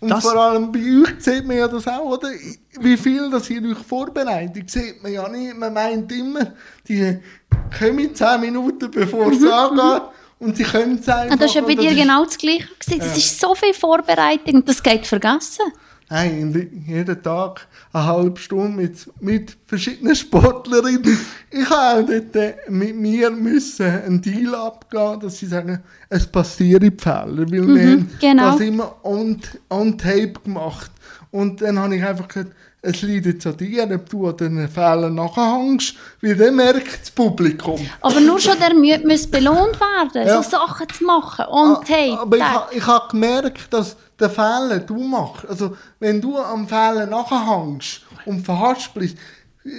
Und 0.00 0.10
Das- 0.10 0.22
vor 0.24 0.36
allem 0.36 0.70
bei 0.70 0.78
euch 0.80 1.14
sieht 1.24 1.46
man 1.46 1.56
ja 1.56 1.68
das 1.68 1.86
auch, 1.88 2.04
oder? 2.04 2.28
Wie 2.80 2.96
viel 2.96 3.30
das 3.30 3.48
ihr 3.50 3.62
euch 3.62 3.78
vorbereitet, 3.78 4.70
sieht 4.70 5.02
man 5.02 5.12
ja 5.12 5.26
nicht. 5.28 5.56
Man 5.56 5.72
meint 5.72 6.12
immer, 6.12 6.52
die 6.86 7.18
kommen 7.78 8.14
10 8.14 8.40
Minuten 8.40 8.90
bevor 8.90 9.32
es 9.32 9.42
angeht 9.44 10.02
und 10.38 10.56
sie 10.56 10.64
können 10.64 10.98
es 10.98 11.08
einfach. 11.08 11.34
Ah, 11.34 11.36
das 11.38 11.54
war 11.54 11.62
ja 11.62 11.66
bei 11.68 11.74
dir 11.74 11.94
genau 11.94 12.24
das 12.24 12.36
Gleiche. 12.36 12.68
gewesen. 12.78 12.98
Das 13.00 13.16
ist 13.16 13.40
so 13.40 13.54
viel 13.54 13.72
Vorbereitung 13.72 14.56
und 14.56 14.68
das 14.68 14.82
geht 14.82 15.06
vergessen. 15.06 15.64
Nein, 16.08 16.84
jeden 16.86 17.20
Tag 17.22 17.66
eine 17.92 18.06
halbe 18.06 18.38
Stunde 18.40 18.76
mit, 18.82 19.08
mit 19.20 19.56
verschiedenen 19.66 20.14
Sportlerinnen. 20.14 21.18
Ich 21.50 21.68
habe 21.68 22.00
auch 22.02 22.06
dort 22.06 22.36
äh, 22.36 22.54
mit 22.68 22.94
mir 22.94 23.30
müssen 23.30 23.86
einen 23.86 24.22
Deal 24.22 24.54
abgehen, 24.54 25.18
dass 25.18 25.38
sie 25.38 25.46
sagen, 25.46 25.82
es 26.08 26.24
passieren 26.26 26.96
Fehler, 26.96 27.26
weil 27.50 27.50
wir 27.50 27.90
haben 27.90 28.10
genau. 28.20 28.52
das 28.52 28.60
immer 28.60 28.94
on, 29.02 29.40
on 29.68 29.98
tape 29.98 30.34
gemacht. 30.44 30.92
Und 31.32 31.60
dann 31.60 31.78
habe 31.78 31.96
ich 31.96 32.04
einfach 32.04 32.28
gesagt, 32.28 32.52
es 32.82 33.02
liegt 33.02 33.26
jetzt 33.26 33.46
an 33.46 33.56
dir, 33.56 33.88
ob 33.92 34.08
du 34.08 34.28
an 34.28 34.36
diesen 34.36 34.68
Fehlern 34.68 35.14
nachhängst, 35.16 35.94
weil 36.22 36.36
dann 36.36 36.54
merkt 36.54 37.00
das 37.00 37.10
Publikum. 37.10 37.80
Aber 38.00 38.20
nur 38.20 38.38
schon 38.38 38.56
der 38.60 38.74
Mühe 38.74 39.00
muss 39.04 39.26
belohnt 39.26 39.76
werden, 39.80 40.24
Ja. 40.24 40.40
so 40.40 40.48
Sachen 40.50 40.88
zu 40.88 41.02
machen. 41.04 41.46
Hey, 41.86 42.12
Ah, 42.12 42.22
Aber 42.22 42.36
ich, 42.36 42.76
ich 42.78 42.86
habe 42.86 43.08
gemerkt, 43.10 43.72
dass 43.72 43.96
der 44.18 44.30
Fehler 44.30 44.80
du 44.80 44.98
machst, 45.02 45.46
also 45.48 45.76
wenn 46.00 46.20
du 46.20 46.38
am 46.38 46.66
Fehler 46.68 47.06
nachhängst 47.06 48.02
und 48.24 48.44
verhaspelst, 48.44 49.16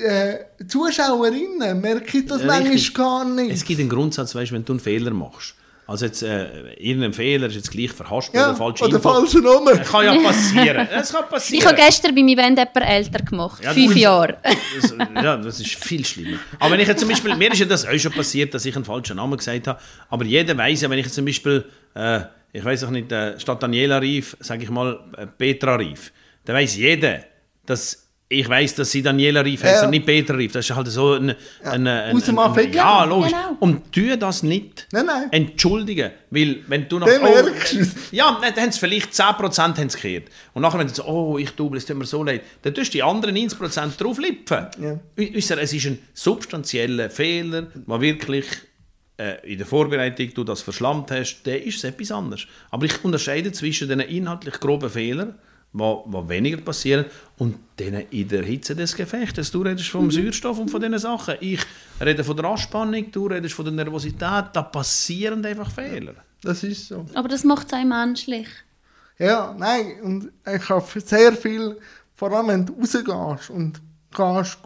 äh, 0.06 0.36
Zuschauerinnen 0.68 1.80
merken 1.82 2.28
das 2.28 2.44
manchmal 2.44 2.72
Richtig. 2.74 2.94
gar 2.94 3.26
nicht. 3.26 3.52
Es 3.52 3.64
gibt 3.66 3.80
einen 3.80 3.90
Grundsatz, 3.90 4.36
weißt, 4.36 4.52
wenn 4.52 4.66
du 4.66 4.74
einen 4.74 4.80
Fehler 4.80 5.12
machst, 5.12 5.56
Also 5.90 6.06
jetzt, 6.06 6.22
äh, 6.24 6.74
irgendein 6.74 7.14
Fehler 7.14 7.48
ist 7.48 7.56
jetzt 7.56 7.72
gleich 7.72 7.92
verhasst 7.94 8.32
Ja, 8.34 8.50
oder 8.50 8.58
falsche 8.58 8.84
oder 8.84 9.00
falsche 9.00 9.40
Nummer. 9.40 9.78
Kann 9.78 10.04
ja 10.06 10.16
passieren. 10.22 10.86
Es 11.00 11.14
kann 11.14 11.30
passieren. 11.30 11.62
Ich 11.62 11.66
habe 11.66 11.78
gestern 11.78 12.14
bei 12.14 12.22
meinem 12.22 12.38
Event 12.38 12.58
jemanden 12.60 12.82
älter 12.82 13.24
gemacht. 13.24 13.64
Ja, 13.64 13.72
Fünf 13.74 13.94
das- 13.94 14.02
Jahre. 14.02 14.38
Das, 14.82 14.94
ja, 15.24 15.38
das 15.38 15.60
ist 15.62 15.76
viel 15.76 16.04
schlimmer. 16.04 16.38
Aber 16.60 16.72
wenn 16.74 16.82
ich 16.82 16.88
jetzt 16.90 17.00
zum 17.00 17.08
Beispiel, 17.08 17.34
mir 17.38 17.54
ist 17.54 17.60
ja 17.60 17.66
das 17.66 17.86
auch 17.88 17.98
schon 17.98 18.12
passiert, 18.12 18.54
dass 18.54 18.66
ich 18.66 18.76
einen 18.76 18.84
falschen 18.84 19.16
Namen 19.16 19.38
gesagt 19.38 19.68
habe. 19.68 19.80
Aber 20.10 20.26
jeder 20.26 20.58
weiß 20.58 20.82
ja, 20.82 20.90
wenn 20.90 21.00
ich 21.00 21.06
jetzt 21.06 21.16
zum 21.16 21.24
Beispiel, 21.24 21.64
äh, 21.94 22.20
ich 22.58 22.66
weiß 22.66 22.86
auch 22.86 22.90
nicht, 22.90 23.12
äh, 23.12 23.40
statt 23.40 23.62
Daniela 23.62 24.00
Rief, 24.02 24.36
sage 24.40 24.64
ich 24.64 24.70
mal 24.70 25.00
äh, 25.16 25.28
Petra 25.28 25.76
Rief, 25.76 26.12
dann 26.46 26.56
weiß 26.56 26.76
jeder, 26.78 27.20
dass 27.66 28.04
ich 28.30 28.50
weiß, 28.50 28.76
dass 28.76 28.92
sie 28.92 29.02
Daniela 29.02 29.42
Rief 29.42 29.64
heißt 29.64 29.82
Ja. 29.82 29.86
und 29.86 29.92
nicht 29.92 30.06
Petra 30.06 30.36
Rief. 30.36 30.52
Das 30.52 30.70
ist 30.70 30.76
halt 30.76 30.88
so 30.88 31.14
ein, 31.14 31.34
ein, 31.64 31.88
ein, 31.88 32.16
Aus 32.16 32.26
dem 32.26 32.38
ein, 32.40 32.50
Affekt. 32.50 32.76
Ja, 32.76 33.06
logisch. 33.06 33.32
Genau. 33.32 33.56
Und 33.62 33.94
tu 33.94 34.18
das 34.18 34.44
nicht. 34.44 34.86
Nein, 34.92 35.06
nein. 35.06 35.28
Entschuldigen. 35.32 36.12
Weil, 36.30 36.58
wenn 36.68 36.90
du 36.90 37.00
nach. 37.00 37.08
Dann 37.08 37.22
merkst 37.22 37.74
du 37.74 37.80
es. 37.80 37.96
ja, 38.12 38.38
dann 38.42 38.64
haben 38.64 38.72
sie 38.72 38.80
vielleicht 38.80 39.14
10% 39.14 39.78
haben 39.78 39.90
sie 39.90 39.98
gekehrt. 39.98 40.30
Und 40.54 40.64
nachher, 40.64 40.80
wenn 40.80 40.88
du 40.88 40.94
sagst, 40.94 41.08
oh, 41.08 41.38
ich 41.38 41.52
double, 41.52 41.78
es 41.78 41.86
tut 41.86 41.96
mir 41.96 42.06
so 42.06 42.22
leid, 42.24 42.42
dann 42.64 42.74
tust 42.74 42.94
du 42.94 42.98
die 42.98 43.04
anderen 43.04 43.36
90% 43.38 43.98
drauflipfen. 43.98 44.68
Ja. 44.82 45.00
Es 45.16 45.50
ist 45.72 45.86
ein 45.86 46.00
substanzieller 46.14 47.10
Fehler, 47.10 47.62
der 47.76 48.02
wirklich 48.02 48.46
äh, 49.18 49.52
in 49.52 49.58
der 49.58 49.68
Vorbereitung 49.68 50.34
du 50.34 50.44
das 50.44 50.62
verschlammt 50.62 51.12
hast, 51.12 51.44
dann 51.44 51.56
ist 51.56 51.78
es 51.78 51.84
etwas 51.84 52.12
anderes. 52.12 52.48
Aber 52.70 52.86
ich 52.86 53.04
unterscheide 53.04 53.52
zwischen 53.52 53.90
den 53.90 54.00
inhaltlich 54.00 54.60
groben 54.60 54.90
Fehlern, 54.90 55.36
die 55.74 55.80
weniger 55.80 56.58
passieren, 56.58 57.06
und 57.38 57.58
denen 57.78 58.06
in 58.10 58.28
der 58.28 58.44
Hitze 58.44 58.76
des 58.76 58.96
Gefechtes. 58.96 59.52
Du 59.52 59.62
redest 59.62 59.90
vom 59.90 60.10
Sauerstoff 60.10 60.60
und 60.60 60.70
von 60.70 60.82
diesen 60.82 61.00
Sachen. 61.00 61.36
Ich 61.40 61.62
rede 62.00 62.24
von 62.24 62.38
der 62.38 62.46
Anspannung, 62.46 63.12
du 63.12 63.28
redest 63.28 63.54
von 63.54 63.66
der 63.66 63.74
Nervosität. 63.74 64.46
Da 64.54 64.62
passieren 64.64 65.46
einfach 65.46 65.70
Fehler. 65.70 66.16
Das 66.42 66.64
ist 66.64 66.88
so. 66.88 67.06
Aber 67.14 67.28
das 67.28 67.44
macht 67.44 67.68
es 67.68 67.74
auch 67.74 67.84
menschlich. 67.84 68.48
Ja, 69.20 69.56
nein, 69.58 70.00
und 70.04 70.32
ich 70.46 70.70
habe 70.70 70.86
sehr 71.00 71.34
viel, 71.34 71.78
vor 72.14 72.32
allem 72.32 72.48
wenn 72.48 72.66
du 72.66 72.74
rausgehst 72.74 73.50
und 73.50 73.82
gehst 74.16 74.60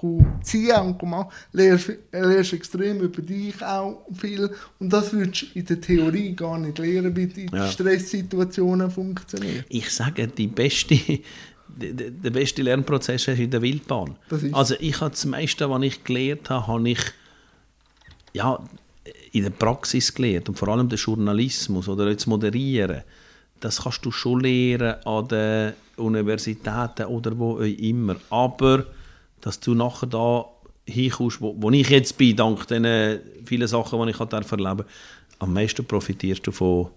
gu 0.00 0.24
ziehen 0.42 0.80
und 0.80 1.02
machen, 1.02 1.30
lernst, 1.52 1.90
lernst 2.12 2.52
extrem 2.52 3.00
über 3.00 3.20
dich 3.20 3.60
auch 3.64 4.06
viel 4.12 4.48
und 4.78 4.92
das 4.92 5.12
würdest 5.12 5.42
du 5.54 5.58
in 5.58 5.66
der 5.66 5.80
Theorie 5.80 6.36
gar 6.36 6.56
nicht 6.56 6.78
lernen, 6.78 7.14
wie 7.16 7.26
die 7.26 7.46
Ja. 7.52 7.68
Stresssituationen 7.68 8.90
funktionieren. 8.92 9.64
ich 9.68 9.90
sage, 9.90 10.28
die 10.28 10.46
beste, 10.46 10.96
der, 11.68 12.30
beste 12.30 12.62
Lernprozess 12.62 13.26
ist 13.26 13.40
in 13.40 13.50
der 13.50 13.60
Wildbahn. 13.60 14.16
Das 14.28 14.42
ist- 14.44 14.54
Also 14.54 14.76
ich 14.78 15.00
habe 15.00 15.10
das 15.10 15.26
meiste, 15.26 15.68
was 15.68 15.82
ich 15.82 16.04
gelernt 16.04 16.48
habe, 16.48 16.66
habe 16.68 16.88
ich 16.90 17.00
ja, 18.32 18.56
in 19.32 19.42
der 19.42 19.50
Praxis 19.50 20.14
gelernt 20.14 20.48
und 20.48 20.56
vor 20.56 20.68
allem 20.68 20.88
der 20.88 20.98
Journalismus 20.98 21.88
oder 21.88 22.08
jetzt 22.08 22.26
Moderieren. 22.26 23.02
Das 23.58 23.82
kannst 23.82 24.04
du 24.04 24.12
schon 24.12 24.40
lernen 24.40 24.94
an 25.04 25.26
den 25.26 25.72
Universitäten 25.96 27.06
oder 27.06 27.36
wo 27.36 27.58
immer. 27.58 28.14
Aber 28.30 28.86
dass 29.48 29.60
du 29.60 29.74
nachher 29.74 30.06
da 30.06 30.44
hinkommst, 30.86 31.40
wo, 31.40 31.54
wo 31.58 31.70
ich 31.70 31.88
jetzt 31.88 32.18
bin, 32.18 32.36
dank 32.36 32.66
den 32.66 33.18
vielen 33.46 33.66
Sachen, 33.66 33.98
die 34.02 34.10
ich 34.10 34.20
erleben. 34.20 34.58
Durfte, 34.58 34.84
am 35.38 35.54
meisten 35.54 35.86
profitierst 35.86 36.46
du 36.46 36.52
von 36.52 36.88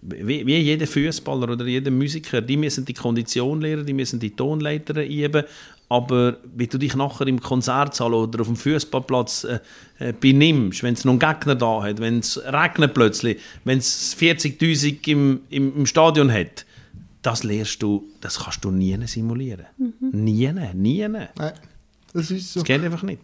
wie, 0.00 0.46
wie 0.46 0.56
jeder 0.56 0.86
Fußballer 0.86 1.50
oder 1.50 1.66
jeder 1.66 1.90
Musiker, 1.90 2.40
die 2.40 2.56
müssen 2.56 2.86
die 2.86 2.94
Kondition 2.94 3.60
lernen, 3.60 3.84
die 3.84 3.92
müssen 3.92 4.18
die 4.18 4.34
Tonleiter 4.34 5.04
üben, 5.04 5.44
aber 5.90 6.38
wie 6.56 6.66
du 6.66 6.78
dich 6.78 6.96
nachher 6.96 7.26
im 7.26 7.40
Konzertsaal 7.40 8.14
oder 8.14 8.40
auf 8.40 8.46
dem 8.46 8.56
Fußballplatz 8.56 9.44
äh, 9.44 9.58
äh, 9.98 10.14
benimmst, 10.18 10.82
wenn 10.82 10.94
es 10.94 11.04
noch 11.04 11.12
einen 11.12 11.20
Gegner 11.20 11.56
da 11.56 11.82
hat, 11.82 12.00
wenn 12.00 12.20
es 12.20 12.42
regnet 12.42 12.94
plötzlich, 12.94 13.38
wenn 13.64 13.78
es 13.78 14.16
40'000 14.18 15.06
im, 15.08 15.40
im, 15.50 15.76
im 15.76 15.86
Stadion 15.86 16.32
hat, 16.32 16.64
das 17.22 17.44
lernst 17.44 17.82
du, 17.82 18.04
das 18.20 18.38
kannst 18.38 18.64
du 18.64 18.70
nie 18.70 18.96
simulieren. 19.06 19.66
Nie, 20.00 20.52
nie. 20.74 21.08
Nein, 21.08 21.28
das 22.12 22.30
ist 22.30 22.52
so. 22.52 22.60
Das 22.60 22.66
geht 22.66 22.82
einfach 22.82 23.02
nicht. 23.02 23.20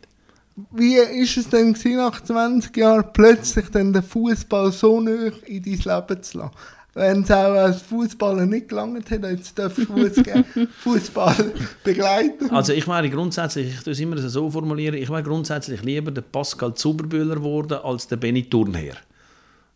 Wie 0.70 0.94
ist 0.94 1.36
es 1.36 1.48
denn 1.48 1.72
gewesen, 1.72 1.96
nach 1.96 2.20
20 2.20 2.76
Jahren 2.76 3.04
plötzlich 3.12 3.70
dann 3.70 3.92
den 3.92 4.02
Fußball 4.02 4.70
so 4.70 5.00
nah 5.00 5.30
in 5.46 5.62
dein 5.62 5.78
Leben 5.78 6.22
zu 6.22 6.38
lassen? 6.38 6.54
Wenn 6.96 7.22
es 7.22 7.30
auch 7.32 7.54
als 7.54 7.82
Fußballer 7.82 8.46
nicht 8.46 8.68
gelangt 8.68 9.10
hat, 9.10 9.24
jetzt 9.24 9.58
darfst 9.58 9.78
du 9.78 10.10
Fußball 10.80 11.52
begleiten. 11.82 12.50
Also 12.50 12.72
ich 12.72 12.86
wäre 12.86 13.10
grundsätzlich, 13.10 13.74
ich 13.74 13.80
tue 13.80 13.94
es 13.94 14.00
immer 14.00 14.16
so 14.16 14.48
formulieren, 14.48 14.94
ich 14.94 15.10
wäre 15.10 15.24
grundsätzlich 15.24 15.82
lieber 15.82 16.12
der 16.12 16.22
Pascal 16.22 16.72
Zuberbühler 16.74 17.34
geworden 17.34 17.78
als 17.82 18.06
der 18.06 18.16
Benny 18.16 18.44
Turnherr. 18.48 18.94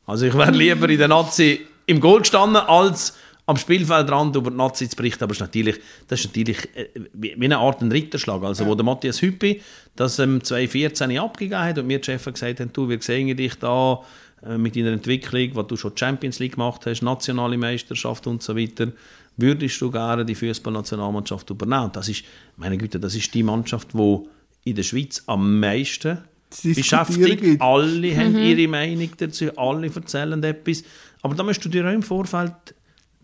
Also 0.07 0.27
ich 0.27 0.35
wäre 0.35 0.53
lieber 0.53 0.89
in 0.89 0.99
der 0.99 1.09
Nazi 1.09 1.67
im 1.87 1.99
Goal 2.01 2.21
gestanden, 2.21 2.63
als 2.63 3.15
am 3.49 3.57
Spielfeldrand 3.57 4.37
über 4.37 4.51
die 4.51 4.59
Nazi 4.59 4.87
zu 4.91 4.95
berichten. 4.95 5.25
Aber 5.25 5.33
es 5.33 5.39
ist 5.39 5.41
natürlich, 5.41 5.77
das 6.07 6.21
ist 6.21 6.27
natürlich 6.27 6.59
äh, 6.77 6.89
wie 7.15 7.33
eine 7.33 7.57
Art 7.57 7.81
ein 7.81 7.91
Ritterschlag. 7.91 8.43
Also 8.43 8.67
wo 8.67 8.75
der 8.75 8.85
Matthias 8.85 9.23
Hüppi 9.23 9.63
das 9.97 10.19
ähm, 10.19 10.45
2014 10.45 11.19
abgegeben 11.19 11.59
hat 11.59 11.79
und 11.79 11.87
mir 11.87 11.99
die 11.99 12.05
Chefs 12.05 12.27
gesagt 12.27 12.61
haben, 12.61 12.71
du, 12.75 12.91
wir 12.91 13.01
sehen 13.01 13.35
dich 13.35 13.55
da 13.55 14.03
äh, 14.47 14.59
mit 14.59 14.77
deiner 14.77 14.93
Entwicklung, 14.93 15.53
was 15.55 15.67
du 15.67 15.77
schon 15.79 15.97
Champions 15.97 16.41
League 16.41 16.57
gemacht 16.57 16.85
hast, 16.85 17.01
nationale 17.01 17.57
Meisterschaft 17.57 18.27
und 18.27 18.43
so 18.43 18.55
weiter, 18.55 18.93
würdest 19.39 19.81
du 19.81 19.91
gerne 19.91 20.27
die 20.27 20.35
Fußballnationalmannschaft 20.35 21.49
übernehmen? 21.49 21.89
Das 21.95 22.11
ist, 22.11 22.25
meine 22.59 22.77
Güte, 22.77 23.01
das 23.01 23.15
ist 23.15 23.33
die 23.33 23.43
Mannschaft, 23.43 23.95
die 23.95 24.19
in 24.65 24.77
der 24.77 24.83
Schweiz 24.83 25.23
am 25.25 25.59
meisten 25.59 26.19
beschäftigt. 26.63 27.41
gibt. 27.41 27.63
Alle 27.63 28.15
haben 28.15 28.37
ihre 28.37 28.69
Meinung 28.69 29.09
dazu, 29.17 29.47
alle 29.57 29.87
erzählen 29.87 30.43
etwas. 30.45 30.85
Aber 31.23 31.35
da 31.35 31.43
musst 31.43 31.65
du 31.65 31.71
dir 31.71 31.87
auch 31.87 31.93
im 31.93 32.03
Vorfeld 32.03 32.53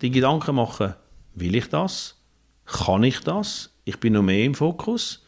die 0.00 0.10
Gedanken 0.10 0.56
machen, 0.56 0.94
will 1.34 1.54
ich 1.54 1.68
das? 1.68 2.16
Kann 2.66 3.02
ich 3.02 3.20
das? 3.20 3.70
Ich 3.84 3.98
bin 4.00 4.14
noch 4.14 4.22
mehr 4.22 4.44
im 4.44 4.54
Fokus 4.54 5.24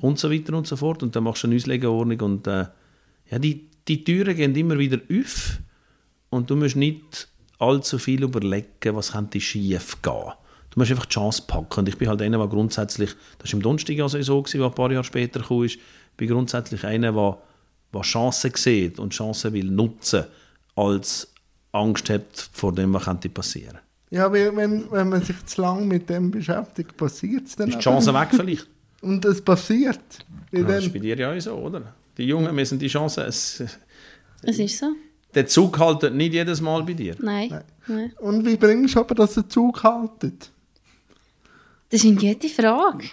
und 0.00 0.18
so 0.18 0.30
weiter 0.30 0.54
und 0.54 0.66
so 0.66 0.76
fort. 0.76 1.02
Und 1.02 1.14
dann 1.14 1.24
machst 1.24 1.42
du 1.42 1.46
eine 1.46 1.56
Auslegeordnung 1.56 2.20
und 2.20 2.46
äh, 2.46 2.66
ja, 3.30 3.38
die, 3.38 3.68
die 3.88 4.04
Türen 4.04 4.36
gehen 4.36 4.54
immer 4.54 4.78
wieder 4.78 4.98
auf 5.10 5.58
und 6.30 6.50
du 6.50 6.56
musst 6.56 6.76
nicht 6.76 7.28
allzu 7.58 7.98
viel 7.98 8.22
überlegen, 8.24 8.96
was 8.96 9.12
könnte 9.12 9.40
schief 9.40 10.02
gehen. 10.02 10.32
Du 10.70 10.80
musst 10.80 10.90
einfach 10.90 11.06
die 11.06 11.14
Chance 11.14 11.42
packen. 11.46 11.80
Und 11.80 11.88
ich 11.88 11.98
bin 11.98 12.08
halt 12.08 12.22
einer, 12.22 12.38
der 12.38 12.48
grundsätzlich, 12.48 13.10
das 13.38 13.52
war 13.52 13.58
im 13.58 13.62
Donnerstag 13.62 14.00
also 14.00 14.20
so, 14.22 14.42
gewesen, 14.42 14.60
was 14.60 14.70
ein 14.70 14.74
paar 14.74 14.90
Jahre 14.90 15.04
später 15.04 15.40
ist, 15.62 15.74
ich 15.76 16.16
bin 16.16 16.28
grundsätzlich 16.28 16.84
einer, 16.84 17.12
der, 17.12 17.38
der 17.92 18.00
Chancen 18.00 18.52
sieht 18.54 18.98
und 18.98 19.12
Chancen 19.12 19.52
will 19.52 19.70
nutzen, 19.70 20.24
als 20.74 21.32
Angst 21.72 22.10
hat 22.10 22.48
vor 22.52 22.72
dem, 22.72 22.92
was 22.94 23.04
könnte 23.04 23.28
passieren. 23.28 23.78
Ja, 24.12 24.30
weil 24.30 24.54
wenn, 24.54 24.92
wenn 24.92 25.08
man 25.08 25.22
sich 25.22 25.42
zu 25.46 25.62
lange 25.62 25.86
mit 25.86 26.10
dem 26.10 26.30
beschäftigt, 26.30 26.94
passiert 26.98 27.46
es 27.46 27.56
dann 27.56 27.70
Ist 27.70 27.78
die. 27.78 27.82
Chance 27.82 28.12
weg 28.12 28.28
vielleicht? 28.30 28.68
Und 29.00 29.24
es 29.24 29.40
passiert. 29.40 30.00
Ja, 30.52 30.62
das 30.64 30.84
ist 30.84 30.92
bei 30.92 30.98
dir 30.98 31.16
ja 31.16 31.32
auch 31.32 31.40
so, 31.40 31.54
oder? 31.54 31.94
Die 32.18 32.24
Jungen 32.24 32.54
müssen 32.54 32.78
die 32.78 32.88
Chance... 32.88 33.22
Es, 33.22 33.62
Es 34.42 34.58
ist 34.58 34.78
so. 34.78 34.88
der 35.34 35.46
Zug 35.46 35.78
haltet 35.78 36.14
nicht 36.14 36.34
jedes 36.34 36.60
Mal 36.60 36.82
bei 36.82 36.92
dir. 36.92 37.16
Nein. 37.20 37.64
Nein. 37.86 38.12
und 38.18 38.44
wie 38.44 38.56
bringst 38.56 38.96
du 38.96 39.00
aber, 39.00 39.14
dass 39.14 39.32
der 39.32 39.48
Zug 39.48 39.82
haltet? 39.82 40.50
Das 41.88 42.04
ist 42.04 42.10
eine 42.10 42.16
gute 42.16 42.50
Frage. 42.50 43.06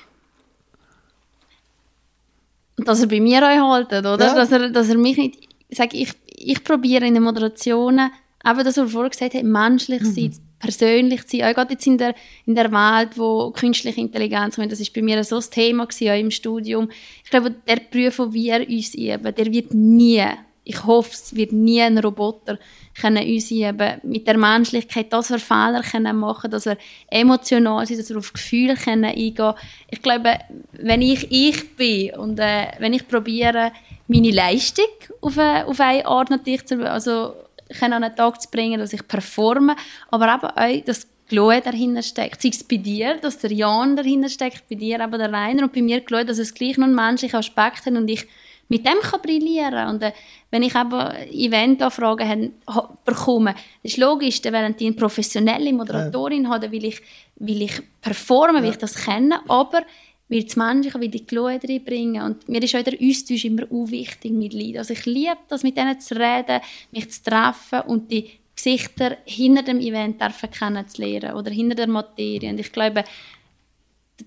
Und 2.78 2.88
dass 2.90 3.00
er 3.00 3.08
bei 3.08 3.22
mir 3.22 3.42
auch 3.42 3.72
haltet, 3.74 4.06
oder? 4.06 4.26
Ja. 4.26 4.36
Dass, 4.36 4.52
er, 4.52 4.70
dass 4.70 4.90
er 4.90 4.98
mich 4.98 5.16
nicht... 5.16 5.48
Ich 5.70 5.78
sage, 5.78 5.96
ich, 5.96 6.12
ich 6.36 6.62
probiere 6.62 7.08
in 7.08 7.14
den 7.14 7.24
Moderationen, 7.24 8.12
eben 8.46 8.64
das, 8.66 8.76
was 8.76 8.78
wir 8.78 8.88
vorher 8.90 9.12
gesagt 9.12 9.34
haben, 9.36 9.50
menschlich 9.50 10.04
zu 10.04 10.12
sein, 10.12 10.34
persönlich 10.60 11.26
zu 11.26 11.38
sein. 11.38 11.50
Auch 11.50 11.56
gerade 11.56 11.74
jetzt 11.74 11.88
in 11.88 11.98
der, 11.98 12.14
in 12.46 12.56
der 12.56 12.72
Welt, 12.72 13.18
wo 13.18 13.52
künstliche 13.52 14.02
Intelligenz 14.02 14.56
kommt, 14.56 14.72
das 14.72 14.80
ist 14.80 14.94
bei 14.94 15.02
mir 15.02 15.24
so 15.24 15.38
ein 15.38 15.44
Thema 15.50 15.86
gewesen, 15.86 16.10
auch 16.10 16.20
im 16.20 16.32
Studium. 16.32 16.90
Ich 17.24 17.30
glaube, 17.30 17.52
der 17.52 17.78
Beruf, 17.78 18.18
den 18.18 18.34
wir 18.34 18.68
uns 18.68 18.94
üben, 18.94 19.36
der 19.36 19.52
wird 19.52 19.74
nie, 19.74 20.24
ich 20.64 20.84
hoffe, 20.84 21.12
es 21.14 21.36
wird 21.36 21.52
nie 21.52 21.82
ein 21.82 21.98
Roboter 21.98 22.60
können 23.00 23.26
uns 23.26 23.50
üben, 23.50 24.02
mit 24.04 24.28
der 24.28 24.38
Menschlichkeit, 24.38 25.12
dass 25.14 25.30
wir 25.30 25.40
Fehler 25.40 25.82
können 25.82 26.18
machen 26.18 26.52
dass 26.52 26.66
wir 26.66 26.78
emotional 27.10 27.86
sind, 27.86 28.00
dass 28.00 28.10
wir 28.10 28.18
auf 28.18 28.34
Gefühle 28.34 28.76
können 28.76 29.06
eingehen 29.06 29.54
Ich 29.90 30.02
glaube, 30.02 30.38
wenn 30.74 31.02
ich 31.02 31.32
ich 31.32 31.76
bin 31.76 32.16
und 32.16 32.40
äh, 32.40 32.68
wenn 32.80 32.94
ich 32.94 33.08
probiere, 33.08 33.72
meine 34.08 34.32
Leistung 34.32 34.86
auf 35.22 35.38
eine, 35.38 35.68
auf 35.68 35.80
eine 35.80 36.06
Art 36.06 36.30
natürlich 36.30 36.66
zu, 36.66 36.80
also 36.90 37.34
können 37.80 37.94
an 37.94 38.04
einen 38.04 38.16
Tag 38.16 38.42
zu 38.42 38.50
bringen, 38.50 38.80
dass 38.80 38.94
ich 38.94 39.08
performe, 39.08 39.76
aber 40.10 40.34
eben 40.34 40.80
auch, 40.82 40.86
dass 40.86 41.08
Chloe 41.28 41.62
dahinter 41.62 42.02
steckt. 42.02 42.42
Sei 42.42 42.50
es 42.50 42.64
bei 42.64 42.78
dir, 42.78 43.16
dass 43.18 43.38
der 43.38 43.52
Jan 43.52 43.96
dahinter 43.96 44.30
steckt, 44.30 44.68
bei 44.68 44.76
dir 44.76 45.00
eben 45.00 45.12
der 45.20 45.32
Rainer 45.32 45.64
und 45.64 45.74
bei 45.74 45.82
mir 45.82 46.02
Chloe, 46.02 46.26
dass 46.26 46.40
es 46.40 46.54
gleich 46.54 46.78
noch 46.78 46.86
einen 46.88 46.96
menschlichen 46.96 47.38
Aspekt 47.38 47.86
hat 47.86 47.94
und 47.94 48.08
ich 48.10 48.26
mit 48.72 48.86
dem 48.86 49.00
kann 49.02 49.22
brillieren 49.22 49.88
Und 49.90 50.04
äh, 50.04 50.12
wenn 50.52 50.62
ich 50.62 50.76
eben 50.76 51.12
Event-Anfragen 51.32 52.28
han- 52.30 52.52
ha- 52.68 52.90
bekomme, 53.04 53.56
das 53.84 53.94
ist 53.94 53.98
logisch, 53.98 54.42
dann 54.44 54.54
während 54.54 54.80
die 54.80 54.86
eine 54.88 54.96
professionelle 54.96 55.74
Moderatorin 55.74 56.48
haben, 56.50 56.62
dann 56.62 56.72
will 56.72 56.86
ich, 56.86 57.02
will 57.38 57.64
ich 57.64 57.82
performen, 58.02 58.62
will 58.62 58.70
ich 58.70 58.78
das 58.78 58.94
kennen, 58.96 59.34
aber 59.48 59.82
wieder 60.30 60.46
das 60.46 60.56
Menschliche, 60.56 61.02
wieder 61.02 61.12
die 61.12 61.26
Glut 61.26 61.64
reinbringen. 61.68 62.22
Und 62.22 62.48
mir 62.48 62.64
ist 62.64 62.76
auch 62.76 62.84
der 62.84 62.98
Austausch 63.02 63.46
immer 63.46 63.64
auch 63.64 63.90
wichtig 63.90 64.32
mit 64.32 64.54
Leuten. 64.54 64.78
Also 64.78 64.94
ich 64.94 65.06
liebe 65.06 65.38
das, 65.48 65.64
mit 65.64 65.76
denen 65.76 66.00
zu 66.00 66.16
reden, 66.16 66.62
mich 66.92 67.12
zu 67.12 67.24
treffen 67.24 67.82
und 67.88 68.12
die 68.12 68.30
Gesichter 68.56 69.18
hinter 69.26 69.64
dem 69.64 69.80
Event 69.80 70.22
dürfen 70.22 70.52
kennenzulernen 70.52 71.34
oder 71.34 71.50
hinter 71.50 71.76
der 71.76 71.88
Materie. 71.88 72.50
Und 72.50 72.60
ich 72.60 72.72
glaube, 72.72 73.04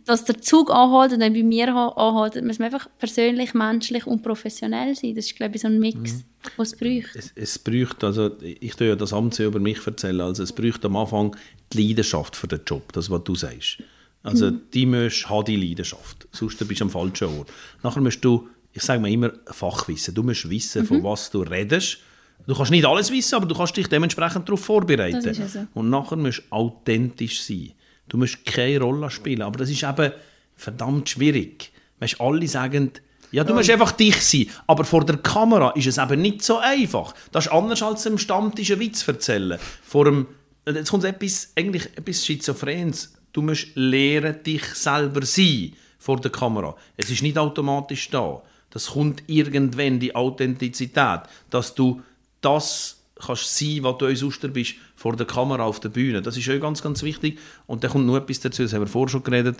dass 0.06 0.24
der 0.24 0.40
Zug 0.40 0.70
anholt 0.70 1.12
und 1.12 1.20
dann 1.20 1.34
bei 1.34 1.42
mir 1.42 1.68
anholt, 1.68 2.42
muss 2.42 2.58
man 2.58 2.72
einfach 2.72 2.88
persönlich, 2.98 3.52
menschlich 3.52 4.06
und 4.06 4.22
professionell 4.22 4.94
sein. 4.94 5.14
Das 5.14 5.26
ist, 5.26 5.36
glaube 5.36 5.56
ich, 5.56 5.62
so 5.62 5.68
ein 5.68 5.78
Mix, 5.78 5.98
mhm. 5.98 6.24
was 6.56 6.72
es 6.72 6.78
braucht. 6.78 7.14
Es, 7.14 7.32
es 7.34 7.58
braucht, 7.58 8.02
also 8.02 8.30
ich 8.40 8.74
tue 8.74 8.88
ja 8.88 8.96
das 8.96 9.12
Amt 9.12 9.38
über 9.38 9.60
mich 9.60 9.86
erzählen, 9.86 10.22
also 10.22 10.42
es 10.42 10.52
braucht 10.52 10.84
am 10.84 10.96
Anfang 10.96 11.36
die 11.72 11.88
Leidenschaft 11.88 12.34
für 12.34 12.48
den 12.48 12.60
Job, 12.66 12.92
das, 12.92 13.10
was 13.10 13.24
du 13.24 13.34
sagst. 13.34 13.78
Also 14.22 14.50
mhm. 14.50 14.60
die 14.72 14.86
musst 14.86 15.28
haben 15.28 15.44
die 15.44 15.56
Leidenschaft, 15.56 16.28
sonst 16.30 16.58
bist 16.66 16.80
du 16.80 16.84
am 16.84 16.90
falschen 16.90 17.28
Ort. 17.38 17.52
Nachher 17.82 18.00
musst 18.00 18.24
du, 18.24 18.48
ich 18.72 18.82
sage 18.82 19.00
mal 19.00 19.10
immer, 19.10 19.32
Fachwissen. 19.46 20.14
Du 20.14 20.22
musst 20.22 20.48
wissen, 20.48 20.82
mhm. 20.82 20.86
von 20.86 21.04
was 21.04 21.30
du 21.30 21.42
redest. 21.42 21.98
Du 22.46 22.54
kannst 22.54 22.70
nicht 22.70 22.84
alles 22.84 23.10
wissen, 23.10 23.36
aber 23.36 23.46
du 23.46 23.54
kannst 23.54 23.76
dich 23.76 23.88
dementsprechend 23.88 24.48
darauf 24.48 24.64
vorbereiten. 24.64 25.22
Das 25.22 25.38
ist 25.38 25.52
so. 25.52 25.66
Und 25.74 25.90
nachher 25.90 26.16
musst 26.16 26.38
du 26.38 26.54
authentisch 26.54 27.42
sein. 27.42 27.72
Du 28.08 28.16
musst 28.16 28.44
keine 28.44 28.80
Rolle 28.80 29.10
spielen. 29.10 29.42
Aber 29.42 29.58
das 29.58 29.70
ist 29.70 29.82
eben 29.82 30.12
verdammt 30.56 31.08
schwierig. 31.08 31.72
Weißt, 32.00 32.20
alle 32.20 32.48
sagen, 32.48 32.90
ja, 33.30 33.44
du 33.44 33.54
musst 33.54 33.70
einfach 33.70 33.92
dich 33.92 34.20
sein. 34.20 34.46
Aber 34.66 34.84
vor 34.84 35.04
der 35.04 35.16
Kamera 35.16 35.70
ist 35.70 35.86
es 35.86 35.98
eben 35.98 36.20
nicht 36.20 36.42
so 36.42 36.58
einfach. 36.58 37.14
Das 37.30 37.46
ist 37.46 37.52
anders 37.52 37.82
als 37.82 38.04
im 38.06 38.18
Stammtisch 38.18 38.70
einen 38.70 38.80
Witz 38.80 39.06
erzählen. 39.06 39.58
Vor 39.84 40.04
dem, 40.04 40.26
jetzt 40.66 40.90
kommt 40.90 41.04
etwas, 41.04 41.52
eigentlich 41.56 41.86
etwas 41.96 42.26
Schizophrenes. 42.26 43.14
Du 43.32 43.42
musst 43.42 43.68
lernen, 43.74 44.42
dich 44.42 44.64
selber 44.74 45.24
sein 45.24 45.72
vor 45.98 46.20
der 46.20 46.30
Kamera. 46.30 46.76
Es 46.96 47.10
ist 47.10 47.22
nicht 47.22 47.38
automatisch 47.38 48.10
da. 48.10 48.42
Das 48.70 48.88
kommt 48.88 49.22
irgendwann, 49.26 50.00
die 50.00 50.14
Authentizität, 50.14 51.20
dass 51.50 51.74
du 51.74 52.02
das 52.40 52.98
kannst 53.24 53.56
sein, 53.56 53.82
was 53.82 53.98
du 53.98 54.14
sonst 54.16 54.52
bist, 54.52 54.74
vor 54.96 55.16
der 55.16 55.26
Kamera 55.26 55.64
auf 55.64 55.80
der 55.80 55.90
Bühne. 55.90 56.22
Das 56.22 56.36
ist 56.36 56.48
auch 56.50 56.60
ganz, 56.60 56.82
ganz 56.82 57.02
wichtig. 57.02 57.38
Und 57.66 57.84
da 57.84 57.88
kommt 57.88 58.06
noch 58.06 58.16
etwas 58.16 58.40
dazu, 58.40 58.62
das 58.62 58.72
haben 58.72 58.82
wir 58.82 58.88
vorher 58.88 59.10
schon 59.10 59.22
geredet, 59.22 59.58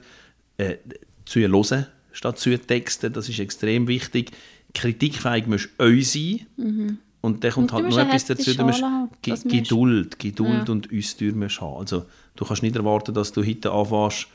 äh, 0.56 0.76
zu 1.24 1.40
hören 1.40 1.86
statt 2.12 2.38
zu 2.38 2.56
texten, 2.58 3.12
das 3.12 3.28
ist 3.28 3.38
extrem 3.38 3.88
wichtig. 3.88 4.32
Kritikfähig 4.74 5.46
musst 5.46 5.70
du 5.78 5.84
euch 5.84 6.10
sein. 6.10 6.46
Mhm. 6.56 6.98
Und 7.22 7.44
dann 7.44 7.52
kommt 7.52 7.72
und 7.72 7.84
halt 7.84 7.88
noch 7.88 7.98
etwas 7.98 8.26
dazu, 8.26 8.52
du 8.52 8.64
musst 8.64 8.84
Ge 9.22 9.36
Geduld, 9.44 10.18
Geduld 10.18 10.66
ja. 10.68 10.72
und 10.72 10.88
Austür 10.92 11.32
musst 11.34 11.60
haben. 11.60 11.76
Also 11.76 12.04
du 12.36 12.44
kannst 12.44 12.62
nicht 12.62 12.76
erwarten, 12.76 13.14
dass 13.14 13.32
du 13.32 13.44
heute 13.44 13.70
anfängst 13.70 14.26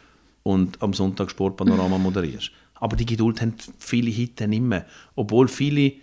und 0.44 0.82
am 0.82 0.94
Sonntag 0.94 1.30
Sportpanorama 1.30 1.98
moderierst. 1.98 2.52
Aber 2.76 2.96
die 2.96 3.06
Geduld 3.06 3.42
haben 3.42 3.56
viele 3.78 4.10
heute 4.10 4.48
nicht 4.48 4.62
mehr. 4.62 4.86
Obwohl 5.16 5.50
viele 5.50 5.94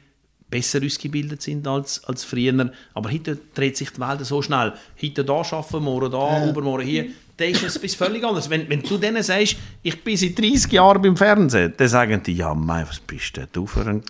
besser 0.51 0.85
ausgebildet 0.85 1.41
sind 1.41 1.67
als, 1.67 2.05
als 2.05 2.23
früher. 2.23 2.71
Aber 2.93 3.11
heute 3.11 3.39
dreht 3.55 3.77
sich 3.79 3.91
die 3.91 4.01
Welt 4.01 4.25
so 4.27 4.43
schnell. 4.43 4.75
Heute 5.01 5.25
da 5.25 5.33
arbeiten, 5.33 5.83
morgen 5.83 6.13
da, 6.13 6.45
ja. 6.45 6.51
übermorgen 6.51 6.87
hier. 6.87 7.07
Da 7.37 7.47
ist 7.47 7.65
es 7.65 7.79
bis 7.79 7.95
völlig 7.95 8.23
anders. 8.23 8.49
Wenn, 8.51 8.69
wenn 8.69 8.83
du 8.83 8.99
denen 8.99 9.23
sagst, 9.23 9.57
ich 9.83 10.05
bin 10.05 10.17
seit 10.17 10.39
30 10.39 10.71
Jahren 10.71 11.03
beim 11.03 11.17
Fernsehen, 11.17 11.73
dann 11.77 11.89
sagen 11.89 12.23
die, 12.23 12.35
ja, 12.35 12.55
mein, 12.55 12.87
was 12.87 13.01
bist 13.01 13.37
denn 13.37 13.49
du 13.53 13.67
für 13.67 13.87
ein... 13.87 14.03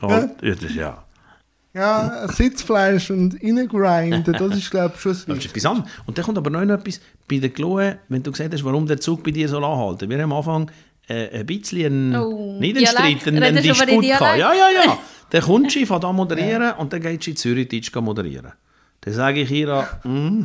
Oh, 0.00 0.08
ja. 0.08 0.30
Das, 0.40 0.74
ja. 0.74 1.05
Ja, 1.76 2.26
Sitzfleisch 2.28 3.10
und 3.10 3.36
reingrinden, 3.42 4.32
das 4.32 4.56
ist, 4.56 4.70
glaube 4.70 4.94
ich, 4.94 5.00
schon 5.02 5.12
das 5.12 5.28
Wichtigste. 5.28 5.68
Und 6.06 6.16
dann 6.16 6.24
kommt 6.24 6.38
aber 6.38 6.48
noch 6.48 6.62
etwas 6.62 7.02
bei 7.28 7.38
der 7.38 7.50
Chloe, 7.50 7.98
wenn 8.08 8.22
du 8.22 8.32
gesagt 8.32 8.54
hast, 8.54 8.64
warum 8.64 8.86
der 8.86 8.98
Zug 8.98 9.22
bei 9.22 9.30
dir 9.30 9.46
so 9.46 9.58
anhalten. 9.58 10.08
Wir 10.08 10.16
haben 10.16 10.32
am 10.32 10.38
Anfang 10.38 10.70
äh, 11.06 11.40
ein 11.40 11.44
bisschen, 11.44 12.16
oh, 12.16 12.58
nicht 12.58 12.76
einen 12.96 13.42
einen, 13.42 13.62
Disput 13.62 14.02
gehabt. 14.02 14.38
Ja, 14.38 14.54
ja, 14.54 14.68
ja. 14.84 14.98
Dann 15.30 15.42
kommst 15.42 15.76
du, 15.76 15.84
fährst 15.84 16.04
an 16.04 16.16
moderieren 16.16 16.62
ja. 16.62 16.76
und 16.76 16.92
dann 16.92 17.00
gehst 17.00 17.26
du 17.26 17.30
in 17.32 17.36
Zürich 17.36 17.68
Deutsch 17.68 17.92
moderieren. 17.96 18.52
Dann 19.00 19.12
sage 19.12 19.40
ich 19.40 19.50
ihr, 19.50 19.86
mm, 20.04 20.42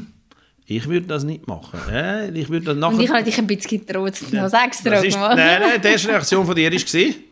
ich 0.65 0.87
würde 0.87 1.05
das 1.05 1.23
nicht 1.23 1.47
machen. 1.47 1.79
Ja, 1.87 2.25
ich 2.25 2.49
würde 2.49 2.65
das 2.65 2.77
nachher... 2.77 2.95
Und 2.95 3.01
ich 3.01 3.09
habe 3.11 3.23
dich 3.23 3.37
ein 3.37 3.45
bisschen 3.45 3.85
getraut, 3.85 4.15
noch 4.31 4.49
sagst 4.49 4.83
du 4.83 4.89
Nein, 4.89 5.35
nein, 5.37 5.81
die 5.83 5.87
erste 5.87 6.09
Reaktion 6.09 6.45
von 6.47 6.55
dir 6.55 6.71
war, 6.71 7.13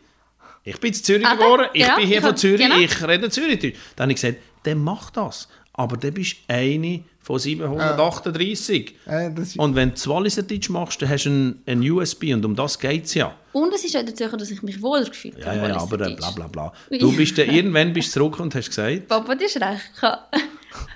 ich 0.64 0.78
bin 0.78 0.92
in 0.92 0.94
Zürich 0.94 1.26
ah, 1.26 1.34
geboren, 1.34 1.66
ich 1.72 1.82
ja, 1.82 1.96
bin 1.96 2.06
hier 2.06 2.18
ich 2.18 2.24
von 2.24 2.36
Zürich, 2.36 2.60
genau. 2.60 2.78
ich 2.78 3.08
rede 3.08 3.30
Zürich. 3.30 3.74
Dann 3.96 4.04
habe 4.04 4.12
ich 4.12 4.20
gesagt, 4.20 4.38
dann 4.64 4.78
mach 4.78 5.10
das. 5.10 5.48
Aber 5.72 5.96
dann 5.96 6.12
bist 6.12 6.36
du 6.46 6.54
eine 6.54 7.04
von 7.20 7.38
738. 7.38 8.94
Äh, 9.06 9.30
und 9.56 9.74
wenn 9.74 9.94
du 9.94 10.10
Walliserdeutsch 10.10 10.68
machst, 10.68 11.00
dann 11.00 11.08
hast 11.08 11.24
du 11.24 11.30
ein, 11.30 11.62
ein 11.66 11.90
USB 11.90 12.24
und 12.34 12.44
um 12.44 12.56
das 12.56 12.78
geht 12.78 13.06
es 13.06 13.14
ja. 13.14 13.34
Und 13.52 13.72
es 13.72 13.84
ist 13.84 13.96
auch 13.96 14.04
dazu, 14.04 14.36
dass 14.36 14.50
ich 14.50 14.62
mich 14.62 14.82
wohler 14.82 15.04
gefühlt 15.04 15.44
habe. 15.44 15.56
Ja, 15.56 15.68
ja, 15.68 15.76
aber 15.76 16.00
äh, 16.06 16.14
bla 16.14 16.30
bla 16.30 16.46
bla. 16.48 16.72
Du 16.98 17.14
bist 17.16 17.38
dann, 17.38 17.48
irgendwann 17.48 17.92
bist 17.92 18.12
zurück 18.12 18.38
und 18.40 18.54
hast 18.54 18.68
gesagt... 18.68 19.08
Papa, 19.08 19.34
du 19.34 19.44
hast 19.44 19.56
recht. 19.56 19.90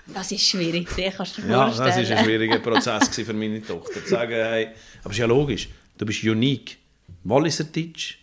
Das 0.07 0.31
ist 0.31 0.43
schwierig, 0.43 0.89
das 0.97 1.17
kannst 1.17 1.39
du 1.39 1.43
dir 1.43 1.51
ja, 1.51 1.65
vorstellen. 1.65 1.89
Ja, 1.89 1.97
das 1.97 2.11
war 2.11 2.19
ein 2.19 2.25
schwieriger 2.25 2.59
Prozess 2.59 3.09
für 3.09 3.33
meine 3.33 3.61
Tochter. 3.61 4.05
Zu 4.05 4.11
sagen, 4.11 4.33
hey, 4.33 4.69
aber 5.01 5.11
es 5.11 5.17
ist 5.17 5.19
ja 5.19 5.27
logisch, 5.27 5.69
du 5.99 6.07
bist 6.07 6.23
unique. 6.23 6.77
Walliserdeutsch, 7.25 8.19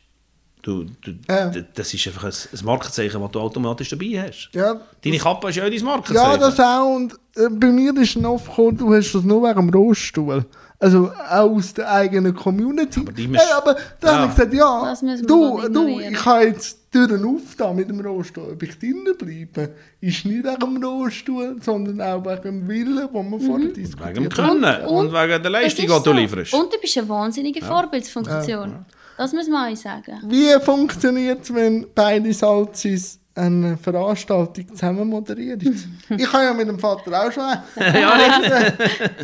Du, 0.62 0.84
du, 0.84 1.14
ja. 1.28 1.52
Das 1.74 1.94
ist 1.94 2.06
einfach 2.08 2.26
ein, 2.26 2.34
ein 2.60 2.66
Markenzeichen, 2.66 3.20
das 3.20 3.32
du 3.32 3.40
automatisch 3.40 3.90
dabei 3.90 4.28
hast. 4.28 4.50
Ja, 4.54 4.80
Deine 5.04 5.18
Kappe 5.18 5.50
ist 5.50 5.56
ja 5.56 5.66
auch 5.66 5.70
dein 5.70 5.84
Markenzeichen. 5.84 6.32
Ja, 6.32 6.38
das 6.38 6.60
auch. 6.60 6.96
Und 6.96 7.14
äh, 7.36 7.50
bei 7.50 7.68
mir 7.68 7.96
ist 7.98 8.16
es 8.16 8.24
oft 8.24 8.46
gekommen, 8.48 8.78
du 8.78 8.94
hast 8.94 9.14
das 9.14 9.24
nur 9.24 9.42
wegen 9.42 9.68
dem 9.68 9.70
Rohstuhl. 9.70 10.46
Also 10.78 11.12
auch 11.30 11.52
aus 11.52 11.74
der 11.74 11.92
eigenen 11.92 12.36
Community. 12.36 13.02
Aber, 13.02 13.12
die 13.12 13.28
hey, 13.28 13.52
aber 13.56 13.76
da 14.00 14.08
ja. 14.08 14.18
habe 14.20 14.32
ich 14.32 14.36
gesagt, 14.36 14.54
ja, 14.54 14.96
du, 15.28 15.70
du, 15.70 16.00
ich 16.00 16.26
habe 16.26 16.46
jetzt 16.46 16.92
Türen 16.92 17.24
auf 17.24 17.74
mit 17.74 17.90
dem 17.90 18.00
Rohstuhl. 18.02 18.52
Ob 18.54 18.64
ich 18.64 18.78
drinnen 18.78 19.16
bleibe, 19.18 19.74
ist 20.02 20.26
nicht 20.26 20.44
wegen 20.44 20.60
dem 20.60 20.84
Rohstuhl, 20.84 21.58
sondern 21.62 22.02
auch 22.02 22.26
wegen 22.26 22.42
dem 22.42 22.68
Willen, 22.68 22.98
den 22.98 23.14
wir 23.14 23.24
mhm. 23.24 23.40
vorher 23.40 23.70
diskutiert 23.70 24.08
haben. 24.08 24.16
Wegen 24.16 24.30
dem 24.30 24.34
Können 24.34 24.86
und, 24.88 25.08
und, 25.08 25.14
wegen 25.14 25.42
der 25.42 25.52
Leistung, 25.52 25.86
die 25.86 26.04
du 26.04 26.14
lieferst. 26.14 26.54
Und 26.54 26.74
du 26.74 26.78
bist 26.80 26.98
eine 26.98 27.10
wahnsinnige 27.10 27.60
ja. 27.60 27.66
Vorbildsfunktion. 27.68 28.70
Ja. 28.72 28.86
Das 29.18 29.34
muss 29.34 29.48
man 29.48 29.72
euch 29.72 29.80
sagen. 29.80 30.20
Wie 30.26 30.52
funktioniert 30.64 31.44
es, 31.44 31.54
wenn 31.54 31.88
beide 31.94 32.34
Salzis 32.34 33.20
eine 33.36 33.78
Veranstaltung 33.78 34.68
zusammen 34.70 35.08
moderieren? 35.08 35.60
ich 36.18 36.34
habe 36.34 36.44
ja 36.46 36.54
mit 36.54 36.68
dem 36.68 36.80
Vater 36.80 37.28
auch 37.28 37.32
schon 37.32 37.44
eine, 37.76 38.78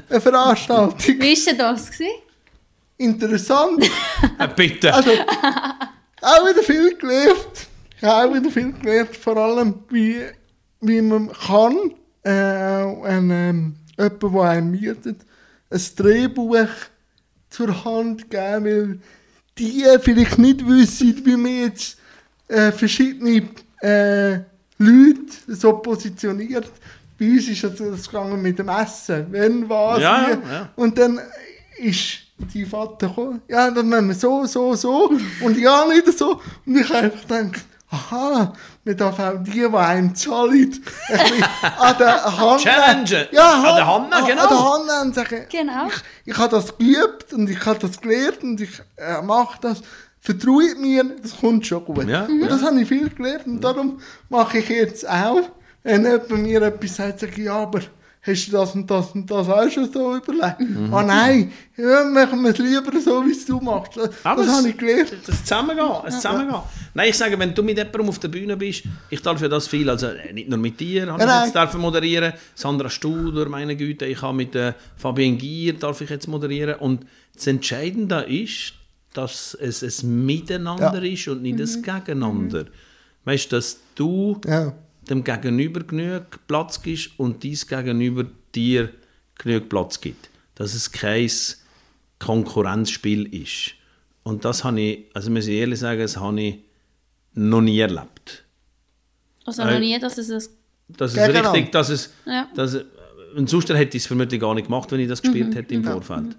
eine 0.09 0.21
Veranstaltung. 0.21 0.97
Wie 0.99 1.47
war 1.47 1.73
das? 1.73 1.91
Gewesen? 1.91 2.11
Interessant. 2.97 3.83
Äh, 4.39 4.47
bitte. 4.55 4.93
Also, 4.93 5.11
auch 6.21 6.49
wieder 6.49 6.63
viel 6.63 6.95
gelernt. 6.97 7.67
Ich 7.95 8.03
habe 8.03 8.29
auch 8.29 8.33
wieder 8.33 8.49
viel 8.49 8.73
gelernt, 8.73 9.15
vor 9.15 9.37
allem, 9.37 9.75
wie, 9.89 10.21
wie 10.81 11.01
man 11.01 11.31
kann, 11.31 11.91
äh, 12.23 12.29
einen, 12.29 13.31
ähm, 13.31 13.75
jemanden, 13.97 14.33
der 14.33 14.41
einen 14.41 14.71
mietet, 14.71 15.17
ein 15.69 15.81
Drehbuch 15.95 16.67
zur 17.49 17.85
Hand 17.85 18.29
geben, 18.29 18.65
weil 18.65 18.99
die 19.57 19.85
vielleicht 20.01 20.37
nicht 20.37 20.65
wissen, 20.67 21.21
wie 21.25 21.35
man 21.35 21.61
jetzt 21.61 21.97
äh, 22.47 22.71
verschiedene 22.71 23.43
äh, 23.81 24.39
Leute 24.77 25.33
so 25.47 25.73
positioniert. 25.73 26.71
Bei 27.19 27.25
uns 27.25 27.47
ist 27.47 27.63
das, 27.63 27.75
das 27.75 28.07
gegangen 28.07 28.41
mit 28.41 28.59
dem 28.59 28.69
Essen. 28.69 29.25
Wenn, 29.31 29.67
was, 29.67 29.99
ja, 29.99 30.27
wie. 30.27 30.51
Ja. 30.51 30.69
Und 30.75 30.97
dann 30.97 31.19
ist 31.77 32.19
die 32.53 32.65
Vater 32.65 33.07
gekommen, 33.07 33.41
ja, 33.47 33.71
dann 33.71 33.89
nehmen 33.89 34.09
wir 34.09 34.15
so, 34.15 34.45
so, 34.45 34.75
so 34.75 35.11
und 35.41 35.57
ja, 35.57 35.85
nicht 35.87 36.17
so. 36.17 36.39
Und 36.65 36.77
ich 36.77 36.87
habe 36.89 36.99
einfach 36.99 37.21
gedacht, 37.21 37.65
aha, 37.89 38.53
man 38.87 38.97
darf 38.97 39.19
auch 39.19 39.43
die, 39.43 39.51
die 39.51 39.65
einem 39.65 40.15
zahlen, 40.15 40.83
an 41.77 41.97
der 41.99 42.37
Hand 42.37 42.61
Challenge. 42.61 43.27
Ja, 43.31 43.53
an 43.53 43.75
der 43.75 43.87
Hand, 43.87 44.27
genau. 44.27 44.41
An 44.43 44.87
der 44.87 44.99
Hand 44.99 45.07
und 45.07 45.15
sagen, 45.15 45.45
genau. 45.49 45.87
ich, 45.87 46.31
ich 46.31 46.37
habe 46.37 46.55
das 46.55 46.77
geübt 46.77 47.33
und 47.33 47.49
ich 47.49 47.65
habe 47.65 47.79
das 47.79 47.99
gelernt 47.99 48.43
und 48.43 48.61
ich 48.61 48.81
äh, 48.95 49.21
mache 49.21 49.59
das. 49.61 49.81
Vertraut 50.19 50.79
mir, 50.79 51.03
das 51.21 51.37
kommt 51.39 51.65
schon 51.67 51.85
gut. 51.85 52.07
Ja, 52.07 52.25
und 52.25 52.49
das 52.49 52.63
habe 52.63 52.81
ich 52.81 52.87
viel 52.87 53.09
gelernt 53.09 53.45
und 53.45 53.61
darum 53.61 53.99
mache 54.29 54.57
ich 54.57 54.69
jetzt 54.69 55.07
auch, 55.07 55.49
wenn 55.83 56.03
jemand 56.03 56.29
mir 56.29 56.61
etwas 56.63 56.95
sagt, 56.95 57.19
sage 57.19 57.33
ich, 57.33 57.45
ja, 57.45 57.55
aber 57.55 57.81
hast 58.27 58.47
du 58.47 58.51
das 58.51 58.75
und 58.75 58.89
das 58.89 59.11
und 59.11 59.29
das 59.29 59.49
auch 59.49 59.69
schon 59.69 59.91
so 59.91 60.15
überlegt? 60.15 60.59
Mhm. 60.59 60.93
Ah 60.93 61.03
nein, 61.03 61.51
ja, 61.77 62.03
machen 62.03 62.41
wir 62.43 62.51
es 62.51 62.57
lieber 62.57 62.99
so, 62.99 63.25
wie 63.25 63.31
es 63.31 63.45
du 63.45 63.59
machst. 63.59 63.97
Das, 63.97 64.09
Aber 64.23 64.43
das 64.43 64.55
habe 64.55 64.69
ich 64.69 64.77
gelernt. 64.77 65.13
Das 65.25 65.43
Zusammengehen, 65.43 65.89
das 66.05 66.15
Zusammengehen. 66.15 66.51
Ja. 66.51 66.69
Nein, 66.93 67.09
ich 67.09 67.17
sage, 67.17 67.39
wenn 67.39 67.53
du 67.53 67.63
mit 67.63 67.77
jemandem 67.77 68.09
auf 68.09 68.19
der 68.19 68.27
Bühne 68.27 68.57
bist, 68.57 68.83
ich 69.09 69.21
darf 69.21 69.41
ja 69.41 69.47
das 69.47 69.67
viel, 69.67 69.89
also 69.89 70.07
äh, 70.07 70.33
nicht 70.33 70.49
nur 70.49 70.57
mit 70.57 70.79
dir, 70.79 71.11
habe 71.11 71.23
ja, 71.23 71.39
ich 71.39 71.45
jetzt 71.45 71.55
dürfen 71.55 71.81
moderieren, 71.81 72.33
Sandra 72.55 72.89
Studer, 72.89 73.47
meine 73.47 73.75
Güte, 73.75 74.05
ich 74.05 74.21
habe 74.21 74.35
mit 74.35 74.55
äh, 74.55 74.73
Fabienne 74.95 75.37
Gier 75.37 75.73
darf 75.73 76.01
ich 76.01 76.09
jetzt 76.09 76.27
moderieren 76.27 76.75
und 76.75 77.05
das 77.33 77.47
Entscheidende 77.47 78.21
ist, 78.21 78.73
dass 79.13 79.55
es 79.59 80.03
ein 80.03 80.25
Miteinander 80.25 81.03
ja. 81.03 81.13
ist 81.13 81.27
und 81.27 81.41
nicht 81.41 81.57
mhm. 81.57 81.63
ein 81.63 81.81
Gegeneinander. 82.05 82.63
Mhm. 82.63 82.69
Weißt 83.25 83.51
du, 83.51 83.55
dass 83.55 83.79
du 83.95 84.39
ja 84.45 84.73
dem 85.09 85.23
Gegenüber 85.23 85.81
genug 85.81 86.25
Platz 86.47 86.81
gibt 86.81 87.11
und 87.17 87.43
dies 87.43 87.67
Gegenüber 87.67 88.25
dir 88.55 88.89
genug 89.37 89.69
Platz 89.69 89.99
gibt. 90.01 90.29
Dass 90.55 90.73
es 90.73 90.91
kein 90.91 91.29
Konkurrenzspiel 92.19 93.33
ist. 93.33 93.73
Und 94.23 94.43
das 94.45 94.63
habe 94.63 94.81
ich, 94.81 95.05
also 95.13 95.31
muss 95.31 95.47
ich 95.47 95.55
ehrlich 95.55 95.79
sagen, 95.79 96.01
das 96.01 96.17
habe 96.17 96.41
ich 96.41 96.55
noch 97.33 97.61
nie 97.61 97.79
erlebt. 97.79 98.43
Also 99.45 99.61
Äh, 99.61 99.73
noch 99.73 99.79
nie, 99.79 99.97
dass 99.99 100.17
es 100.17 100.27
das... 100.27 100.49
Dass 100.89 101.11
es 101.11 101.17
Gegeneinander. 101.17 101.53
richtig, 101.53 101.71
dass 101.73 101.89
es, 101.89 102.13
Ja. 102.25 102.49
dass 102.55 102.73
es, 102.73 102.85
und 103.35 103.49
sonst 103.49 103.69
hätte 103.69 103.97
ich 103.97 104.03
es 104.03 104.07
vermutlich 104.07 104.39
gar 104.39 104.55
nicht 104.55 104.65
gemacht, 104.65 104.91
wenn 104.91 104.99
ich 105.01 105.07
das 105.09 105.21
gespielt 105.21 105.49
Mhm. 105.49 105.53
hätte 105.53 105.73
im 105.73 105.83
Vorfeld. 105.83 106.35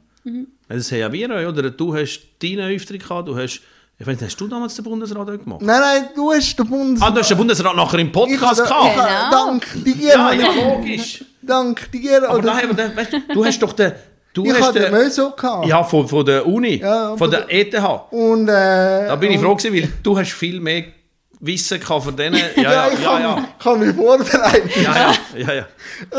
Das 0.69 0.91
haben 0.93 0.99
ja 0.99 1.13
wir 1.13 1.31
auch, 1.31 1.53
oder? 1.53 1.71
Du 1.71 1.95
hast 1.95 2.21
deinen 2.43 2.75
Auftritt 2.75 3.03
gehabt, 3.03 3.29
du 3.29 3.37
hast, 3.37 3.61
ich 4.01 4.07
weiß 4.07 4.21
nicht, 4.21 4.25
hast 4.31 4.41
du 4.41 4.47
damals 4.49 4.75
den 4.77 4.85
Bundesrat 4.85 5.29
auch 5.29 5.39
gemacht? 5.39 5.61
Nein, 5.63 5.81
nein, 5.81 6.09
du 6.15 6.31
hast 6.33 6.57
den 6.57 6.69
Bundes... 6.69 7.03
Ah, 7.03 7.11
du 7.11 7.19
hast 7.21 7.29
den 7.31 7.37
Bundesrat 7.37 7.75
nachher 7.75 7.99
im 7.99 8.13
Podcast 8.13 8.61
ich 8.61 8.67
gehabt? 8.69 8.95
Genau. 8.95 9.31
dank 9.31 9.85
dir, 9.85 9.97
Ja, 9.97 10.33
ja, 10.33 10.51
ich- 10.51 10.63
logisch. 10.65 11.25
dank 11.43 11.91
dir, 11.91 12.29
Aber 12.31 12.43
wir, 12.45 12.75
den- 12.75 12.97
weißt, 12.97 13.13
du, 13.13 13.21
du 13.35 13.45
hast 13.45 13.59
doch 13.61 13.73
den, 13.73 13.93
du 14.35 14.45
ich 14.45 14.53
hast 14.53 14.63
habe 14.63 14.79
den 14.81 14.93
Möso 14.93 15.31
gehabt. 15.33 15.67
ja, 15.67 15.83
von, 15.83 16.07
von 16.07 16.25
der 16.25 16.47
Uni, 16.47 16.77
Ja, 16.77 17.09
von 17.09 17.19
von 17.19 17.31
der 17.31 17.47
ETH. 17.53 17.75
Und, 18.13 18.49
äh, 18.49 19.07
Da 19.09 19.17
bin 19.17 19.33
ich 19.33 19.41
froh 19.41 19.57
gewesen, 19.57 19.75
weil 19.75 19.93
du 20.03 20.17
hast 20.17 20.33
viel 20.33 20.61
mehr 20.61 20.85
Wissen 21.41 21.79
gehabt 21.81 22.05
von 22.05 22.17
denen. 22.17 22.37
Ja, 22.57 22.63
ja, 22.73 22.89
ich 22.93 23.01
ja, 23.01 23.11
kann, 23.11 23.23
ja. 23.23 23.49
kann 23.63 23.79
mich 23.81 23.95
vorbereiten. 23.97 24.71
Ja, 24.83 25.13
ja, 25.37 25.39
ja, 25.47 25.55
ja. 25.55 25.67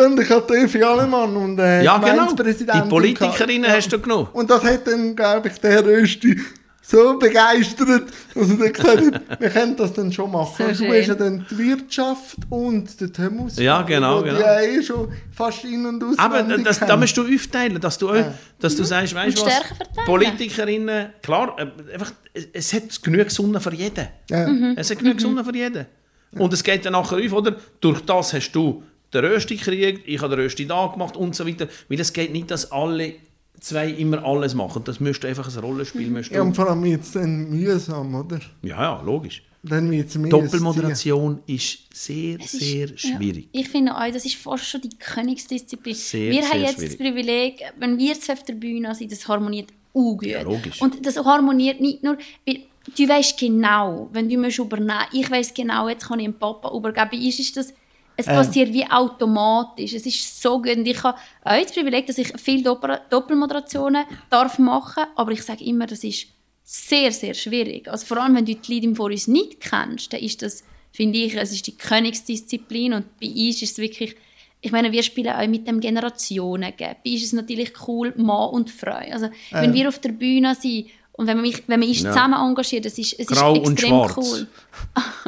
Und 0.06 0.20
ich 0.20 0.30
hatte 0.30 0.54
Evi 0.54 0.84
Allemann 0.84 1.36
und 1.36 1.60
äh, 1.60 1.84
Ja, 1.84 1.98
genau. 1.98 2.28
Die 2.34 2.90
Politikerinnen 2.90 3.70
hast 3.72 3.90
du 3.92 4.00
genommen. 4.00 4.28
Und 4.34 4.50
das 4.50 4.64
hat 4.64 4.86
dann, 4.88 5.16
glaube 5.16 5.48
ich, 5.50 5.58
der 5.60 5.86
Rösti 5.86 6.40
so 6.82 7.20
begeistert, 7.20 8.10
dass 8.34 8.50
er 8.50 8.70
gesagt 8.72 9.14
hat, 9.14 9.22
wir 9.40 9.50
können 9.50 9.76
das 9.76 9.94
dann 9.94 10.12
schon 10.12 10.32
machen. 10.32 10.56
So 10.58 10.68
du 10.68 10.76
schön. 10.76 10.92
hast 10.92 11.08
ja 11.08 11.16
dann 11.16 11.46
die 11.50 11.58
Wirtschaft 11.58 12.38
und 12.50 13.00
den 13.00 13.14
Thomas. 13.14 13.58
Ja, 13.58 13.82
genau, 13.84 14.20
wo 14.20 14.24
die 14.24 14.30
genau. 14.30 14.40
ja 14.40 14.62
eh 14.62 14.82
schon 14.82 15.12
fast 15.32 15.64
in- 15.66 15.86
und 15.86 16.04
auswendig 16.04 16.20
Aber 16.20 16.58
das, 16.58 16.80
da 16.80 16.98
musst 16.98 17.16
du 17.16 17.22
aufteilen, 17.24 17.80
dass 17.80 17.98
du, 17.98 18.10
auch, 18.10 18.26
dass 18.60 18.76
du 18.76 18.84
sagst, 18.84 19.14
weißt 19.14 19.38
Und 19.40 19.48
du 19.48 19.52
was. 19.52 20.06
Politikerinnen, 20.06 21.10
klar, 21.22 21.56
äh, 21.60 21.94
einfach, 21.94 22.12
es, 22.54 22.74
hat 22.74 23.04
genug 23.04 23.30
Sonne 23.30 23.60
für 23.60 23.74
jeden. 23.74 24.08
Ja. 24.30 24.48
Mhm. 24.48 24.74
Es 24.76 24.90
hat 24.90 25.00
genug 25.00 25.22
Sonne 25.22 25.44
für 25.44 25.56
jeden. 25.56 25.86
Und 26.32 26.54
es 26.54 26.64
geht 26.64 26.86
dann 26.86 26.94
nachher 26.94 27.18
auf, 27.18 27.34
oder? 27.34 27.56
Durch 27.82 28.02
das 28.02 28.34
hast 28.34 28.52
du 28.52 28.84
den 29.14 29.26
Rösti 29.26 29.56
gekriegt, 29.56 30.04
ich 30.06 30.22
habe 30.22 30.36
den 30.36 30.44
Rösti 30.44 30.68
da 30.68 30.88
gemacht 30.88 31.18
und 31.18 31.36
so 31.36 31.48
weiter. 31.48 31.68
Weil 31.88 32.00
es 32.00 32.14
geht 32.14 32.32
nicht, 32.32 32.52
dass 32.52 32.72
alle 32.72 33.16
zwei 33.60 33.89
immer 33.89 34.24
alles 34.24 34.53
machen. 34.55 34.84
Das 34.86 34.99
müsst 34.99 35.24
du 35.24 35.28
einfach 35.28 35.47
ein 35.53 35.60
Rollenspiel. 35.64 36.07
Müsst 36.10 36.32
du, 36.32 36.36
Ja, 36.36 36.41
und 36.41 36.55
vor 36.55 36.70
allem 36.70 36.86
jetzt 36.86 37.16
dann 37.16 37.49
mühsam, 37.49 38.16
oder? 38.16 38.39
ja, 38.62 38.82
ja, 38.82 39.01
logisch. 39.01 39.43
Dann 39.62 39.91
wird 39.91 40.07
es 40.07 40.16
mehr 40.18 40.30
Doppelmoderation 40.30 41.39
ist 41.45 41.80
sehr, 41.93 42.39
ist- 42.39 42.51
sehr 42.51 42.88
ja. 42.88 42.97
schwierig. 42.97 43.49
Ich 43.51 43.68
finde 43.68 43.93
auch, 43.93 44.10
das 44.12 44.24
ist 44.24 44.36
fast 44.36 44.64
schon 44.66 44.80
die 44.82 44.89
Königsdisziplin. 44.97 45.95
Sehr, 45.95 46.32
wir 46.32 46.41
sehr 46.43 46.51
haben 46.51 46.62
jetzt 46.62 46.74
schwierig. 46.76 46.89
das 46.89 46.97
Privileg, 46.97 47.62
wenn 47.78 47.97
wir 47.97 48.14
zwei 48.20 48.34
auf 48.34 48.43
der 48.43 48.53
Bühne 48.53 48.95
sind, 48.95 49.12
das 49.12 49.28
harmoniert 49.28 49.70
auch 49.93 50.16
gut. 50.16 50.26
Ja, 50.26 50.41
logisch. 50.43 50.82
Und 50.82 51.05
das 51.05 51.18
harmoniert 51.18 51.82
nicht 51.82 52.03
nur, 52.03 52.18
weil 52.47 52.60
du 52.97 53.10
weißt 53.10 53.38
genau, 53.38 54.10
wenn 54.14 54.30
du 54.30 54.38
musst 54.38 54.60
übernehmen 54.60 54.93
ich 55.12 55.30
weiß 55.30 55.53
genau, 55.53 55.89
jetzt 55.89 56.07
kann 56.07 56.20
ich 56.20 56.26
dem 56.26 56.36
Papa 56.36 56.74
übergeben. 56.74 57.10
Bei 57.12 57.18
uns 57.18 57.38
ist 57.39 57.57
das, 57.57 57.74
es 58.20 58.26
passiert 58.28 58.74
wie 58.74 58.86
automatisch. 58.90 59.94
Es 59.94 60.06
ist 60.06 60.42
so 60.42 60.62
gut. 60.62 60.76
Und 60.78 60.86
ich 60.88 61.02
habe 61.04 61.18
auch 61.44 61.62
das 61.64 61.72
Privileg, 61.74 62.06
dass 62.08 62.18
ich 62.18 62.32
viele 62.38 62.64
Doppel 62.64 63.00
Doppelmoderationen 63.10 64.06
darf 64.30 64.60
machen 64.60 65.04
aber 65.16 65.32
ich 65.32 65.44
sage 65.44 65.64
immer, 65.64 65.86
das 65.88 66.04
ist 66.04 66.28
sehr, 66.64 67.12
sehr 67.12 67.34
schwierig. 67.34 67.88
Also 67.90 68.06
vor 68.06 68.18
allem, 68.18 68.36
wenn 68.36 68.46
du 68.46 68.54
die 68.56 68.74
Leute 68.74 68.86
im 68.88 68.96
Voraus 68.96 69.28
nicht 69.28 69.60
kennst, 69.60 70.14
dann 70.14 70.20
ist 70.22 70.42
das, 70.42 70.64
finde 70.92 71.18
ich, 71.20 71.36
es 71.36 71.52
ist 71.52 71.66
die 71.68 71.76
Königsdisziplin 71.78 72.94
und 72.94 73.20
bei 73.20 73.28
uns 73.28 73.62
ist 73.62 73.72
es 73.72 73.78
wirklich, 73.80 74.16
ich 74.62 74.72
meine, 74.72 74.92
wir 74.92 75.02
spielen 75.04 75.34
auch 75.34 75.48
mit 75.48 75.68
dem 75.68 75.80
Generationengap. 75.80 77.04
Bei 77.04 77.12
uns 77.12 77.22
ist 77.22 77.28
es 77.28 77.34
natürlich 77.34 77.72
cool, 77.88 78.14
Mann 78.18 78.50
und 78.50 78.70
Frau. 78.70 78.92
Also 79.12 79.30
wenn 79.52 79.74
wir 79.74 79.88
auf 79.88 80.00
der 80.00 80.10
Bühne 80.12 80.54
sind 80.56 80.88
und 81.14 81.28
wenn 81.28 81.38
man, 81.38 81.42
mich, 81.48 81.64
wenn 81.68 81.80
man 81.80 81.90
uns 81.90 82.02
Ja. 82.02 82.12
zusammen 82.12 82.36
engagiert, 82.40 82.86
das 82.86 82.98
ist, 82.98 83.20
es 83.20 83.28
Grau 83.28 83.54
ist 83.56 83.66
und 83.66 83.74
extrem 83.74 83.90
schwarz. 83.90 84.18
cool. 84.18 84.48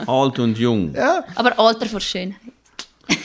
Alt 0.08 0.40
und 0.40 0.58
jung. 0.58 0.94
Ja, 0.94 1.24
Aber 1.36 1.58
Alter 1.60 1.86
vor 1.88 2.00
Schönheit. 2.02 2.40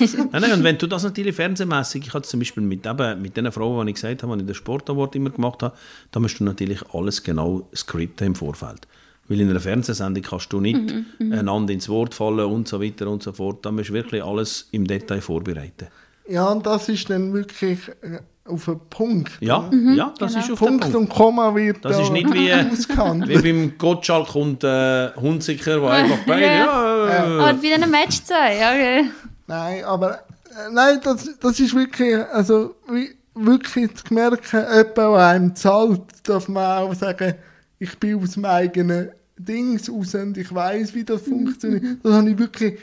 Nein, 0.32 0.42
nein, 0.42 0.52
und 0.52 0.64
wenn 0.64 0.78
du 0.78 0.86
das 0.86 1.02
natürlich 1.04 1.34
fernsehmässig, 1.34 2.06
ich 2.06 2.14
hatte 2.14 2.28
zum 2.28 2.40
Beispiel 2.40 2.62
mit, 2.62 2.86
eben, 2.86 3.22
mit 3.22 3.36
den 3.36 3.50
Frauen, 3.52 3.86
die 3.86 3.90
ich 3.90 3.94
gesagt 3.96 4.22
habe, 4.22 4.34
die 4.36 4.42
ich 4.42 4.46
den 4.46 4.54
Sport 4.54 4.88
Award 4.90 5.16
immer 5.16 5.30
gemacht 5.30 5.62
habe, 5.62 5.76
da 6.10 6.20
musst 6.20 6.40
du 6.40 6.44
natürlich 6.44 6.80
alles 6.92 7.22
genau 7.22 7.68
skripten 7.74 8.28
im 8.28 8.34
Vorfeld. 8.34 8.86
Weil 9.28 9.40
in 9.40 9.50
einer 9.50 9.60
Fernsehsendung 9.60 10.22
kannst 10.22 10.52
du 10.52 10.60
nicht 10.60 10.80
einander 11.20 11.72
ins 11.72 11.88
Wort 11.88 12.14
fallen 12.14 12.46
und 12.46 12.68
so 12.68 12.80
weiter 12.80 13.08
und 13.08 13.22
so 13.22 13.32
fort. 13.32 13.64
Da 13.66 13.72
musst 13.72 13.88
du 13.88 13.94
wirklich 13.94 14.22
alles 14.22 14.68
im 14.70 14.86
Detail 14.86 15.20
vorbereiten. 15.20 15.88
ja, 16.28 16.46
und 16.48 16.64
das 16.64 16.88
ist 16.88 17.10
dann 17.10 17.32
wirklich 17.32 17.88
äh, 18.02 18.20
auf 18.44 18.64
den 18.66 18.80
Punkt. 18.88 19.32
Ja, 19.40 19.68
ja 19.72 20.14
das 20.18 20.34
genau. 20.34 20.44
ist 20.44 20.52
auf 20.52 20.58
den 20.60 20.66
Punkt 20.68 20.80
Punkt. 20.82 20.96
und 20.96 21.08
Komma 21.08 21.54
wird 21.54 21.84
Das 21.84 21.96
da 21.96 22.02
ist 22.04 22.12
nicht 22.12 22.32
wie, 22.32 22.52
ausgehandelt. 22.72 23.42
wie 23.42 23.52
beim 23.52 23.78
Gottschalk 23.78 24.34
und 24.36 24.62
äh, 24.62 25.10
Hunziker, 25.16 25.82
wo 25.82 25.86
einfach 25.86 26.18
beide... 26.26 26.46
Ja, 26.46 27.06
äh, 27.08 27.40
Aber 27.40 27.52
bei 27.52 27.52
diesen 27.54 27.90
Match 27.90 28.22
zwei, 28.22 28.58
ja, 28.58 28.70
okay. 28.70 29.10
Nein, 29.46 29.84
aber 29.84 30.18
äh, 30.50 30.70
nein, 30.72 31.00
das, 31.02 31.38
das 31.38 31.60
ist 31.60 31.74
wirklich, 31.74 32.16
also 32.32 32.74
wie, 32.90 33.14
wirklich 33.34 33.94
zu 33.94 34.12
merken, 34.12 34.64
jemand, 34.72 34.96
der 34.96 35.10
einem 35.10 35.54
zahlt, 35.54 36.02
darf 36.24 36.48
man 36.48 36.78
auch 36.78 36.94
sagen, 36.94 37.34
ich 37.78 37.98
bin 37.98 38.22
aus 38.22 38.36
meinem 38.36 38.52
eigenen 38.52 39.10
Dings 39.36 39.90
raus 39.90 40.14
und 40.14 40.36
ich 40.38 40.52
weiß, 40.52 40.94
wie 40.94 41.04
das 41.04 41.22
funktioniert. 41.22 41.98
Das 42.02 42.14
habe 42.14 42.30
ich 42.30 42.38
wirklich, 42.38 42.78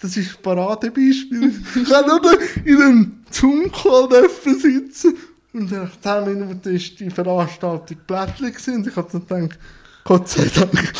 das 0.00 0.16
ist 0.16 0.36
ein 0.36 0.42
Paradebeispiel. 0.42 1.54
ich 1.82 1.92
habe 1.92 2.08
nur 2.08 2.38
in 2.64 2.82
einem 2.82 3.24
Zoom-Call 3.30 4.28
sitzen 4.44 5.16
und 5.52 5.70
nach 5.70 6.00
10 6.00 6.24
Minuten 6.24 6.74
ist 6.74 6.98
die 6.98 7.10
Veranstaltung 7.10 7.96
plättlich 8.06 8.56
und 8.68 8.88
ich 8.88 8.96
habe 8.96 9.22
dann 9.28 9.48
gedacht, 9.48 9.58
Gott 10.04 10.28
sei 10.28 10.44
Dank. 10.54 10.92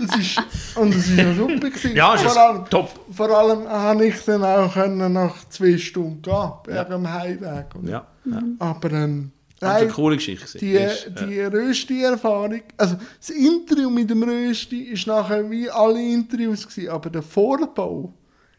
das 0.00 0.18
ist, 0.18 0.42
und 0.76 0.94
es 0.94 1.08
ist 1.08 1.18
ja 1.18 1.34
super 1.34 1.70
gewesen. 1.70 1.94
Ja, 1.94 2.16
Vor 2.16 2.26
es 2.30 2.36
allem- 2.36 2.64
top. 2.70 2.88
vor 3.12 3.28
allem 3.30 3.68
habe 3.68 4.06
ich 4.06 4.18
dann 4.24 4.42
auch 4.42 4.72
können 4.72 5.12
nach 5.12 5.46
zwei 5.50 5.76
Stunden 5.76 6.22
gehen, 6.22 6.50
wegen 6.66 6.90
dem 6.90 7.12
Heimweg. 7.12 7.66
ja, 7.84 8.06
ja. 8.24 8.42
Aber 8.58 8.90
ähm, 8.92 9.30
Das 9.60 9.68
war 9.70 9.76
eine 9.76 9.88
coole 9.88 10.16
Geschichte. 10.16 10.58
die, 10.58 10.70
gewesen. 10.72 11.14
Ist, 11.14 11.20
die 11.20 11.40
Rösti-Erfahrung, 11.40 12.62
also 12.78 12.96
das 13.20 13.30
Interview 13.30 13.90
mit 13.90 14.08
dem 14.08 14.22
Rösti 14.22 14.80
ist 14.84 15.06
nachher 15.06 15.50
wie 15.50 15.68
alle 15.70 16.00
Interviews 16.02 16.66
gewesen, 16.66 16.88
aber 16.90 17.10
der 17.10 17.22
Vorbau 17.22 18.12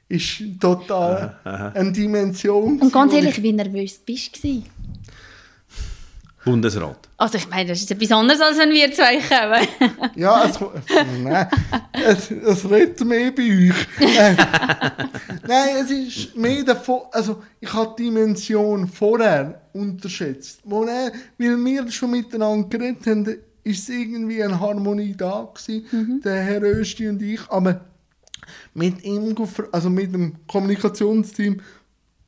ist 0.07 0.43
total 0.61 1.39
eine 1.73 1.91
Dimension. 1.91 2.79
Und 2.79 2.93
ganz 2.93 3.11
ehrlich, 3.13 3.41
wie 3.41 3.51
nervös 3.51 3.97
bist 4.05 4.43
du? 4.43 4.61
Bundesrat. 6.45 7.09
Also 7.17 7.39
ich 7.39 7.49
meine, 7.49 7.69
das 7.69 7.81
ist 7.81 7.89
etwas 7.89 8.11
anderes, 8.11 8.39
als 8.39 8.57
wenn 8.59 8.69
wir 8.69 8.91
zwei 8.93 9.17
kommen. 9.17 9.67
Ja, 10.15 10.45
es, 10.45 10.59
nein, 11.23 11.47
es, 11.91 12.31
es 12.31 12.69
redet 12.69 13.03
mehr 13.03 13.31
bei 13.31 13.43
euch. 13.43 13.87
Äh, 13.99 14.35
nein, 15.47 15.69
es 15.81 15.89
ist 15.91 16.37
mehr 16.37 16.63
davon, 16.63 17.01
also 17.11 17.41
ich 17.59 17.73
habe 17.73 17.95
die 17.97 18.03
Dimension 18.03 18.87
vorher 18.87 19.61
unterschätzt. 19.73 20.61
Wo 20.63 20.83
er, 20.83 21.11
weil 21.37 21.65
wir 21.65 21.91
schon 21.91 22.11
miteinander 22.11 22.69
geredet 22.69 23.07
haben, 23.07 23.25
ist 23.63 23.89
es 23.89 23.89
irgendwie 23.89 24.43
eine 24.43 24.59
Harmonie 24.59 25.15
da 25.17 25.49
gewesen, 25.51 26.21
der 26.23 26.43
Herr 26.43 26.61
Östi 26.61 27.09
und 27.09 27.21
ich, 27.23 27.41
aber 27.49 27.81
mit 28.75 29.03
ihm, 29.03 29.35
also 29.71 29.89
mit 29.89 30.13
dem 30.13 30.35
Kommunikationsteam, 30.45 31.59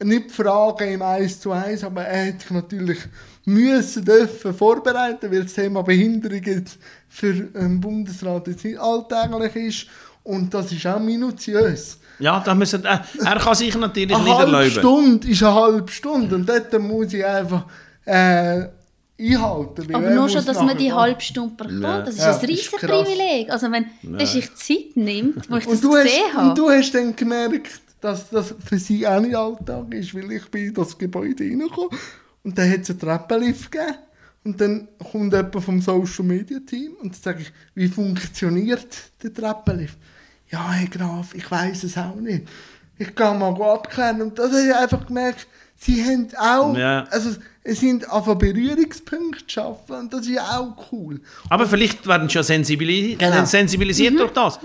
nicht 0.04 0.32
Fragen 0.32 0.94
im 0.94 1.02
1 1.02 1.40
zu 1.40 1.52
1, 1.52 1.84
aber 1.84 2.04
er 2.04 2.28
hat 2.34 2.52
natürlich 2.52 3.00
müssen, 3.48 4.04
dürfen 4.04 4.54
vorbereiten, 4.54 5.32
weil 5.32 5.44
das 5.44 5.54
Thema 5.54 5.82
Behinderung 5.82 6.44
jetzt 6.44 6.78
für 7.08 7.34
den 7.34 7.80
Bundesrat 7.80 8.48
jetzt 8.48 8.66
nicht 8.66 8.78
alltäglich 8.78 9.56
ist. 9.56 9.88
Und 10.24 10.54
das 10.54 10.72
ist 10.74 10.86
auch 10.86 11.00
minutiös. 11.00 11.98
Ja, 12.20 12.42
da 12.46 12.54
müssen, 12.54 12.84
äh, 12.84 12.98
er 13.24 13.40
kann 13.40 13.56
sich 13.56 13.74
natürlich 13.76 14.14
Eine 14.14 14.24
nicht 14.26 14.34
halbe 14.36 14.52
erlauben. 14.52 14.72
Stunde 14.72 15.28
ist 15.30 15.44
eine 15.44 15.56
halbe 15.56 15.92
Stunde 15.92 16.36
und 16.36 16.50
dort 16.50 16.78
muss 16.82 17.14
ich 17.14 17.26
einfach 17.26 17.66
äh, 18.04 18.66
einhalten. 19.20 19.96
Aber 19.96 20.04
er 20.04 20.16
nur 20.16 20.28
schon, 20.28 20.44
dass 20.44 20.58
man 20.62 20.78
die 20.78 20.92
halbe 20.92 21.22
Stunde 21.22 21.56
bekommt, 21.56 22.08
das 22.08 22.16
ist 22.16 22.20
Ja, 22.20 22.26
ein 22.26 22.32
das 22.34 22.44
ist 22.44 22.50
riesiges 22.50 22.80
krass. 22.82 23.04
Privileg. 23.04 23.50
Also 23.50 23.72
wenn 23.72 23.86
der 24.04 24.28
sich 24.28 24.54
Zeit 24.56 24.96
nimmt, 24.96 25.50
wo 25.50 25.56
ich 25.56 25.66
Und 25.68 25.74
das 25.76 25.82
du, 25.82 25.96
hast, 25.96 26.04
gesehen 26.04 26.22
und 26.34 26.38
habe. 26.38 26.54
du 26.56 26.70
hast 26.70 26.92
dann 26.92 27.16
gemerkt, 27.16 27.82
dass 28.02 28.30
das 28.30 28.54
für 28.66 28.78
sie 28.78 29.08
auch 29.08 29.22
nicht 29.22 29.36
Alltag 29.36 29.94
ist, 29.94 30.14
weil 30.14 30.30
ich 30.34 30.46
bin 30.52 30.66
in 30.68 30.74
das 30.74 30.98
Gebäude 30.98 31.44
reingekommen 31.46 31.92
und 32.48 32.58
dann 32.58 32.72
hat 32.72 32.80
es 32.80 32.90
einen 32.90 33.00
Treppenlift 33.00 33.70
gegeben 33.72 33.96
und 34.46 34.62
dann 34.62 34.88
kommt 35.12 35.34
jemand 35.34 35.62
vom 35.64 35.82
Social 35.82 36.24
Media 36.24 36.60
Team 36.66 36.94
und 37.02 37.14
dann 37.14 37.22
sage 37.22 37.42
ich, 37.42 37.52
wie 37.76 37.90
funktioniert 37.90 38.88
der 39.22 39.34
Treppenlift? 39.34 39.98
Ja, 40.50 40.72
Herr 40.72 40.88
Graf, 40.88 41.36
ich 41.36 41.50
weiß 41.52 41.84
es 41.84 41.98
auch 41.98 42.16
nicht. 42.16 42.48
Ich 42.98 43.14
kann 43.14 43.38
mal 43.38 43.54
abklären 43.62 44.22
und 44.22 44.40
das 44.40 44.52
habe 44.54 44.62
ich 44.66 44.74
einfach 44.74 45.06
gemerkt, 45.06 45.46
sie 45.76 46.02
haben 46.04 46.28
auch, 46.38 46.78
Ja. 46.78 47.04
also 47.12 47.32
es 47.64 47.82
sind 47.82 48.10
einfach 48.10 48.36
Berührungspunkte 48.36 49.44
geschaffen 49.44 49.96
und 49.98 50.14
das 50.14 50.22
ist 50.22 50.30
ja 50.36 50.58
auch 50.58 50.90
cool. 50.94 51.20
Aber 51.50 51.68
vielleicht 51.68 52.08
werden 52.08 52.30
sie 52.30 52.36
ja 52.36 52.44
sensibili 52.44 53.16
Genau. 53.20 53.44
sensibilisiert 53.44 54.18
durch 54.18 54.32
das. 54.32 54.58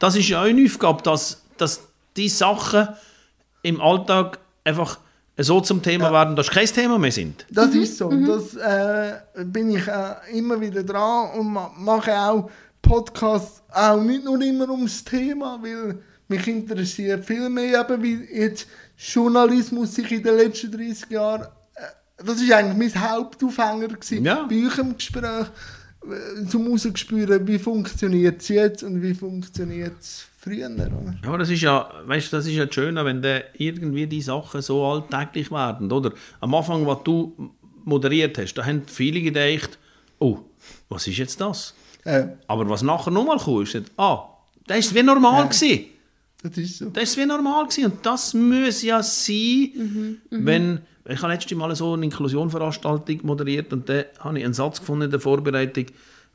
Das 0.00 0.16
ist 0.16 0.28
ja 0.28 0.40
auch 0.42 0.46
eine 0.46 0.64
Aufgabe, 0.64 1.02
dass, 1.04 1.40
dass 1.56 1.82
die 2.16 2.28
Sachen 2.28 2.88
im 3.62 3.80
Alltag 3.80 4.40
einfach 4.64 4.98
so 5.38 5.60
zum 5.60 5.82
Thema 5.82 6.12
werden, 6.12 6.34
dass 6.36 6.50
kein 6.50 6.66
Thema 6.66 6.98
mehr 6.98 7.12
sind. 7.12 7.46
Das 7.50 7.74
ist 7.74 7.98
so. 7.98 8.10
Das 8.10 8.54
äh, 8.56 9.44
bin 9.44 9.70
ich 9.70 9.86
äh, 9.86 10.14
immer 10.38 10.60
wieder 10.60 10.82
dran 10.82 11.30
und 11.38 11.52
ma 11.52 11.70
mache 11.78 12.12
auch 12.12 12.50
Podcasts 12.82 13.62
auch 13.72 14.00
nicht 14.02 14.24
nur 14.24 14.40
immer 14.40 14.68
ums 14.70 15.04
Thema, 15.04 15.58
weil 15.62 15.98
mich 16.28 16.46
interessiert 16.48 17.24
viel 17.24 17.48
mehr, 17.48 17.80
eben, 17.80 18.02
wie 18.02 18.24
jetzt 18.34 18.66
Journalismus 18.96 19.94
sich 19.94 20.10
in 20.12 20.22
den 20.22 20.36
letzten 20.36 20.72
30 20.72 21.10
Jahren. 21.10 21.42
Äh, 21.74 22.24
das 22.24 22.40
ist 22.40 22.52
eigentlich 22.52 22.92
mein 22.94 23.10
Hauptaufhänger 23.10 23.88
gewesen, 23.88 24.24
Ja. 24.24 24.44
bei 24.48 24.66
euch 24.66 24.78
im 24.78 24.96
Gespräch, 24.96 25.46
äh, 26.04 26.46
zum 26.48 26.64
herauszuspüren, 26.64 27.46
wie 27.46 27.58
funktioniert 27.58 28.40
es 28.42 28.48
jetzt 28.48 28.82
und 28.82 29.02
wie 29.02 29.14
funktioniert 29.14 30.00
es 30.00 30.24
früher. 30.48 30.70
Oder? 30.70 31.14
Ja, 31.22 31.28
aber 31.28 31.38
das 31.38 31.50
ist 31.50 31.62
ja, 31.62 31.90
weißt, 32.06 32.32
das 32.32 32.46
ist 32.46 32.54
ja 32.54 32.70
schön, 32.70 32.96
wenn 32.96 33.22
dann 33.22 33.42
irgendwie 33.56 34.06
die 34.06 34.22
Sachen 34.22 34.62
so 34.62 34.84
alltäglich 34.84 35.50
werden, 35.50 35.90
oder? 35.92 36.12
Am 36.40 36.54
Anfang, 36.54 36.86
was 36.86 37.02
du 37.04 37.52
moderiert 37.84 38.38
hast, 38.38 38.54
da 38.54 38.64
haben 38.64 38.82
viele 38.86 39.20
gedacht, 39.20 39.78
oh, 40.18 40.38
was 40.88 41.06
ist 41.06 41.18
jetzt 41.18 41.40
das? 41.40 41.74
Äh, 42.04 42.26
Aber 42.46 42.68
was 42.68 42.82
nachher 42.82 43.10
nochmal 43.10 43.38
kam, 43.38 43.62
ist, 43.62 43.76
ah, 43.96 44.24
das 44.66 44.78
ist 44.78 44.94
wie 44.94 45.02
normal 45.02 45.48
gewesen. 45.48 45.86
das 46.42 46.58
ist 46.58 46.78
so. 46.78 46.90
Das 46.90 47.04
ist 47.04 47.16
wie 47.16 47.26
normal 47.26 47.64
gewesen. 47.64 47.92
Und 47.92 48.04
das 48.04 48.34
muss 48.34 48.82
ja 48.82 49.02
sein, 49.02 50.18
wenn... 50.30 50.80
Ich 51.10 51.22
habe 51.22 51.32
letztes 51.32 51.56
Mal 51.56 51.74
so 51.74 51.94
eine 51.94 52.04
Inklusionveranstaltung 52.04 53.20
moderiert 53.22 53.72
und 53.72 53.88
da 53.88 54.04
habe 54.18 54.38
ich 54.38 54.44
einen 54.44 54.52
Satz 54.52 54.78
gefunden 54.78 55.04
in 55.06 55.10
der 55.10 55.20
Vorbereitung, 55.20 55.86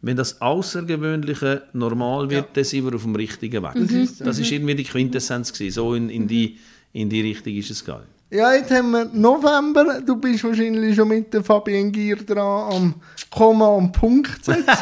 wenn 0.04 0.16
das 0.18 0.40
Außergewöhnliche 0.42 1.64
normal 1.74 2.30
wird, 2.30 2.50
dann 2.56 2.64
sind 2.64 2.86
wir 2.86 2.94
auf 2.96 3.04
dem 3.04 3.16
richtigen 3.16 3.64
Weg. 3.64 3.72
Das 4.20 4.38
ist 4.38 4.48
so. 4.50 4.54
irgendwie 4.54 4.76
die 4.76 4.84
Quintessenz 4.84 5.52
gewesen. 5.54 5.74
So 5.74 5.96
in, 5.96 6.10
in, 6.10 6.28
die, 6.28 6.60
in 6.92 7.10
die 7.10 7.22
Richtung 7.22 7.56
ist 7.56 7.72
es 7.72 7.84
gegangen. 7.84 8.06
Ja, 8.30 8.54
jetzt 8.54 8.72
haben 8.72 8.92
wir 8.92 9.06
November. 9.14 10.02
Du 10.02 10.16
bist 10.18 10.44
wahrscheinlich 10.44 10.96
schon 10.96 11.08
mit 11.08 11.34
der 11.34 11.44
Fabienne 11.44 11.92
Gier 11.92 12.18
dran 12.18 12.74
am 12.74 12.94
Komma 13.30 13.68
und 13.68 13.92
Punkt 13.92 14.44
setzen. 14.44 14.66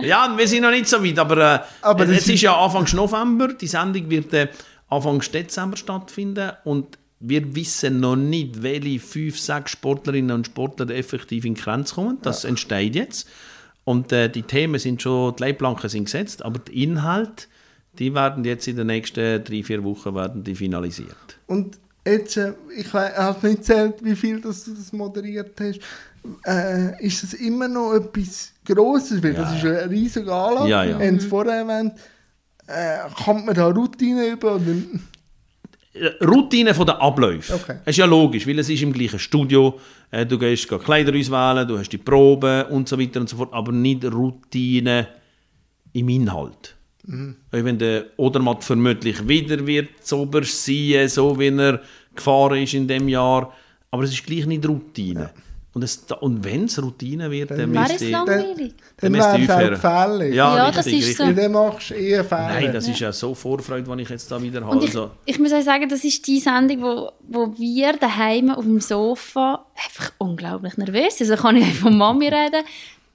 Ja, 0.00 0.34
wir 0.36 0.46
sind 0.48 0.62
noch 0.62 0.70
nicht 0.70 0.88
so 0.88 1.02
weit, 1.02 1.18
aber, 1.18 1.54
äh, 1.54 1.58
Aber 1.82 2.04
jetzt 2.06 2.26
ist- 2.28 2.34
ist 2.34 2.42
ja 2.42 2.56
Anfang 2.56 2.86
November, 2.94 3.48
die 3.54 3.66
Sendung 3.66 4.10
wird 4.10 4.32
äh, 4.34 4.48
Anfang 4.88 5.20
Dezember 5.20 5.76
stattfinden 5.76 6.50
und 6.64 6.98
wir 7.20 7.54
wissen 7.54 8.00
noch 8.00 8.16
nicht, 8.16 8.62
welche 8.62 8.98
fünf, 9.00 9.38
sechs 9.38 9.70
Sportlerinnen 9.70 10.32
und 10.34 10.46
Sportler 10.46 10.90
effektiv 10.90 11.44
in 11.46 11.54
die 11.54 11.60
Grenze 11.62 11.94
kommen. 11.94 12.18
Das 12.20 12.44
entsteht 12.44 12.94
jetzt. 12.96 13.28
Und 13.84 14.12
äh, 14.12 14.28
die 14.30 14.42
Themen 14.42 14.78
sind 14.78 15.02
schon, 15.02 15.36
die 15.36 15.42
Leitplanken 15.42 15.88
sind 15.88 16.04
gesetzt, 16.04 16.44
aber 16.44 16.58
die 16.58 16.82
Inhalte, 16.82 17.46
die 17.98 18.14
werden 18.14 18.44
jetzt 18.44 18.66
in 18.66 18.76
den 18.76 18.86
nächsten 18.86 19.44
drei, 19.44 19.62
vier 19.62 19.84
Wochen 19.84 20.14
werden 20.14 20.42
die 20.42 20.54
finalisiert. 20.54 21.38
Und 21.46 21.78
jetzt, 22.06 22.36
äh, 22.36 22.54
ich 22.76 22.92
habe 22.92 23.46
nicht 23.46 23.58
gezählt, 23.58 23.96
wie 24.02 24.16
viel 24.16 24.40
dass 24.40 24.64
du 24.64 24.74
das 24.74 24.92
moderiert 24.92 25.60
hast. 25.60 25.80
Äh, 26.46 27.04
ist 27.06 27.22
das 27.22 27.34
immer 27.34 27.68
noch 27.68 27.92
etwas 27.94 28.52
Grosses? 28.64 29.22
Weil 29.22 29.34
das 29.34 29.62
Ja, 29.62 29.70
ist 29.72 29.82
ein 29.82 29.88
riesiger 29.90 30.32
Anlass. 30.32 30.68
Ja, 30.68 30.82
ja. 30.84 30.94
Haben 30.98 31.16
es 31.16 31.26
vorher 31.26 31.56
erwähnt. 31.56 31.92
Äh, 32.66 32.96
kommt 33.24 33.44
man 33.44 33.54
da 33.54 33.66
Routine 33.66 34.28
über? 34.28 34.58
Äh, 35.94 36.24
Routine 36.24 36.74
von 36.74 36.86
den 36.86 36.96
Abläufen. 36.96 37.54
Okay. 37.54 37.78
Das 37.84 37.92
ist 37.92 37.98
ja 37.98 38.06
logisch, 38.06 38.46
weil 38.46 38.58
es 38.58 38.68
ist 38.68 38.82
im 38.82 38.92
gleichen 38.92 39.18
Studio. 39.18 39.78
Äh, 40.10 40.26
Du 40.26 40.38
gehst 40.38 40.68
geh 40.68 40.78
Kleider 40.78 41.16
auswählen, 41.16 41.66
du 41.66 41.78
hast 41.78 41.90
die 41.90 41.98
Proben 41.98 42.66
und 42.66 42.88
so 42.88 42.98
weiter 42.98 43.20
und 43.20 43.28
so 43.28 43.36
fort, 43.36 43.52
aber 43.52 43.72
nicht 43.72 44.04
Routine 44.04 45.06
im 45.92 46.08
Inhalt. 46.08 46.74
Mhm. 47.06 47.36
Wenn 47.50 47.78
der 47.78 48.06
Odermatt 48.16 48.64
vermutlich 48.64 49.26
wieder 49.28 49.64
wird 49.66 50.04
zoberst 50.04 50.64
sein, 50.64 51.08
so 51.08 51.38
wie 51.38 51.48
er 51.48 51.80
gefahren 52.14 52.62
ist 52.62 52.74
in 52.74 52.88
dem 52.88 53.08
Jahr, 53.08 53.52
aber 53.90 54.02
es 54.04 54.12
ist 54.12 54.26
gleich 54.26 54.46
nicht 54.46 54.66
Routine. 54.66 55.30
Und, 55.74 55.82
es, 55.82 56.06
und 56.20 56.44
wenn 56.44 56.64
es 56.66 56.80
Routine 56.80 57.28
wird, 57.30 57.50
dann 57.50 57.58
Dann 57.58 57.72
Wäre 57.72 57.80
müsste 57.82 57.96
es 57.96 58.02
ich- 58.02 58.10
langweilig? 58.12 58.74
Dann 58.96 59.12
müsste 59.12 59.26
wäre 59.32 59.38
ich 59.38 59.48
es 59.48 59.50
auch 59.50 59.70
gefährlich. 59.70 60.34
Ja, 60.34 60.56
Ja, 60.56 60.66
richtig, 60.68 60.76
das 60.76 60.86
ist 60.86 60.92
richtig. 60.94 61.16
so. 61.16 61.32
Dann 61.32 61.52
machst 61.52 61.90
du 61.90 61.94
eher 61.94 62.24
Fehler. 62.24 62.48
Nein, 62.48 62.72
das 62.72 62.88
ist 62.88 63.00
ja 63.00 63.12
so 63.12 63.34
Vorfreude, 63.34 63.96
die 63.96 64.02
ich 64.02 64.08
jetzt 64.08 64.30
da 64.30 64.40
wieder 64.40 64.60
habe. 64.64 64.76
Und 64.76 64.84
ich, 64.84 64.94
ich 65.24 65.38
muss 65.40 65.52
euch 65.52 65.64
sagen, 65.64 65.88
das 65.88 66.04
ist 66.04 66.24
die 66.28 66.38
Sendung, 66.38 66.80
wo, 66.82 67.10
wo 67.28 67.58
wir 67.58 67.92
daheim 67.94 68.50
auf 68.50 68.64
dem 68.64 68.80
Sofa 68.80 69.66
einfach 69.84 70.12
unglaublich 70.18 70.76
nervös 70.76 71.18
sind. 71.18 71.28
Also 71.30 71.42
kann 71.42 71.56
ich 71.56 71.74
von 71.74 71.98
Mami 71.98 72.28
reden. 72.28 72.64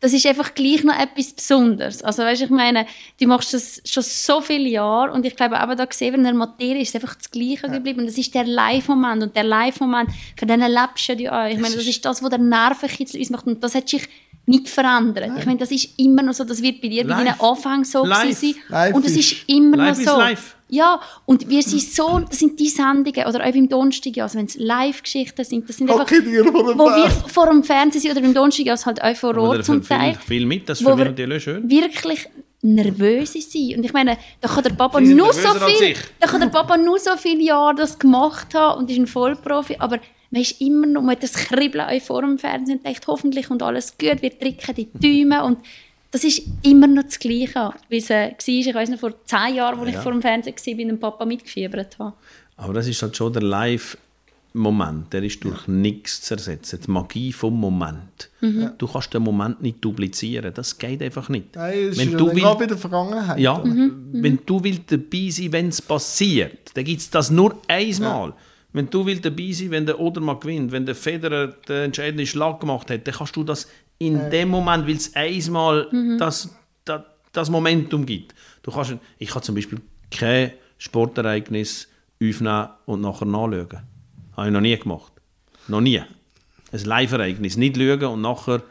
Das 0.02 0.14
ist 0.14 0.26
einfach 0.26 0.54
gleich 0.54 0.84
noch 0.84 0.98
etwas 0.98 1.34
Besonderes. 1.34 2.02
Also 2.04 2.24
weißt, 2.24 2.44
ich 2.44 2.50
meine, 2.50 2.86
du 3.20 3.28
machst 3.28 3.54
das 3.54 3.82
schon 3.86 4.04
so 4.04 4.40
viele 4.40 4.70
Jahre 4.70 5.12
und 5.12 5.26
ich 5.26 5.36
glaube, 5.36 5.60
aber 5.60 5.76
da 5.76 5.86
gesehen, 5.86 6.16
in 6.16 6.24
der 6.24 6.34
Materie 6.34 6.82
ist 6.82 6.90
es 6.90 6.96
einfach 6.96 7.16
das 7.16 7.30
Gleiche 7.30 7.70
geblieben. 7.70 8.00
Und 8.00 8.08
das 8.08 8.18
ist 8.18 8.34
der 8.34 8.46
Live-Moment 8.46 9.24
und 9.24 9.36
der 9.36 9.44
Live-Moment, 9.44 10.10
für 10.38 10.46
den 10.46 10.62
lebst 10.62 11.10
du 11.10 11.14
ja 11.14 11.44
auch. 11.44 11.50
Ich 11.50 11.60
meine, 11.60 11.76
das 11.76 11.86
ist 11.86 12.06
das, 12.06 12.24
was 12.24 12.30
der 12.30 12.40
Nervenkitzel 12.40 13.20
ausmacht 13.20 13.46
und 13.46 13.64
das 13.64 13.76
hat 13.76 13.90
sich 13.90 14.08
nicht 14.50 14.68
verändert. 14.68 15.30
Ich 15.38 15.46
meine, 15.46 15.60
das 15.60 15.72
ist 15.72 15.90
immer 15.98 16.24
noch 16.24 16.34
so, 16.34 16.44
das 16.44 16.62
wird 16.62 16.82
bei 16.82 16.88
dir 16.88 17.04
bei 17.04 17.10
Live. 17.24 17.38
deinen 17.38 17.40
Anfängen 17.42 17.84
so 17.84 18.04
sein. 18.06 18.94
Und 18.94 19.06
es 19.06 19.12
ist- 19.16 19.32
ist 19.34 19.50
immer 19.50 19.78
Live 19.78 20.04
noch 20.04 20.16
so. 20.36 20.42
Ja, 20.72 21.00
und 21.26 21.50
wir 21.50 21.64
sind 21.64 21.82
so, 21.82 22.20
das 22.20 22.38
sind 22.40 22.60
die 22.60 22.70
Sendungen, 22.70 23.26
oder 23.28 23.44
auch 23.44 23.52
beim 23.52 23.68
Donnerstag, 23.68 24.18
also 24.20 24.38
wenn 24.38 24.46
es 24.46 24.56
Live-Geschichten 24.56 25.44
sind, 25.44 25.68
das 25.68 25.78
sind 25.78 25.90
einfach, 25.90 26.12
wo 26.12 26.86
wir 26.86 27.10
vor 27.28 27.48
dem 27.48 27.64
Fernsehen 27.64 28.02
sind, 28.02 28.12
oder 28.12 28.22
beim 28.22 28.34
Donnerstag, 28.36 28.68
also 28.68 28.86
halt 28.86 29.02
auch 29.02 29.16
vor 29.16 29.36
Ort 29.38 29.66
zum 29.66 29.82
viel, 29.82 29.98
Teil, 29.98 30.16
viel 30.28 30.46
mit, 30.46 30.70
das 30.70 30.80
ich 30.82 30.86
wir 30.88 30.96
natürlich 30.96 31.44
schön. 31.44 31.68
wirklich 31.70 32.28
nervös 32.62 33.34
sind. 33.34 33.78
Und 33.78 33.84
ich 33.84 33.94
meine, 33.94 34.18
da 34.42 34.48
kann 34.48 34.64
der 34.64 34.72
Papa 34.72 35.00
nur 35.02 35.34
so 35.34 35.50
viel, 35.66 35.96
da 36.20 36.28
kann 36.28 36.42
der 36.42 36.48
Papa 36.50 36.78
nur 36.78 37.00
so 37.00 37.12
viele 37.18 37.42
Jahre 37.44 37.76
das 37.76 37.98
gemacht 37.98 38.54
haben 38.54 38.80
und 38.80 38.92
ist 38.92 38.98
ein 38.98 39.08
Vollprofi, 39.08 39.76
aber 39.80 39.98
man 40.32 40.42
ist 40.42 40.62
immer 40.62 40.86
noch, 40.86 41.02
man 41.02 41.12
hat 41.16 41.24
das 41.24 41.34
Kribbeln 41.34 42.02
vor 42.02 42.22
dem 42.22 42.38
Fernsehen 42.38 42.78
und 42.78 42.86
denkt, 42.86 43.08
hoffentlich 43.08 43.50
und 43.50 43.64
alles 43.64 43.98
gut, 43.98 44.22
wir 44.22 44.30
drücken 44.30 44.76
die 44.76 44.90
Daumen 44.94 45.42
und 45.42 45.60
das 46.12 46.24
ist 46.24 46.42
immer 46.64 46.88
noch 46.88 47.04
das 47.04 47.20
Gleiche, 47.20 47.72
wie 47.88 47.98
es 47.98 48.10
äh, 48.10 48.32
war. 48.32 48.34
Ich 48.40 48.74
weiß 48.74 48.90
noch, 48.90 49.00
vor 49.00 49.14
zehn 49.26 49.56
Jahren, 49.56 49.80
als 49.80 49.90
ich 49.90 49.98
vor 49.98 50.12
dem 50.12 50.22
Fernsehen 50.22 50.56
war, 50.56 50.76
bei 50.76 50.84
dem 50.84 51.00
Papa 51.00 51.26
mitgefiebert 51.26 52.00
habe. 52.00 52.14
Aber 52.58 52.74
das 52.74 52.88
ist 52.88 53.02
halt 53.02 53.16
schon 53.16 53.32
der 53.32 53.44
Live-Moment, 53.44 55.14
der 55.14 55.22
ist 55.24 55.44
durch 55.44 55.68
nichts 55.68 56.22
zu 56.22 56.34
ersetzen. 56.34 56.80
Die 56.84 56.92
Magie 56.92 57.32
vom 57.32 57.60
Moment. 57.60 58.30
Mhm. 58.42 58.72
Du 58.80 58.88
kannst 58.88 59.14
den 59.14 59.22
Moment 59.22 59.62
nicht 59.62 59.86
duplizieren, 59.86 60.52
das 60.54 60.78
geht 60.78 61.02
einfach 61.04 61.30
nicht. 61.30 61.56
Nein, 61.56 61.90
das 61.90 61.98
wenn 61.98 62.10
ist 62.10 62.20
du 62.20 62.28
ja 62.28 62.34
willst, 62.34 62.44
gerade 62.44 62.60
bei 62.60 62.66
der 62.66 62.78
Vergangenheit. 62.78 63.40
ja, 63.40 63.60
oder? 63.60 63.66
Mhm. 63.66 64.10
wenn 64.12 64.40
du 64.46 64.64
willst 64.64 64.92
dabei 64.92 65.30
sein, 65.30 65.52
wenn 65.52 65.70
es 65.70 65.82
passiert, 65.82 66.72
dann 66.74 66.84
gibt 66.86 67.02
es 67.02 67.10
das 67.10 67.30
nur 67.30 67.62
einmal. 67.68 68.34
Wenn 68.72 68.90
du 68.90 69.06
willst 69.06 69.26
dabei 69.26 69.52
sein, 69.52 69.72
wenn 69.72 69.86
der 69.86 70.00
Odermatt 70.00 70.42
gewinnt, 70.42 70.72
wenn 70.72 70.86
der 70.86 70.96
Federer 70.96 71.48
den 71.48 71.86
entscheidenden 71.86 72.28
Schlag 72.28 72.60
gemacht 72.60 72.90
hat, 72.92 73.08
dann 73.08 73.14
kannst 73.16 73.36
du 73.36 73.44
das 73.44 73.68
in 73.98 74.30
dem 74.30 74.50
Moment, 74.50 74.88
weil 74.88 74.96
es 74.96 75.14
einmal 75.16 75.88
Mhm. 75.92 76.18
das, 76.20 76.50
das, 76.86 77.02
das 77.34 77.50
Momentum 77.50 78.06
gibt. 78.06 78.34
Du 78.64 78.72
kannst, 78.72 78.94
ich 79.18 79.30
kann 79.30 79.42
zum 79.44 79.56
Beispiel 79.56 79.80
kein 80.12 80.52
Sportereignis 80.78 81.88
aufnehmen 82.22 82.70
und 82.86 83.02
nachher 83.02 83.26
nachschauen. 83.26 83.68
Habe 84.38 84.48
ich 84.48 84.54
noch 84.54 84.62
nie 84.62 84.78
gemacht. 84.78 85.12
Noch 85.68 85.82
nie. 85.82 86.00
Ein 86.72 86.80
Live-Ereignis 86.84 87.58
nicht 87.58 87.76
schauen 87.78 88.04
und 88.04 88.22
nachher 88.22 88.62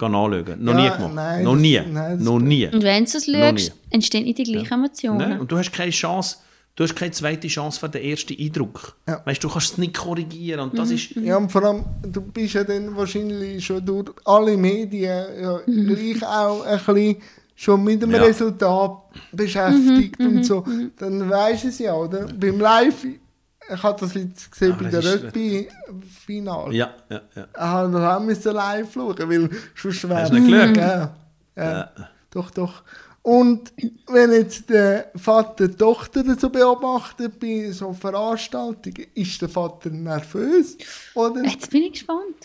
nachschauen. 0.00 0.64
Noch 0.64 0.74
Ja, 0.74 0.80
nie 0.80 0.90
gemacht. 0.96 1.14
nein, 1.14 1.42
noch 1.44 1.52
das- 1.54 1.60
nie. 1.62 1.80
nein, 1.80 2.16
das- 2.18 2.20
noch 2.24 2.38
nie. 2.38 2.66
Und 2.66 2.82
wenn 2.82 3.04
du 3.04 3.10
es 3.18 3.24
schaust, 3.26 3.72
entstehen 3.90 4.24
nicht 4.24 4.38
die 4.38 4.44
gleichen 4.44 4.72
Emotionen. 4.74 5.18
Nein, 5.18 5.40
und 5.40 5.50
du 5.50 5.56
hast 5.58 5.72
keine 5.72 5.90
Chance, 5.90 6.36
du 6.76 6.84
hast 6.84 6.94
keine 6.94 7.10
zweite 7.10 7.48
Chance 7.48 7.80
für 7.80 7.88
den 7.88 8.04
ersten 8.04 8.36
Eindruck. 8.38 8.96
Ja. 9.08 9.22
Weißt, 9.24 9.42
du 9.42 9.48
kannst 9.48 9.72
es 9.72 9.78
nicht 9.78 9.96
korrigieren 9.96 10.60
und 10.60 10.74
Mhm. 10.74 10.76
das 10.76 10.90
ist... 10.90 11.10
Ja, 11.16 11.36
und 11.36 11.50
vor 11.50 11.64
allem, 11.64 11.84
du 12.02 12.20
bist 12.20 12.54
ja 12.54 12.64
dann 12.64 12.94
wahrscheinlich 12.96 13.64
schon 13.64 13.84
durch 13.84 14.10
alle 14.24 14.56
Medien 14.56 15.24
ja, 15.40 15.58
gleich 15.66 16.22
auch 16.22 16.64
ein 16.64 16.78
bisschen 16.78 17.16
schon 17.54 17.82
mit 17.82 18.02
dem 18.02 18.10
Ja. 18.10 18.22
Resultat 18.22 18.98
beschäftigt 19.32 20.20
und 20.20 20.44
so. 20.44 20.64
Dann 20.98 21.28
weisst 21.30 21.64
du 21.64 21.68
es 21.68 21.78
ja, 21.78 21.94
oder? 21.94 22.26
Beim 22.26 22.60
Live, 22.60 23.04
ich 23.04 23.82
habe 23.82 23.98
das 23.98 24.14
jetzt 24.14 24.52
gesehen 24.52 24.72
Aber 24.72 24.84
bei 24.84 24.90
das 24.90 25.04
der 25.04 25.24
Rugby-Final. 25.24 26.74
Ja, 26.74 26.90
ja, 27.08 27.20
ja. 27.34 27.46
Ich 27.54 27.60
habe 27.60 28.16
auch 28.16 28.52
live 28.52 28.92
schauen, 28.92 29.16
weil 29.18 29.50
sonst 29.74 30.08
wäre 30.08 30.28
du 30.30 30.38
nicht 30.38 30.74
geschaut? 30.74 30.76
Ja, 30.76 31.16
ja. 31.56 31.90
Doch, 32.30 32.50
doch. 32.50 32.82
Und 33.26 33.72
wenn 34.06 34.30
jetzt 34.30 34.70
der 34.70 35.10
Vater 35.16 35.66
die 35.66 35.74
Tochter 35.74 36.22
so 36.38 36.48
beobachtet 36.48 37.40
bei 37.40 37.72
so 37.72 37.92
Veranstaltungen, 37.92 39.04
ist 39.14 39.42
der 39.42 39.48
Vater 39.48 39.90
nervös? 39.90 40.78
Oder? 41.16 41.42
Jetzt 41.42 41.68
bin 41.72 41.82
ich 41.82 41.92
gespannt. 41.94 42.36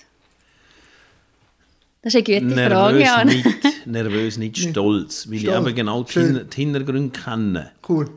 Das 2.01 2.15
ist 2.15 2.27
eine 2.27 2.39
gute 2.41 2.55
Nervös 2.55 3.07
Frage, 3.07 3.25
nicht, 3.27 3.45
nervös 3.85 4.37
nicht 4.37 4.57
stolz, 4.57 5.27
weil 5.27 5.35
ich 5.35 5.41
Stolz. 5.41 5.67
eben 5.67 5.75
genau 5.75 6.01
die. 6.01 6.13
Hin 6.13 6.47
die 6.51 6.55
Hintergründe 6.55 7.11
kenne, 7.19 7.71
Cool. 7.87 8.09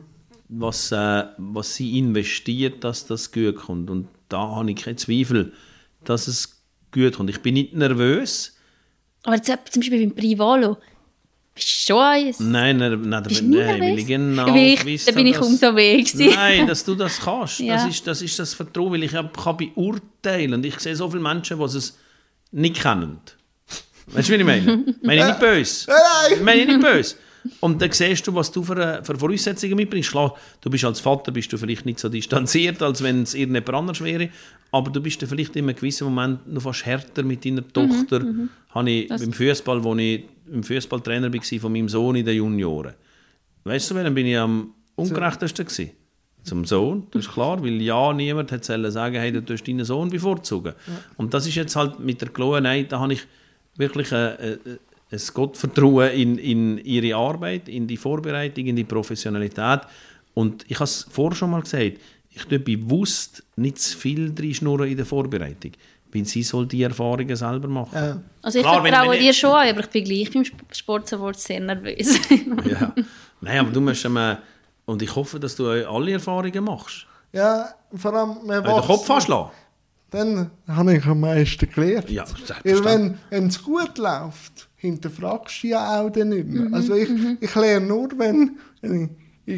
was, 0.49 0.91
äh, 0.91 1.23
was 1.37 1.75
sie 1.75 1.99
investiert, 1.99 2.83
dass 2.83 3.05
das 3.05 3.31
gut 3.31 3.57
kommt. 3.57 3.91
Und 3.91 4.07
da 4.27 4.39
habe 4.55 4.71
ich 4.71 4.77
keinen 4.77 4.97
Zweifel, 4.97 5.53
dass 6.03 6.27
es 6.27 6.63
gut 6.91 7.13
kommt. 7.13 7.29
Ich 7.29 7.41
bin 7.43 7.53
nicht 7.53 7.75
nervös. 7.75 8.57
Aber 9.21 9.35
jetzt, 9.35 9.45
zum 9.71 9.81
Beispiel 9.81 10.07
beim 10.07 10.15
Privalo, 10.15 10.77
Bist 11.55 11.87
schon 11.87 12.01
eins? 12.01 12.39
Nein, 12.41 12.75
nein, 12.77 13.01
nein, 13.01 13.23
Bist 13.23 13.39
du 13.41 13.45
nein, 13.45 13.79
weil 13.81 13.97
ich 13.99 14.05
genau 14.05 14.47
Weil 14.47 14.73
ich, 14.73 14.85
weiss, 14.85 15.05
da 15.05 15.11
bin 15.13 15.25
ich 15.27 15.37
dass- 15.37 15.47
umso 15.47 15.71
mehr 15.71 15.97
gewesen. 15.97 16.29
Nein, 16.35 16.67
dass 16.67 16.83
du 16.83 16.95
das 16.95 17.19
kannst. 17.19 17.59
Ja. 17.61 17.75
Das, 17.75 17.87
ist, 17.87 18.05
das 18.05 18.21
ist 18.21 18.37
das 18.37 18.53
Vertrauen, 18.53 18.91
weil 18.91 19.03
ich 19.03 19.11
kann 19.11 19.29
beurteilen 19.31 20.53
und 20.53 20.65
ich 20.65 20.77
sehe 20.79 20.95
so 20.95 21.09
viele 21.09 21.23
Menschen, 21.23 21.57
die 21.57 21.63
es 21.63 21.97
nicht 22.51 22.81
kennen. 22.81 23.19
Weißt 24.07 24.29
du, 24.29 24.33
wie 24.33 24.37
ich 24.37 24.43
meine? 24.45 24.83
meine 25.01 25.21
ich 25.21 25.25
nicht 25.27 25.39
böse. 25.39 25.87
Nein. 25.89 26.43
meine 26.43 26.61
ich 26.61 26.67
nicht 26.67 26.81
böse. 26.81 27.15
Und 27.59 27.81
dann 27.81 27.91
siehst 27.91 28.25
du, 28.27 28.33
was 28.33 28.51
du 28.51 28.63
für, 28.63 29.01
für 29.03 29.15
Voraussetzungen 29.17 29.75
mitbringst. 29.75 30.11
Klar, 30.11 30.35
du 30.61 30.69
bist 30.69 30.83
als 30.85 30.99
Vater 30.99 31.31
bist 31.31 31.51
du 31.53 31.57
vielleicht 31.57 31.85
nicht 31.85 31.99
so 31.99 32.09
distanziert, 32.09 32.81
als 32.81 33.03
wenn 33.03 33.23
es 33.23 33.33
irgendjemand 33.33 33.73
anders 33.73 34.01
wäre, 34.01 34.29
aber 34.71 34.91
du 34.91 35.01
bist 35.01 35.21
dann 35.21 35.29
vielleicht 35.29 35.55
in 35.55 35.65
einem 35.67 35.75
gewissen 35.75 36.05
Moment 36.05 36.51
noch 36.51 36.61
fast 36.63 36.85
härter 36.85 37.23
mit 37.23 37.45
deiner 37.45 37.67
Tochter. 37.71 38.25
Habe 38.69 38.89
ich 38.91 39.07
Das- 39.07 39.21
beim 39.21 39.33
Fußball, 39.33 39.83
wo 39.83 39.95
ich 39.95 40.23
im 40.51 40.63
Fußballtrainer 40.63 41.31
war 41.33 41.59
von 41.59 41.71
meinem 41.71 41.89
Sohn 41.89 42.15
in 42.15 42.25
den 42.25 42.35
Junioren. 42.37 42.93
Weißt 43.63 43.89
du, 43.91 43.95
dann 43.95 44.13
bin 44.13 44.27
ich 44.27 44.37
am 44.37 44.73
ungerechtesten 44.95 45.65
gewesen. 45.65 45.91
Zum 46.43 46.63
Sohn, 46.65 47.07
das 47.09 47.25
ist 47.25 47.31
klar, 47.33 47.63
weil 47.63 47.81
ja 47.81 48.13
niemand 48.13 48.51
hat 48.51 48.63
sagen, 48.63 49.15
hey, 49.15 49.31
du 49.31 49.43
tust 49.43 49.67
deinen 49.67 49.83
Sohn 49.83 50.09
bevorzugen. 50.11 50.73
Und 51.17 51.33
das 51.33 51.47
ist 51.47 51.55
jetzt 51.55 51.75
halt 51.75 51.99
mit 51.99 52.21
der 52.21 52.29
Chloe, 52.29 52.61
nein, 52.61 52.85
da 52.87 52.99
habe 52.99 53.13
ich 53.13 53.21
wirklich 53.77 54.13
ein, 54.13 54.37
ein, 54.37 54.59
ein 55.15 55.33
Gottvertrauen 55.33 56.11
in, 56.11 56.37
in 56.37 56.77
ihre 56.79 57.15
Arbeit, 57.17 57.67
in 57.69 57.87
die 57.87 57.97
Vorbereitung, 57.97 58.65
in 58.67 58.75
die 58.75 58.83
Professionalität. 58.83 59.81
Und 60.33 60.65
ich 60.67 60.75
habe 60.75 60.83
es 60.85 61.07
vorher 61.09 61.35
schon 61.35 61.51
mal 61.51 61.61
gesagt, 61.61 61.93
ich 62.29 62.43
tue 62.45 62.59
bewusst 62.59 63.43
nicht 63.55 63.79
zu 63.79 63.97
viel 63.97 64.33
reinschnurren 64.37 64.89
in 64.89 64.97
der 64.97 65.05
Vorbereitung, 65.05 65.71
weil 66.13 66.25
sie 66.25 66.43
soll 66.43 66.67
die 66.67 66.83
Erfahrungen 66.83 67.35
selber 67.35 67.67
machen. 67.69 67.95
Ja. 67.95 68.21
Also 68.41 68.59
ich 68.59 68.65
Klar, 68.65 68.81
vertraue 68.85 69.17
dir 69.17 69.33
schon, 69.33 69.51
aber 69.51 69.79
ich 69.79 69.87
bin 69.89 70.03
gleich 70.03 70.31
beim 70.31 70.43
Sp- 70.43 70.67
Sport 70.71 71.07
sofort 71.07 71.39
sehr 71.39 71.59
nervös. 71.61 72.19
Ja. 72.69 72.93
Nein, 73.41 73.59
aber 73.59 73.71
du 73.71 73.79
musst 73.81 74.05
und 74.85 75.01
ich 75.01 75.15
hoffe, 75.15 75.39
dass 75.39 75.55
du 75.55 75.67
alle 75.69 76.11
Erfahrungen 76.11 76.63
machst. 76.63 77.05
ja, 77.31 77.69
vor 77.95 78.13
allem, 78.13 78.45
man 78.45 78.63
Den 78.63 78.81
Kopf 78.81 79.09
anschlagen. 79.09 79.51
Dann 80.11 80.51
habe 80.67 80.95
ich 80.97 81.05
am 81.05 81.19
meisten 81.19 81.69
gelernt. 81.69 82.09
Ja, 82.09 82.25
wenn 82.63 83.17
es 83.47 83.61
gut 83.61 83.97
läuft, 83.97 84.64
hinterfragst 84.85 85.63
du 85.63 85.67
ja 85.67 86.01
auch 86.01 86.09
dann 86.09 86.29
nicht 86.29 86.47
Mhm, 86.47 86.63
mehr. 86.69 86.73
Also 86.73 86.93
ich, 86.95 87.09
ich 87.39 87.55
lerne 87.55 87.85
nur, 87.85 88.09
wenn, 88.17 88.57
wenn 88.81 89.03
ich 89.03 89.09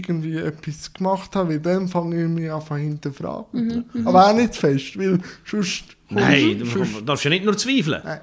irgendwie 0.10 0.36
etwas 0.38 0.92
gemacht 0.92 1.36
habe, 1.36 1.50
weil 1.50 1.60
dann 1.60 1.88
fange 1.88 2.24
ich 2.24 2.30
mich 2.30 2.52
an 2.52 2.62
zu 2.66 2.76
hinterfragen. 2.76 3.86
Mhm, 3.94 4.08
Aber 4.08 4.28
auch 4.30 4.34
nicht 4.36 4.54
zu 4.54 4.62
fest, 4.62 4.98
weil 4.98 5.20
sonst... 5.46 5.84
Nein, 6.10 6.60
du 6.60 7.02
darfst 7.02 7.24
ja 7.26 7.30
nicht 7.30 7.46
nur 7.46 7.58
zweifeln. 7.58 8.02
Nein. 8.04 8.20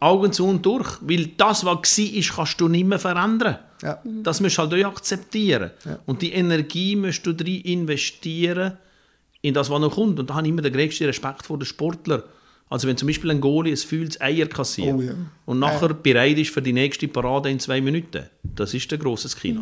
Augen 0.00 0.32
zu 0.32 0.46
und 0.46 0.64
durch. 0.64 0.98
Weil 1.02 1.26
das, 1.36 1.64
was 1.64 1.98
war, 1.98 2.36
kannst 2.36 2.60
du 2.60 2.68
nicht 2.68 2.86
mehr 2.86 2.98
verändern. 2.98 3.58
Ja. 3.82 4.00
Das 4.22 4.40
musst 4.40 4.58
du 4.58 4.62
halt 4.62 4.84
auch 4.84 4.92
akzeptieren. 4.92 5.70
Und 6.06 6.22
die 6.22 6.32
Energie 6.32 6.96
musst 6.96 7.24
du 7.26 7.32
drin 7.32 7.60
investieren, 7.62 8.78
in 9.42 9.54
das, 9.54 9.70
was 9.70 9.80
noch 9.80 9.94
kommt. 9.94 10.18
Und 10.18 10.28
da 10.28 10.34
habe 10.34 10.46
ich 10.46 10.52
immer 10.52 10.62
den 10.62 10.72
größten 10.72 11.06
Respekt 11.06 11.46
vor 11.46 11.58
den 11.58 11.66
Sportlern. 11.66 12.22
Also 12.70 12.86
wenn 12.88 12.96
zum 12.96 13.08
Beispiel 13.08 13.30
ein 13.32 13.40
Goalie 13.40 13.72
ein 13.72 13.76
fühles 13.76 14.20
Eier 14.20 14.46
kassiert 14.46 14.94
Oh 14.96 15.02
ja. 15.02 15.12
und 15.44 15.58
nachher 15.58 15.92
bereit 15.92 16.38
ist 16.38 16.50
für 16.50 16.62
die 16.62 16.72
nächste 16.72 17.08
Parade 17.08 17.50
in 17.50 17.58
zwei 17.58 17.80
Minuten, 17.80 18.24
das 18.42 18.72
ist 18.72 18.90
ein 18.92 18.98
grosses 19.00 19.36
Kino. 19.36 19.60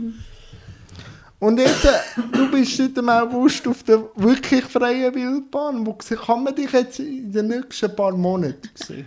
Und 1.41 1.59
jetzt, 1.59 1.85
äh, 1.85 1.91
du 2.33 2.51
bist 2.51 2.77
seit 2.77 2.97
dem 2.97 3.09
August 3.09 3.67
auf 3.67 3.83
der 3.85 4.05
wirklich 4.17 4.65
freien 4.65 5.15
Wildbahn. 5.15 5.87
Wo 5.87 5.95
kann 5.95 6.43
man 6.43 6.55
dich 6.55 6.71
jetzt 6.73 6.99
in 6.99 7.33
den 7.33 7.47
nächsten 7.49 7.95
paar 7.95 8.13
Monaten 8.17 8.69
sehen? 8.75 9.07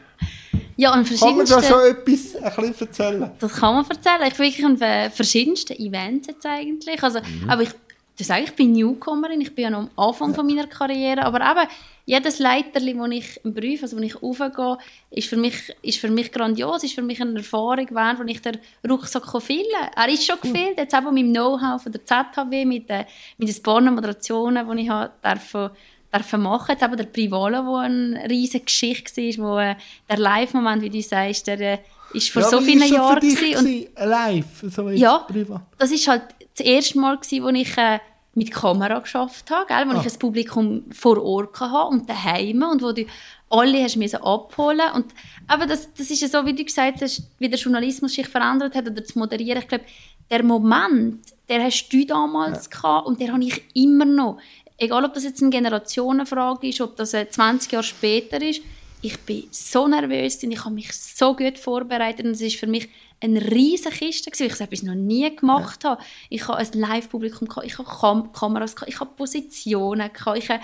ja, 0.77 0.91
an 0.91 1.03
Kann 1.03 1.35
man 1.35 1.45
da 1.45 1.59
verschiedensten... 1.59 1.63
schon 1.63 1.81
etwas 1.91 2.35
ein 2.35 2.69
bisschen 2.71 2.87
erzählen? 2.87 3.31
Das 3.37 3.53
kann 3.53 3.75
man 3.75 3.85
erzählen. 3.85 4.27
Ich 4.27 4.37
bin 4.37 4.45
wirklich 4.47 4.65
an 4.65 4.81
äh, 4.81 5.09
verschiedensten 5.09 5.73
Events 5.77 6.27
jetzt 6.27 6.45
eigentlich. 6.45 7.03
Also, 7.03 7.19
Aber 7.47 7.63
ich, 7.63 7.69
das 8.17 8.27
sage 8.27 8.43
ich, 8.43 8.49
ich 8.49 8.55
bin 8.55 8.71
Newcomerin, 8.71 9.41
ich 9.41 9.53
bin 9.53 9.63
ja 9.65 9.69
noch 9.69 9.79
am 9.79 9.89
Anfang 9.97 10.33
von 10.33 10.47
meiner 10.47 10.67
Karriere, 10.67 11.23
aber 11.25 11.39
eben, 11.39 11.69
jedes 12.11 12.39
Leiterli, 12.39 12.97
wo 12.99 13.05
ich 13.05 13.39
im 13.45 13.53
Beruf, 13.53 13.83
also 13.83 13.95
wo 13.97 14.01
ich 14.01 14.21
aufgehe, 14.21 14.77
ist 15.11 15.29
für 15.29 15.37
mich, 15.37 15.55
ist 15.81 15.97
für 15.97 16.09
mich 16.09 16.29
grandios, 16.29 16.83
ist 16.83 16.93
für 16.93 17.01
mich 17.01 17.21
eine 17.21 17.37
Erfahrung 17.37 17.89
wert, 17.91 18.19
wo 18.19 18.23
ich 18.25 18.41
den 18.41 18.57
Rucksack 18.87 19.23
füllen 19.41 19.63
kann. 19.95 20.03
Er 20.07 20.13
ist 20.13 20.25
schon 20.25 20.35
gefüllt, 20.41 20.77
jetzt 20.77 20.93
eben 20.93 21.13
mit 21.13 21.23
dem 21.23 21.31
Know-how 21.33 21.81
von 21.81 21.91
der 21.93 22.05
ZHW, 22.05 22.65
mit, 22.65 22.89
äh, 22.89 23.05
mit 23.37 23.47
den 23.47 23.63
paar 23.63 23.79
Moderationen, 23.79 24.69
die 24.69 24.81
ich 24.83 24.89
habe, 24.89 25.13
dürfen, 25.23 25.69
dürfen 26.13 26.41
machen. 26.41 26.71
Jetzt 26.71 26.83
eben 26.83 26.97
der 26.97 27.05
Privalo, 27.05 27.65
wo 27.65 27.75
eine 27.77 28.29
riesige 28.29 28.65
Geschichte 28.65 29.21
war, 29.21 29.45
wo 29.47 29.59
äh, 29.59 29.75
der 30.09 30.17
Live-Moment, 30.17 30.81
wie 30.81 30.89
du 30.89 31.01
sagst, 31.01 31.47
der 31.47 31.61
äh, 31.61 31.77
ist 32.13 32.29
vor 32.29 32.41
so 32.41 32.59
wie 32.59 32.71
vielen 32.71 32.81
es 32.81 32.89
für 32.89 32.95
Jahren 32.95 33.19
dich 33.21 33.35
gewesen. 33.37 33.57
Und 33.57 33.65
gewesen, 33.65 34.09
live, 34.09 34.45
so 34.75 34.89
Ja. 34.89 35.19
privat? 35.19 35.61
das 35.77 35.91
ist 35.91 36.05
halt 36.09 36.23
das 36.57 36.65
erste 36.65 36.99
Mal, 36.99 37.15
gewesen, 37.15 37.41
wo 37.45 37.47
ich 37.47 37.77
äh, 37.77 37.99
mit 38.33 38.51
Kamera 38.51 38.99
geschafft 38.99 39.51
habe, 39.51 39.65
gell? 39.67 39.85
wo 39.87 39.97
Ah. 39.97 40.03
ich 40.05 40.13
ein 40.13 40.19
Publikum 40.19 40.83
vor 40.91 41.21
Ort 41.21 41.59
hatte 41.59 41.87
und 41.89 42.09
daheim 42.09 42.63
und 42.63 42.81
wo 42.81 42.91
du 42.91 43.05
alle 43.49 43.83
hast 43.83 43.97
müssen 43.97 44.21
abholen 44.23 44.89
und 44.95 45.07
aber 45.47 45.65
das, 45.65 45.93
das 45.93 46.09
ist 46.09 46.21
ja 46.21 46.29
so, 46.29 46.45
wie 46.45 46.53
du 46.53 46.63
gesagt 46.63 47.01
hast, 47.01 47.23
wie 47.39 47.49
der 47.49 47.59
Journalismus 47.59 48.13
sich 48.13 48.27
verändert 48.27 48.73
hat 48.75 48.85
oder 48.87 49.01
das 49.01 49.15
Moderieren. 49.15 49.61
Ich 49.61 49.67
glaube, 49.67 49.83
der 50.29 50.43
Moment, 50.43 51.19
der 51.49 51.61
hast 51.61 51.89
du 51.89 52.05
damals 52.05 52.69
gehabt 52.69 53.05
und 53.07 53.19
der 53.19 53.33
habe 53.33 53.43
ich 53.43 53.61
immer 53.73 54.05
noch. 54.05 54.37
Egal, 54.77 55.03
ob 55.03 55.13
das 55.13 55.25
jetzt 55.25 55.41
eine 55.41 55.49
Generationenfrage 55.51 56.69
ist, 56.69 56.79
ob 56.79 56.95
das 56.95 57.13
äh, 57.13 57.27
20 57.29 57.71
Jahre 57.73 57.83
später 57.83 58.41
ist, 58.41 58.61
ich 59.01 59.19
bin 59.19 59.43
so 59.51 59.87
nervös 59.87 60.41
und 60.43 60.51
ich 60.51 60.63
habe 60.63 60.73
mich 60.75 60.93
so 60.93 61.35
gut 61.35 61.57
vorbereitet 61.57 62.25
und 62.25 62.31
es 62.31 62.41
ist 62.41 62.55
für 62.55 62.67
mich 62.67 62.87
eine 63.21 63.51
riesige 63.51 63.95
Kiste 63.95 64.31
gewesen, 64.31 64.41
weil 64.41 64.47
ich 64.51 64.55
so 64.55 64.63
etwas 64.63 64.83
noch 64.83 64.95
nie 64.95 65.35
gemacht 65.35 65.83
habe. 65.83 66.01
Ich 66.29 66.47
habe 66.47 66.57
ein 66.57 66.67
Live-Publikum, 66.73 67.47
gehabt, 67.47 67.65
ich 67.65 67.77
habe 67.77 67.89
Kam 67.89 68.33
Kameras, 68.33 68.75
gehabt, 68.75 68.91
ich 68.91 68.99
habe 68.99 69.11
Positionen, 69.15 70.11
gehabt, 70.11 70.37
ich 70.37 70.49
habe, 70.49 70.61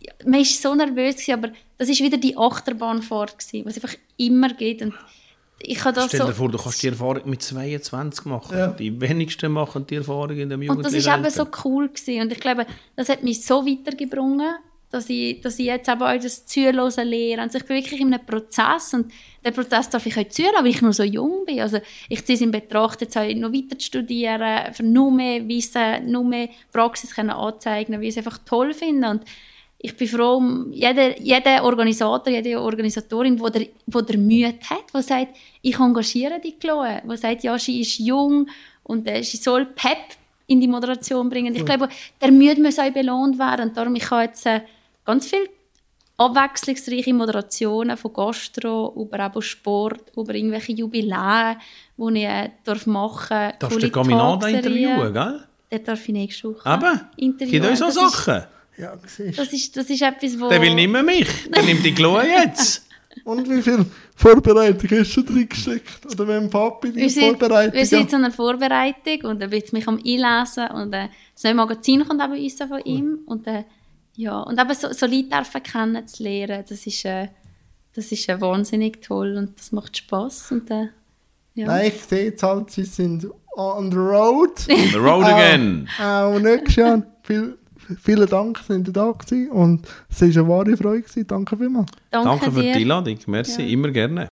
ja, 0.00 0.12
man 0.24 0.40
ist 0.40 0.60
so 0.60 0.74
nervös 0.74 1.16
gewesen, 1.16 1.32
aber 1.32 1.52
das 1.76 1.88
ist 1.88 2.00
wieder 2.00 2.16
die 2.16 2.36
Achterbahnfahrt 2.36 3.38
gewesen, 3.38 3.66
was 3.66 3.76
es 3.76 3.82
einfach 3.82 3.98
immer 4.16 4.48
geht 4.54 4.82
und 4.82 4.94
ich 5.60 5.84
habe 5.84 5.94
das 5.94 6.06
Stell 6.06 6.20
so... 6.20 6.26
dir 6.26 6.34
vor, 6.34 6.48
du 6.50 6.58
kannst 6.58 6.82
die 6.82 6.88
Erfahrung 6.88 7.28
mit 7.28 7.42
22 7.42 8.26
machen. 8.26 8.56
Ja. 8.56 8.68
Die 8.68 9.00
wenigsten 9.00 9.50
machen 9.50 9.86
die 9.86 9.96
Erfahrung 9.96 10.36
in 10.36 10.48
dem 10.48 10.68
Und 10.68 10.84
das 10.84 10.92
ist 10.92 11.08
eben 11.08 11.30
so 11.30 11.48
cool 11.64 11.88
gewesen. 11.88 12.20
Und 12.20 12.32
ich 12.32 12.38
glaube, 12.38 12.64
das 12.94 13.08
hat 13.08 13.24
mich 13.24 13.44
so 13.44 13.66
weitergebracht, 13.66 14.60
dass 14.90 15.10
ich, 15.10 15.40
dass 15.40 15.58
ich 15.58 15.66
jetzt 15.66 15.88
eben 15.88 16.02
auch 16.02 16.18
das 16.18 16.46
Zuhören 16.46 17.08
lehre. 17.08 17.42
Also 17.42 17.58
ich 17.58 17.64
bin 17.64 17.76
wirklich 17.76 18.00
in 18.00 18.12
einem 18.12 18.24
Prozess 18.24 18.94
und 18.94 19.12
den 19.44 19.52
Prozess 19.52 19.90
darf 19.90 20.06
ich 20.06 20.16
auch 20.16 20.28
zuhören, 20.28 20.64
weil 20.64 20.68
ich 20.68 20.82
noch 20.82 20.92
so 20.92 21.02
jung 21.02 21.44
bin. 21.44 21.60
Also 21.60 21.78
ich 22.08 22.24
ziehe 22.24 22.36
es 22.36 22.40
in 22.40 22.50
Betracht, 22.50 23.00
jetzt 23.00 23.16
auch 23.16 23.34
noch 23.34 23.52
weiter 23.52 23.78
zu 23.78 23.86
studieren, 23.86 24.72
für 24.72 24.82
noch 24.82 25.10
mehr 25.10 25.46
Wissen, 25.46 26.10
noch 26.10 26.24
mehr 26.24 26.48
Praxis 26.72 27.14
können 27.14 27.30
anzeigen, 27.30 27.94
weil 27.94 28.04
ich 28.04 28.10
es 28.10 28.18
einfach 28.18 28.38
toll 28.46 28.72
finde. 28.72 29.10
Und 29.10 29.24
ich 29.78 29.96
bin 29.96 30.08
froh 30.08 30.36
um 30.36 30.72
jeden, 30.72 31.22
jeden 31.22 31.60
Organisator, 31.60 32.32
jede 32.32 32.60
Organisatorin, 32.60 33.36
die 33.36 33.50
der, 33.52 33.66
wo 33.86 34.00
der 34.00 34.18
Mühe 34.18 34.48
hat, 34.48 34.84
die 34.94 35.02
sagt, 35.02 35.36
ich 35.62 35.78
engagiere 35.78 36.40
die 36.42 36.58
Chloe, 36.58 37.02
die 37.08 37.16
sagt, 37.16 37.44
ja, 37.44 37.58
sie 37.58 37.80
ist 37.80 37.98
jung 37.98 38.48
und 38.82 39.06
äh, 39.06 39.22
sie 39.22 39.36
soll 39.36 39.66
Pep 39.66 40.16
in 40.48 40.60
die 40.60 40.66
Moderation 40.66 41.28
bringen. 41.28 41.54
Ich 41.54 41.64
glaube, 41.64 41.88
der 42.20 42.32
Mühe 42.32 42.56
muss 42.60 42.78
auch 42.78 42.90
belohnt 42.90 43.38
werden 43.38 43.68
und 43.68 43.76
darum, 43.76 43.94
ich 43.94 44.10
habe 44.10 44.22
jetzt 44.22 44.46
äh, 44.46 44.62
ganz 45.08 45.26
viel 45.26 45.48
abwechslungsreiche 46.18 47.14
Moderationen 47.14 47.96
von 47.96 48.12
Gastro, 48.12 48.92
über 48.96 49.24
eben 49.24 49.40
Sport, 49.42 50.12
über 50.16 50.34
irgendwelche 50.34 50.72
Jubiläen, 50.72 51.56
die 51.96 52.18
ich 52.18 52.24
äh, 52.24 52.50
darf 52.64 52.86
machen 52.86 53.28
darf. 53.36 53.58
Darfst 53.58 53.76
du 53.76 53.80
den 53.80 53.92
Caminada 53.92 54.48
interviewen, 54.48 55.12
gell? 55.14 55.40
Den 55.70 55.84
darf 55.84 56.08
ich 56.08 56.14
nächste 56.14 56.48
Woche 56.48 56.68
Eben. 56.68 57.00
interviewen. 57.16 57.62
Gibt 57.62 57.66
auch 57.72 57.76
so 57.76 57.86
Das 57.86 57.96
ist- 57.96 58.24
Sachen. 58.26 58.44
Ja, 58.76 58.92
siehst 59.06 59.38
Das 59.38 59.52
ist, 59.52 59.76
das 59.76 59.90
ist 59.90 60.02
etwas, 60.02 60.38
wo... 60.40 60.48
Der 60.48 60.60
will 60.60 60.74
nicht 60.74 60.90
mehr 60.90 61.02
mich. 61.02 61.28
Der 61.50 61.62
nimmt 61.62 61.84
die 61.84 61.94
Chloe 61.94 62.24
jetzt. 62.26 62.86
Und 63.24 63.48
wie 63.50 63.62
viel 63.62 63.84
Vorbereitung 64.14 64.98
hast 64.98 65.16
du 65.16 65.22
drin 65.22 65.48
gesteckt? 65.48 66.06
Oder 66.12 66.28
wenn 66.28 66.48
Papi 66.50 66.92
die 66.92 67.00
wir 67.00 67.10
sind, 67.10 67.38
Vorbereitung 67.38 67.74
wir 67.74 67.86
sind 67.86 68.12
in 68.12 68.24
einer 68.24 68.30
Vorbereitung 68.30 69.30
und 69.30 69.40
er 69.42 69.50
wird 69.50 69.72
mich 69.72 69.88
am 69.88 69.96
einlesen 69.96 70.68
und 70.68 70.92
äh, 70.92 71.08
das 71.34 71.42
neue 71.42 71.54
Magazin 71.54 72.06
kommt 72.06 72.22
eben 72.22 72.40
uns 72.40 72.54
von 72.56 72.80
ihm 72.84 73.18
und 73.26 73.46
äh, 73.48 73.64
ja 74.18 74.40
und 74.40 74.60
eben 74.60 74.74
so, 74.74 74.92
so 74.92 75.06
Leute 75.06 75.28
dürfen 75.30 75.62
kennenzulernen, 75.62 76.64
das 76.68 76.86
ist 76.86 77.04
äh, 77.06 77.28
das 77.94 78.12
ist 78.12 78.28
äh, 78.28 78.40
wahnsinnig 78.40 79.00
toll 79.00 79.36
und 79.36 79.58
das 79.58 79.72
macht 79.72 79.96
Spaß 79.96 80.52
und 80.52 80.70
äh, 80.70 80.88
ja. 81.54 81.66
Nein, 81.66 81.86
ich 81.94 82.02
sehe 82.04 82.26
jetzt 82.26 82.42
halt, 82.42 82.70
sie 82.70 82.84
sind 82.84 83.26
on 83.56 83.90
the 83.90 83.96
road. 83.96 84.56
The 84.68 84.96
road 84.98 85.24
again. 85.24 85.88
Auch 86.00 86.38
nächstes 86.38 86.76
Jahr. 86.76 87.02
Viel, 87.22 87.58
vielen 88.00 88.28
Dank, 88.28 88.58
sind 88.58 88.86
ihr 88.86 88.92
da 88.92 89.10
gewesen. 89.10 89.50
Und 89.50 89.88
es 90.08 90.20
war 90.20 90.28
eine 90.28 90.48
wahre 90.48 90.76
Freude. 90.76 91.02
Gewesen. 91.02 91.26
Danke 91.26 91.56
vielmals. 91.56 91.90
Danke, 92.10 92.28
Danke 92.28 92.52
für 92.52 92.62
dir. 92.62 92.72
die 92.74 92.80
Einladung. 92.82 93.18
Merci, 93.26 93.62
Ja. 93.62 93.68
immer 93.68 93.88
gerne. 93.90 94.26